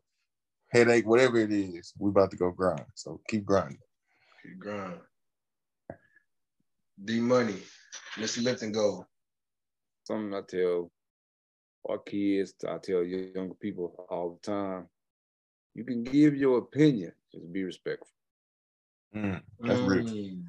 headache, 0.69 1.05
whatever 1.07 1.37
it 1.37 1.51
is, 1.51 1.93
we 1.99 2.09
about 2.09 2.31
to 2.31 2.37
go 2.37 2.51
grind. 2.51 2.85
So 2.95 3.21
keep 3.27 3.45
grinding. 3.45 3.79
Keep 4.43 4.59
grinding. 4.59 5.01
D 7.03 7.19
Money, 7.19 7.61
Mr. 8.15 8.43
Lift 8.43 8.63
N' 8.63 8.71
Go. 8.71 9.05
Something 10.05 10.33
I 10.33 10.41
tell 10.47 10.89
our 11.87 11.99
kids, 11.99 12.53
I 12.67 12.77
tell 12.77 13.03
young 13.03 13.53
people 13.59 14.05
all 14.09 14.39
the 14.41 14.51
time. 14.51 14.87
You 15.75 15.83
can 15.83 16.03
give 16.03 16.35
your 16.35 16.57
opinion, 16.57 17.11
just 17.31 17.51
be 17.51 17.63
respectful. 17.63 18.07
Mm, 19.15 19.41
That's 19.61 19.81
real. 19.81 20.03
Mm. 20.03 20.43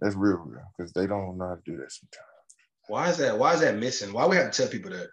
That's 0.00 0.14
real, 0.14 0.36
real. 0.46 0.62
Because 0.76 0.92
they 0.92 1.06
don't 1.06 1.36
know 1.36 1.48
how 1.48 1.54
to 1.56 1.60
do 1.64 1.76
that 1.78 1.90
sometimes. 1.90 2.24
Why 2.86 3.10
is 3.10 3.18
that? 3.18 3.38
Why 3.38 3.54
is 3.54 3.60
that 3.60 3.76
missing? 3.76 4.12
Why 4.12 4.26
we 4.26 4.36
have 4.36 4.50
to 4.50 4.62
tell 4.62 4.70
people 4.70 4.90
that? 4.92 5.08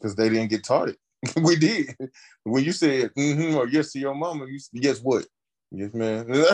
Because 0.00 0.16
they 0.16 0.28
didn't 0.28 0.50
get 0.50 0.64
taught 0.64 0.88
it. 0.88 0.98
we 1.42 1.56
did. 1.56 1.94
When 2.42 2.64
you 2.64 2.72
said 2.72 3.10
mm-hmm 3.16 3.56
or 3.56 3.68
yes 3.68 3.92
to 3.92 3.98
your 3.98 4.14
mama, 4.14 4.46
you 4.46 4.58
said, 4.58 4.80
guess 4.80 5.00
what? 5.00 5.26
Yes, 5.70 5.92
man. 5.94 6.26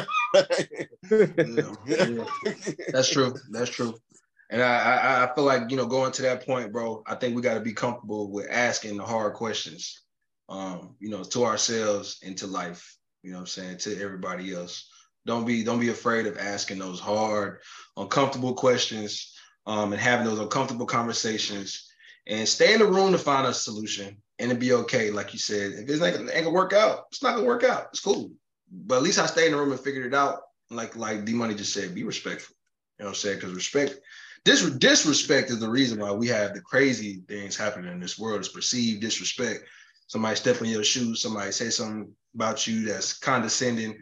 Yeah. 1.11 2.25
That's 2.93 3.11
true. 3.11 3.35
That's 3.51 3.71
true. 3.71 3.95
And 4.51 4.63
I, 4.63 5.25
I 5.25 5.35
feel 5.35 5.45
like 5.45 5.71
you 5.71 5.77
know 5.77 5.87
going 5.87 6.11
to 6.13 6.23
that 6.23 6.45
point, 6.45 6.73
bro. 6.73 7.05
I 7.07 7.15
think 7.15 7.37
we 7.37 7.43
got 7.43 7.55
to 7.55 7.61
be 7.61 7.73
comfortable 7.73 8.33
with 8.33 8.51
asking 8.51 8.97
the 8.97 9.05
hard 9.05 9.35
questions, 9.35 10.03
um, 10.49 10.97
you 10.99 11.09
know, 11.09 11.23
to 11.23 11.45
ourselves 11.45 12.19
and 12.25 12.37
to 12.39 12.49
life. 12.49 12.97
You 13.23 13.31
know, 13.31 13.39
what 13.39 13.43
I'm 13.43 13.47
saying 13.47 13.79
to 13.79 14.03
everybody 14.03 14.53
else. 14.53 14.91
Don't 15.25 15.47
be 15.47 15.63
don't 15.63 15.79
be 15.79 15.91
afraid 15.91 16.27
of 16.27 16.37
asking 16.37 16.81
those 16.81 16.99
hard, 16.99 17.61
uncomfortable 17.97 18.55
questions, 18.55 19.37
um, 19.67 19.93
and 19.93 20.01
having 20.01 20.27
those 20.27 20.41
uncomfortable 20.41 20.87
conversations. 20.87 21.87
And 22.27 22.49
stay 22.49 22.75
in 22.75 22.81
the 22.81 22.87
room 22.87 23.13
to 23.13 23.19
find 23.19 23.47
a 23.47 23.55
solution, 23.55 24.17
and 24.41 24.51
it 24.51 24.59
be 24.59 24.73
okay. 24.73 25.11
Like 25.11 25.33
you 25.33 25.39
said, 25.39 25.73
if 25.73 25.89
it's 25.89 26.01
not 26.01 26.15
ain't 26.15 26.45
gonna 26.45 26.51
work 26.51 26.73
out, 26.73 27.05
it's 27.13 27.23
not 27.23 27.37
gonna 27.37 27.47
work 27.47 27.63
out. 27.63 27.87
It's 27.91 28.01
cool. 28.01 28.33
But 28.73 28.97
at 28.97 29.03
least 29.03 29.19
I 29.21 29.27
stayed 29.27 29.47
in 29.47 29.53
the 29.53 29.59
room 29.59 29.71
and 29.71 29.81
figured 29.81 30.07
it 30.07 30.15
out. 30.15 30.41
Like 30.71 30.97
like 30.97 31.25
D 31.25 31.35
Money 31.35 31.55
just 31.55 31.73
said, 31.73 31.95
be 31.95 32.03
respectful 32.03 32.57
You 32.99 33.05
know 33.05 33.11
what 33.11 33.11
I'm 33.11 33.17
saying? 33.17 33.37
Because 33.37 33.55
respect, 33.55 33.97
this 34.45 34.68
disrespect 34.70 35.51
is 35.51 35.61
the 35.61 35.68
reason 35.68 35.99
why 35.99 36.12
we 36.12 36.28
have 36.28 36.55
the 36.55 36.61
crazy 36.61 37.22
things 37.28 37.57
happening 37.57 37.93
in 37.93 38.01
this 38.01 38.18
world. 38.18 38.41
Is 38.41 38.49
perceived 38.49 39.01
disrespect. 39.01 39.64
Somebody 40.07 40.36
step 40.36 40.61
in 40.61 40.68
your 40.68 40.84
shoes, 40.84 41.22
somebody 41.22 41.53
say 41.53 41.70
something 41.70 42.12
about 42.34 42.66
you 42.66 42.84
that's 42.84 43.18
condescending. 43.18 43.97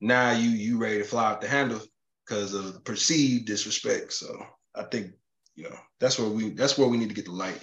Now 0.00 0.32
you 0.32 0.50
you 0.50 0.78
ready 0.78 0.98
to 0.98 1.04
fly 1.04 1.32
off 1.32 1.40
the 1.40 1.48
handle 1.48 1.80
because 2.26 2.52
of 2.52 2.84
perceived 2.84 3.46
disrespect. 3.46 4.12
So 4.12 4.44
I 4.74 4.82
think 4.84 5.12
you 5.54 5.64
know 5.64 5.76
that's 6.00 6.18
where 6.18 6.28
we 6.28 6.50
that's 6.50 6.76
where 6.76 6.88
we 6.88 6.96
need 6.96 7.08
to 7.08 7.14
get 7.14 7.26
the 7.26 7.32
light 7.32 7.60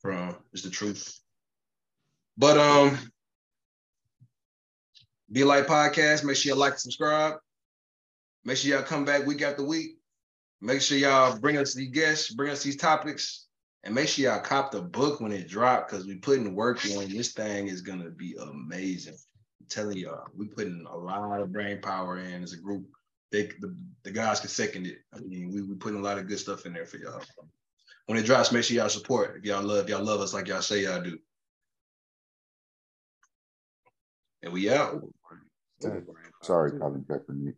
from 0.00 0.36
is 0.52 0.62
the 0.62 0.70
truth. 0.70 1.18
But 2.36 2.58
um, 2.58 2.98
Be 5.30 5.42
A 5.42 5.46
Light 5.46 5.66
podcast. 5.66 6.24
Make 6.24 6.36
sure 6.36 6.54
you 6.54 6.58
like, 6.58 6.78
subscribe. 6.78 7.34
Make 8.44 8.56
sure 8.56 8.74
y'all 8.74 8.82
come 8.82 9.04
back 9.04 9.26
week 9.26 9.42
after 9.42 9.62
week. 9.62 9.98
Make 10.64 10.80
sure 10.80 10.96
y'all 10.96 11.36
bring 11.40 11.56
us 11.56 11.74
these 11.74 11.90
guests, 11.90 12.32
bring 12.32 12.52
us 12.52 12.62
these 12.62 12.76
topics, 12.76 13.48
and 13.82 13.92
make 13.92 14.06
sure 14.06 14.26
y'all 14.26 14.40
cop 14.40 14.70
the 14.70 14.80
book 14.80 15.20
when 15.20 15.32
it 15.32 15.48
drop 15.48 15.88
because 15.88 16.06
we 16.06 16.14
putting 16.14 16.54
work 16.54 16.86
in. 16.86 17.10
This 17.10 17.32
thing 17.32 17.66
is 17.66 17.80
gonna 17.80 18.10
be 18.10 18.36
amazing. 18.40 19.16
I'm 19.60 19.66
telling 19.68 19.96
y'all, 19.98 20.28
we 20.36 20.46
putting 20.46 20.86
a 20.88 20.96
lot 20.96 21.40
of 21.40 21.52
brain 21.52 21.80
power 21.82 22.18
in 22.18 22.44
as 22.44 22.52
a 22.52 22.58
group. 22.58 22.86
They, 23.32 23.46
the, 23.58 23.74
the 24.04 24.12
guys 24.12 24.38
can 24.38 24.50
second 24.50 24.86
it. 24.86 24.98
I 25.12 25.18
mean, 25.18 25.50
we 25.52 25.62
we 25.62 25.74
putting 25.74 25.98
a 25.98 26.02
lot 26.02 26.18
of 26.18 26.28
good 26.28 26.38
stuff 26.38 26.64
in 26.64 26.74
there 26.74 26.86
for 26.86 26.98
y'all. 26.98 27.20
When 28.06 28.16
it 28.16 28.24
drops, 28.24 28.52
make 28.52 28.62
sure 28.62 28.76
y'all 28.76 28.88
support. 28.88 29.36
If 29.36 29.44
y'all 29.44 29.64
love, 29.64 29.88
y'all 29.88 30.04
love 30.04 30.20
us 30.20 30.32
like 30.32 30.46
y'all 30.46 30.62
say 30.62 30.84
y'all 30.84 31.02
do. 31.02 31.18
And 34.44 34.52
we 34.52 34.70
out. 34.70 35.02
Sorry, 36.42 36.78
Colin 36.78 37.04
Kaepernick. 37.08 37.54